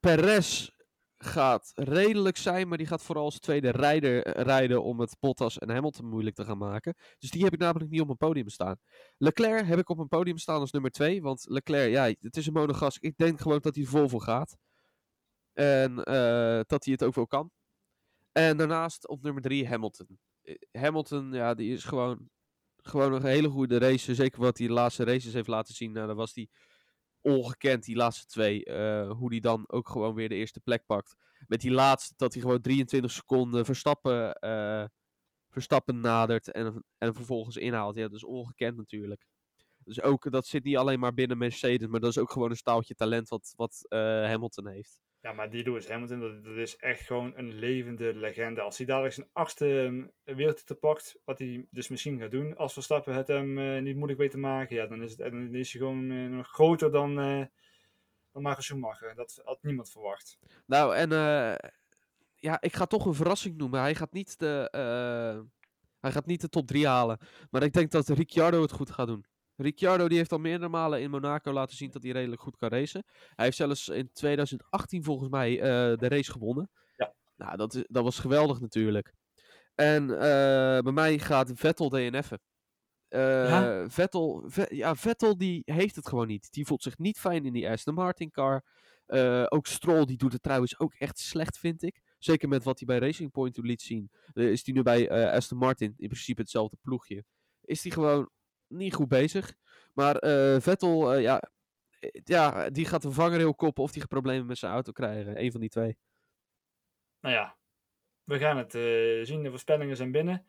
Perez 0.00 0.70
gaat 1.18 1.72
redelijk 1.74 2.36
zijn, 2.36 2.68
maar 2.68 2.78
die 2.78 2.86
gaat 2.86 3.02
vooral 3.02 3.24
als 3.24 3.38
tweede 3.38 3.70
rijder 3.70 4.24
eh, 4.24 4.42
rijden 4.44 4.82
om 4.82 5.00
het 5.00 5.16
Bottas 5.20 5.58
en 5.58 5.70
Hamilton 5.70 6.08
moeilijk 6.08 6.36
te 6.36 6.44
gaan 6.44 6.58
maken. 6.58 6.94
Dus 7.18 7.30
die 7.30 7.44
heb 7.44 7.52
ik 7.52 7.58
namelijk 7.58 7.90
niet 7.90 8.00
op 8.00 8.06
mijn 8.06 8.18
podium 8.18 8.48
staan. 8.48 8.76
Leclerc 9.16 9.66
heb 9.66 9.78
ik 9.78 9.88
op 9.88 9.96
mijn 9.96 10.08
podium 10.08 10.38
staan 10.38 10.60
als 10.60 10.70
nummer 10.70 10.90
2, 10.90 11.22
want 11.22 11.44
Leclerc, 11.48 11.90
ja, 11.90 12.12
het 12.20 12.36
is 12.36 12.46
een 12.46 12.52
monogas. 12.52 12.98
Ik 12.98 13.16
denk 13.16 13.40
gewoon 13.40 13.60
dat 13.60 13.74
hij 13.74 13.84
vol 13.84 14.08
voor 14.08 14.22
gaat. 14.22 14.56
En 15.52 16.04
eh, 16.04 16.60
dat 16.66 16.84
hij 16.84 16.92
het 16.92 17.02
ook 17.02 17.14
wel 17.14 17.26
kan. 17.26 17.50
En 18.32 18.56
daarnaast 18.56 19.08
op 19.08 19.22
nummer 19.22 19.42
3 19.42 19.68
Hamilton. 19.68 20.18
Eh, 20.42 20.54
Hamilton, 20.72 21.32
ja, 21.32 21.54
die 21.54 21.72
is 21.72 21.84
gewoon, 21.84 22.28
gewoon 22.76 23.12
een 23.12 23.24
hele 23.24 23.48
goede 23.48 23.78
race. 23.78 24.14
Zeker 24.14 24.40
wat 24.40 24.58
hij 24.58 24.66
de 24.66 24.72
laatste 24.72 25.04
races 25.04 25.32
heeft 25.32 25.48
laten 25.48 25.74
zien. 25.74 25.92
Nou, 25.92 26.06
dan 26.06 26.16
was 26.16 26.34
hij 26.34 26.48
ongekend, 27.28 27.84
die 27.84 27.96
laatste 27.96 28.26
twee. 28.26 28.64
eh, 28.64 29.10
hoe 29.10 29.30
die 29.30 29.40
dan 29.40 29.64
ook 29.68 29.88
gewoon 29.88 30.14
weer 30.14 30.28
de 30.28 30.34
eerste 30.34 30.60
plek 30.60 30.86
pakt. 30.86 31.16
Met 31.46 31.60
die 31.60 31.70
laatste, 31.70 32.14
dat 32.16 32.32
hij 32.32 32.42
gewoon 32.42 32.60
23 32.60 33.10
seconden 33.10 33.64
Verstappen, 33.64 34.34
eh, 34.34 34.84
Verstappen 35.50 36.00
nadert 36.00 36.50
en, 36.52 36.84
en 36.98 37.14
vervolgens 37.14 37.56
inhaalt. 37.56 37.94
Ja, 37.94 38.02
dat 38.02 38.12
is 38.12 38.24
ongekend 38.24 38.76
natuurlijk. 38.76 39.26
Dus 39.84 40.02
ook, 40.02 40.30
dat 40.30 40.46
zit 40.46 40.64
niet 40.64 40.76
alleen 40.76 41.00
maar 41.00 41.14
binnen 41.14 41.38
Mercedes, 41.38 41.88
maar 41.88 42.00
dat 42.00 42.10
is 42.10 42.18
ook 42.18 42.30
gewoon 42.32 42.50
een 42.50 42.56
staaltje 42.56 42.94
talent 42.94 43.28
wat, 43.28 43.52
wat 43.56 43.84
eh, 43.88 43.98
Hamilton 44.00 44.68
heeft. 44.68 45.00
Ja, 45.20 45.32
maar 45.32 45.50
die 45.50 45.64
Lewis 45.64 45.88
Hamilton, 45.88 46.20
dat, 46.20 46.44
dat 46.44 46.56
is 46.56 46.76
echt 46.76 47.00
gewoon 47.00 47.32
een 47.36 47.54
levende 47.54 48.14
legende. 48.14 48.60
Als 48.60 48.76
hij 48.76 48.86
dadelijk 48.86 49.14
zijn 49.14 49.28
achtste 49.32 49.66
um, 49.66 50.10
wereldtitel 50.24 50.76
pakt, 50.76 51.20
wat 51.24 51.38
hij 51.38 51.66
dus 51.70 51.88
misschien 51.88 52.18
gaat 52.18 52.30
doen, 52.30 52.56
als 52.56 52.72
Verstappen 52.72 53.14
het 53.14 53.28
hem 53.28 53.58
uh, 53.58 53.82
niet 53.82 53.96
moeilijk 53.96 54.18
weet 54.18 54.30
te 54.30 54.38
maken, 54.38 54.76
ja, 54.76 54.86
dan 54.86 55.02
is, 55.02 55.10
het, 55.10 55.18
dan 55.18 55.54
is 55.54 55.72
hij 55.72 55.80
gewoon 55.80 56.10
uh, 56.10 56.30
nog 56.30 56.48
groter 56.48 56.92
dan, 56.92 57.10
uh, 57.10 57.44
dan 58.32 58.42
Michael 58.42 58.62
Schumacher. 58.62 59.14
Dat 59.14 59.40
had 59.44 59.62
niemand 59.62 59.90
verwacht. 59.90 60.38
Nou, 60.66 60.94
en 60.94 61.10
ja, 62.34 62.60
ik 62.60 62.76
ga 62.76 62.86
toch 62.86 63.06
een 63.06 63.14
verrassing 63.14 63.56
noemen. 63.56 63.80
Hij 63.80 63.94
gaat 63.94 64.12
niet 64.12 64.38
de, 64.38 64.68
hij 66.00 66.12
gaat 66.12 66.26
niet 66.26 66.40
de 66.40 66.48
top 66.48 66.66
3 66.66 66.86
halen, 66.86 67.18
maar 67.50 67.62
ik 67.62 67.72
denk 67.72 67.90
dat 67.90 68.08
Ricciardo 68.08 68.62
het 68.62 68.72
goed 68.72 68.90
gaat 68.90 69.06
doen. 69.06 69.24
Ricciardo 69.60 70.08
die 70.08 70.18
heeft 70.18 70.32
al 70.32 70.38
meerdere 70.38 70.68
malen 70.68 71.00
in 71.00 71.10
Monaco 71.10 71.52
laten 71.52 71.76
zien 71.76 71.90
dat 71.90 72.02
hij 72.02 72.12
redelijk 72.12 72.40
goed 72.40 72.56
kan 72.56 72.68
racen. 72.68 73.04
Hij 73.34 73.44
heeft 73.44 73.56
zelfs 73.56 73.88
in 73.88 74.10
2018 74.12 75.04
volgens 75.04 75.30
mij 75.30 75.56
uh, 75.56 75.62
de 75.96 76.08
race 76.08 76.30
gewonnen. 76.30 76.70
Ja. 76.96 77.14
Nou, 77.36 77.56
dat, 77.56 77.74
is, 77.74 77.84
dat 77.88 78.04
was 78.04 78.18
geweldig 78.18 78.60
natuurlijk. 78.60 79.14
En 79.74 80.02
uh, 80.02 80.18
bij 80.78 80.92
mij 80.92 81.18
gaat 81.18 81.50
Vettel 81.54 81.88
DNF'en. 81.88 82.40
Uh, 83.08 83.48
ja? 83.48 83.88
Vettel, 83.88 84.44
Ve 84.46 84.66
ja, 84.70 84.94
Vettel 84.94 85.36
die 85.36 85.62
heeft 85.64 85.96
het 85.96 86.08
gewoon 86.08 86.26
niet. 86.26 86.52
Die 86.52 86.66
voelt 86.66 86.82
zich 86.82 86.98
niet 86.98 87.18
fijn 87.18 87.44
in 87.44 87.52
die 87.52 87.70
Aston 87.70 87.94
Martin 87.94 88.30
car. 88.30 88.64
ook 89.48 89.66
Stroll 89.66 90.04
die 90.04 90.16
doet 90.16 90.32
het 90.32 90.42
trouwens 90.42 90.78
ook 90.78 90.94
echt 90.94 91.18
slecht 91.18 91.58
vind 91.58 91.82
ik. 91.82 92.02
Zeker 92.18 92.48
met 92.48 92.64
wat 92.64 92.78
hij 92.78 92.86
bij 92.86 93.06
Racing 93.06 93.30
Point 93.30 93.56
liet 93.56 93.82
zien. 93.82 94.10
is 94.34 94.64
hij 94.64 94.74
nu 94.74 94.82
bij 94.82 95.30
Aston 95.30 95.58
Martin 95.58 95.94
in 95.96 96.08
principe 96.08 96.40
hetzelfde 96.40 96.76
ploegje. 96.82 97.24
Is 97.64 97.82
hij 97.82 97.92
gewoon 97.92 98.30
niet 98.68 98.94
goed 98.94 99.08
bezig. 99.08 99.54
Maar 99.94 100.24
uh, 100.24 100.60
Vettel, 100.60 101.14
uh, 101.16 101.22
ja, 101.22 101.42
ja, 102.24 102.70
die 102.70 102.86
gaat 102.86 103.04
een 103.04 103.12
vangrail 103.12 103.54
koppen 103.54 103.82
of 103.82 103.90
die 103.92 104.00
gaat 104.00 104.10
problemen 104.10 104.46
met 104.46 104.58
zijn 104.58 104.72
auto 104.72 104.92
krijgen. 104.92 105.42
Een 105.42 105.50
van 105.50 105.60
die 105.60 105.70
twee. 105.70 105.96
Nou 107.20 107.34
ja, 107.34 107.56
we 108.24 108.38
gaan 108.38 108.56
het 108.56 108.72
zien. 109.28 109.42
De 109.42 109.50
voorspellingen 109.50 109.96
zijn 109.96 110.12
binnen. 110.12 110.46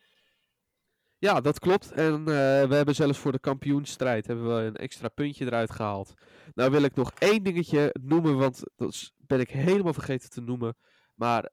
Ja, 1.17 1.41
dat 1.41 1.59
klopt. 1.59 1.91
En 1.91 2.25
we 2.25 2.75
hebben 2.75 2.95
zelfs 2.95 3.19
voor 3.19 3.31
de 3.31 3.39
kampioenstrijd 3.39 4.27
hebben 4.27 4.55
we 4.55 4.61
een 4.61 4.75
extra 4.75 5.07
puntje 5.07 5.45
eruit 5.45 5.71
gehaald. 5.71 6.13
Nou 6.53 6.71
wil 6.71 6.83
ik 6.83 6.95
nog 6.95 7.11
één 7.17 7.43
dingetje 7.43 7.95
noemen, 8.01 8.37
want 8.37 8.63
dat 8.75 9.13
ben 9.17 9.39
ik 9.39 9.49
helemaal 9.49 9.93
vergeten 9.93 10.29
te 10.29 10.41
noemen. 10.41 10.77
Maar 11.15 11.49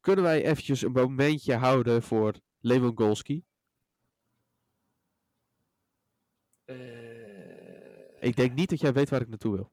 kunnen 0.00 0.24
wij 0.24 0.44
eventjes 0.44 0.82
een 0.82 0.92
momentje 0.92 1.54
houden 1.54 2.02
voor 2.02 2.34
Lewandowski? 2.60 3.34
Uh, 3.34 3.42
ik 8.20 8.36
denk 8.36 8.54
niet 8.54 8.70
dat 8.70 8.80
jij 8.80 8.92
weet 8.92 9.10
waar 9.10 9.20
ik 9.20 9.28
naartoe 9.28 9.54
wil. 9.54 9.70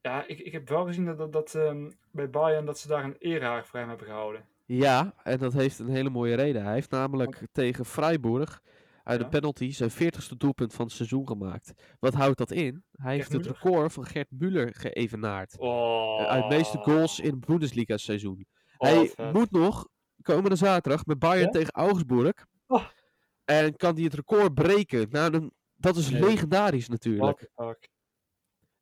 Ja, 0.00 0.26
ik, 0.26 0.38
ik 0.38 0.52
heb 0.52 0.68
wel 0.68 0.86
gezien 0.86 1.04
dat, 1.04 1.18
dat, 1.18 1.32
dat 1.32 1.54
um, 1.54 1.92
bij 2.10 2.30
Bayern 2.30 2.66
dat 2.66 2.78
ze 2.78 2.88
daar 2.88 3.04
een 3.04 3.16
erehaag 3.18 3.66
voor 3.68 3.78
hem 3.78 3.88
hebben 3.88 4.06
gehouden. 4.06 4.44
Ja, 4.66 5.14
en 5.22 5.38
dat 5.38 5.52
heeft 5.52 5.78
een 5.78 5.88
hele 5.88 6.10
mooie 6.10 6.34
reden. 6.34 6.64
Hij 6.64 6.74
heeft 6.74 6.90
namelijk 6.90 7.34
Oh. 7.36 7.42
tegen 7.52 7.84
Freiburg 7.84 8.62
uit 9.04 9.18
Ja. 9.20 9.24
de 9.24 9.30
penalty 9.30 9.70
zijn 9.72 9.90
40ste 9.90 10.36
doelpunt 10.36 10.74
van 10.74 10.84
het 10.84 10.94
seizoen 10.94 11.26
gemaakt. 11.26 11.72
Wat 12.00 12.14
houdt 12.14 12.38
dat 12.38 12.50
in? 12.50 12.84
Hij 12.92 13.14
heeft 13.14 13.32
het 13.32 13.46
record 13.46 13.92
van 13.92 14.06
Gert 14.06 14.30
Muller 14.30 14.74
geëvenaard. 14.74 15.58
Oh. 15.58 16.20
Eh, 16.20 16.26
Uit 16.26 16.48
de 16.48 16.56
meeste 16.56 16.78
goals 16.78 17.20
in 17.20 17.30
het 17.30 17.46
Bundesliga 17.46 17.96
seizoen. 17.96 18.46
Oh, 18.78 18.88
hij 18.88 19.08
vet. 19.08 19.32
moet 19.32 19.50
nog 19.50 19.88
komende 20.22 20.56
zaterdag 20.56 21.06
met 21.06 21.18
Bayern 21.18 21.44
Ja? 21.44 21.50
tegen 21.50 21.72
Augsburg. 21.72 22.46
Oh. 22.66 22.84
En 23.44 23.76
kan 23.76 23.94
hij 23.94 24.04
het 24.04 24.14
record 24.14 24.54
breken? 24.54 25.06
Nou, 25.10 25.30
dan, 25.30 25.52
dat 25.80 25.96
is 25.96 26.10
Nee. 26.10 26.20
legendarisch 26.20 26.88
natuurlijk. 26.88 27.50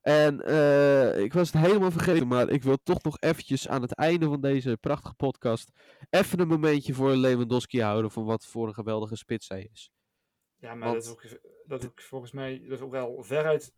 En 0.01 0.41
eh, 0.45 1.19
ik 1.23 1.33
was 1.33 1.53
het 1.53 1.63
helemaal 1.63 1.91
vergeten, 1.91 2.27
maar 2.29 2.49
ik 2.49 2.63
wil 2.63 2.77
toch 2.83 3.03
nog 3.03 3.17
eventjes 3.21 3.69
aan 3.69 3.83
het 3.83 3.95
einde 3.95 4.27
van 4.27 4.41
deze 4.41 4.77
prachtige 4.81 5.15
podcast 5.15 5.71
even 6.11 6.41
een 6.41 6.49
momentje 6.49 6.95
voor 6.95 7.11
Lewandowski 7.11 7.81
houden 7.83 8.11
van 8.11 8.25
wat 8.25 8.47
voor 8.47 8.69
een 8.69 8.75
geweldige 8.75 9.17
spits 9.17 9.49
hij 9.49 9.69
is. 9.73 9.91
Ja, 10.57 10.75
maar 10.75 10.89
Want- 10.89 11.05
dat, 11.05 11.05
is 11.25 11.33
ook, 11.33 11.41
dat 11.65 11.83
is 11.83 11.89
ook 11.89 12.01
volgens 12.01 12.33
mij 12.33 12.59
dat 12.63 12.79
is 12.79 12.85
ook 12.85 12.91
wel 12.91 13.23
veruit. 13.23 13.73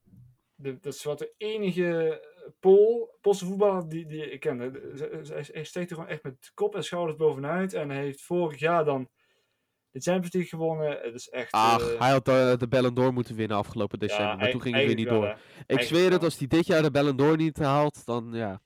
De, 0.54 0.78
dat 0.80 0.94
is 0.94 1.04
wat 1.04 1.18
de 1.18 1.34
enige 1.36 2.22
Pool, 2.60 3.18
Poolse 3.20 3.44
voetballer 3.46 3.88
die, 3.88 4.06
die 4.06 4.30
ik 4.30 4.40
ken. 4.40 4.58
De- 4.58 4.70
de- 4.70 5.20
Hij, 5.32 5.44
hij 5.52 5.64
steekt 5.64 5.90
er 5.90 5.96
gewoon 5.96 6.10
echt 6.10 6.22
met 6.22 6.50
kop 6.54 6.74
en 6.74 6.84
schouders 6.84 7.18
bovenuit. 7.18 7.74
En 7.74 7.90
hij 7.90 8.02
heeft 8.02 8.22
vorig 8.22 8.58
jaar 8.58 8.84
dan 8.84 9.08
de 9.90 10.00
Champions 10.00 10.32
League 10.32 10.50
gewonnen. 10.50 10.98
Het 11.02 11.14
is 11.14 11.28
echt. 11.28 11.52
Ach, 11.52 11.92
eh, 11.92 12.00
hij 12.00 12.10
had 12.10 12.24
de, 12.24 12.54
de 12.58 12.68
Ballon 12.68 12.94
d'Or 12.94 13.12
moeten 13.12 13.34
winnen 13.36 13.56
afgelopen 13.56 13.98
ja, 14.00 14.06
december, 14.06 14.36
maar 14.36 14.50
toen 14.50 14.62
ging 14.62 14.74
het 14.76 14.86
weer 14.86 14.94
niet 14.94 15.08
door. 15.08 15.22
wel, 15.22 15.36
ik 15.66 15.80
zweer 15.80 16.10
het, 16.12 16.24
als 16.24 16.38
hij 16.38 16.46
dit 16.46 16.66
jaar 16.66 16.82
de 16.82 16.90
Ballon 16.90 17.16
d'Or 17.16 17.36
niet 17.36 17.58
haalt, 17.58 18.06
dan 18.06 18.30
ja. 18.32 18.60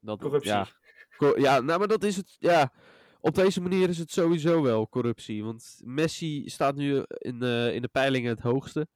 Dat, 0.00 0.20
Corruptie. 0.20 0.52
Ja, 0.52 0.66
ja, 1.36 1.60
nou, 1.60 1.78
maar 1.78 1.88
dat 1.88 2.04
is 2.04 2.16
het. 2.16 2.36
Ja, 2.38 2.72
op 3.20 3.34
deze 3.34 3.60
manier 3.60 3.88
is 3.88 3.98
het 3.98 4.10
sowieso 4.10 4.62
wel 4.62 4.88
corruptie. 4.88 5.44
Want 5.44 5.80
Messi 5.84 6.48
staat 6.48 6.74
nu 6.74 7.02
in, 7.06 7.42
eh, 7.42 7.74
in 7.74 7.82
de 7.82 7.88
peilingen 7.88 8.30
het 8.30 8.40
hoogste. 8.40 8.86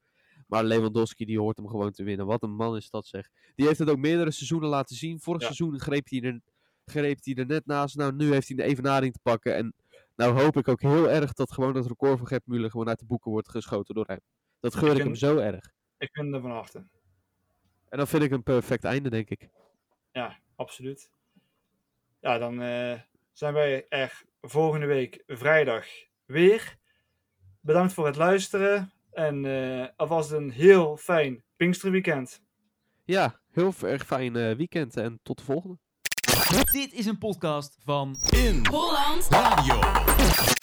Maar 0.47 0.65
Lewandowski 0.65 1.25
die 1.25 1.39
hoort 1.39 1.57
hem 1.57 1.69
gewoon 1.69 1.93
te 1.93 2.03
winnen. 2.03 2.27
Wat 2.27 2.43
een 2.43 2.55
man 2.55 2.77
is 2.77 2.91
dat 2.91 3.07
zeg. 3.07 3.29
Die 3.55 3.67
heeft 3.67 3.79
het 3.79 3.91
ook 3.91 3.99
meerdere 3.99 4.31
seizoenen 4.31 4.69
laten 4.69 4.97
zien. 4.97 5.21
Vorig 5.21 5.41
Ja. 5.41 5.47
seizoen 5.47 5.81
greep 5.81 6.09
hij, 6.09 6.21
er, 6.21 6.41
greep 6.85 7.19
hij 7.23 7.35
er 7.35 7.47
net 7.47 7.67
naast. 7.67 7.97
Nou, 7.97 8.15
nu 8.15 8.33
heeft 8.33 8.49
hij 8.49 8.57
de 8.57 8.63
evenaring 8.63 9.13
te 9.13 9.19
pakken. 9.23 9.57
En 9.57 9.75
nou 10.17 10.41
hoop 10.41 10.57
ik 10.57 10.69
ook 10.69 10.81
heel 10.81 11.11
erg 11.11 11.33
dat 11.33 11.53
gewoon 11.53 11.73
dat 11.73 11.87
record 11.87 12.19
van 12.19 12.27
Gert 12.27 12.47
Muller 12.47 12.71
gewoon 12.71 12.89
uit 12.89 12.99
de 12.99 13.07
boeken 13.07 13.31
wordt 13.31 13.49
geschoten 13.49 13.95
door 13.95 14.07
hem. 14.07 14.21
Dat 14.61 14.75
geur 14.75 14.91
ik 14.91 14.99
Ik 14.99 15.05
hem 15.05 15.15
zo 15.15 15.37
erg. 15.37 15.73
Ik 15.99 16.13
ben 16.13 16.35
er 16.35 16.41
van 16.41 16.51
harte. 16.51 16.87
En 17.89 17.99
dan 17.99 18.07
vind 18.07 18.23
ik 18.23 18.31
een 18.31 18.43
perfect 18.43 18.85
einde, 18.85 19.11
denk 19.11 19.31
ik. 19.31 19.49
Ja, 20.13 20.39
absoluut. 20.57 21.11
Ja, 22.21 22.39
dan 22.39 22.63
eh, 22.63 23.01
zijn 23.33 23.55
wij 23.55 23.87
er 23.89 24.23
volgende 24.41 24.87
week 24.87 25.23
vrijdag 25.27 25.87
weer. 26.25 26.77
Bedankt 27.61 27.93
voor 27.93 28.07
het 28.07 28.17
luisteren. 28.17 28.93
En 29.11 29.45
eh 29.45 29.89
alvast 29.97 30.31
een 30.31 30.51
heel 30.51 30.97
fijn 30.97 31.45
Pinksterweekend. 31.57 32.43
Ja, 33.05 33.41
heel 33.51 33.73
erg 33.81 34.07
fijn 34.07 34.37
eh, 34.37 34.57
weekend 34.57 34.97
en 34.97 35.21
tot 35.23 35.39
de 35.39 35.45
volgende. 35.45 35.79
Dit 36.49 36.93
is 36.93 37.07
een 37.07 37.19
podcast 37.19 37.79
van 37.85 38.17
In 38.31 38.67
Holland 38.71 39.27
Radio. 39.29 40.56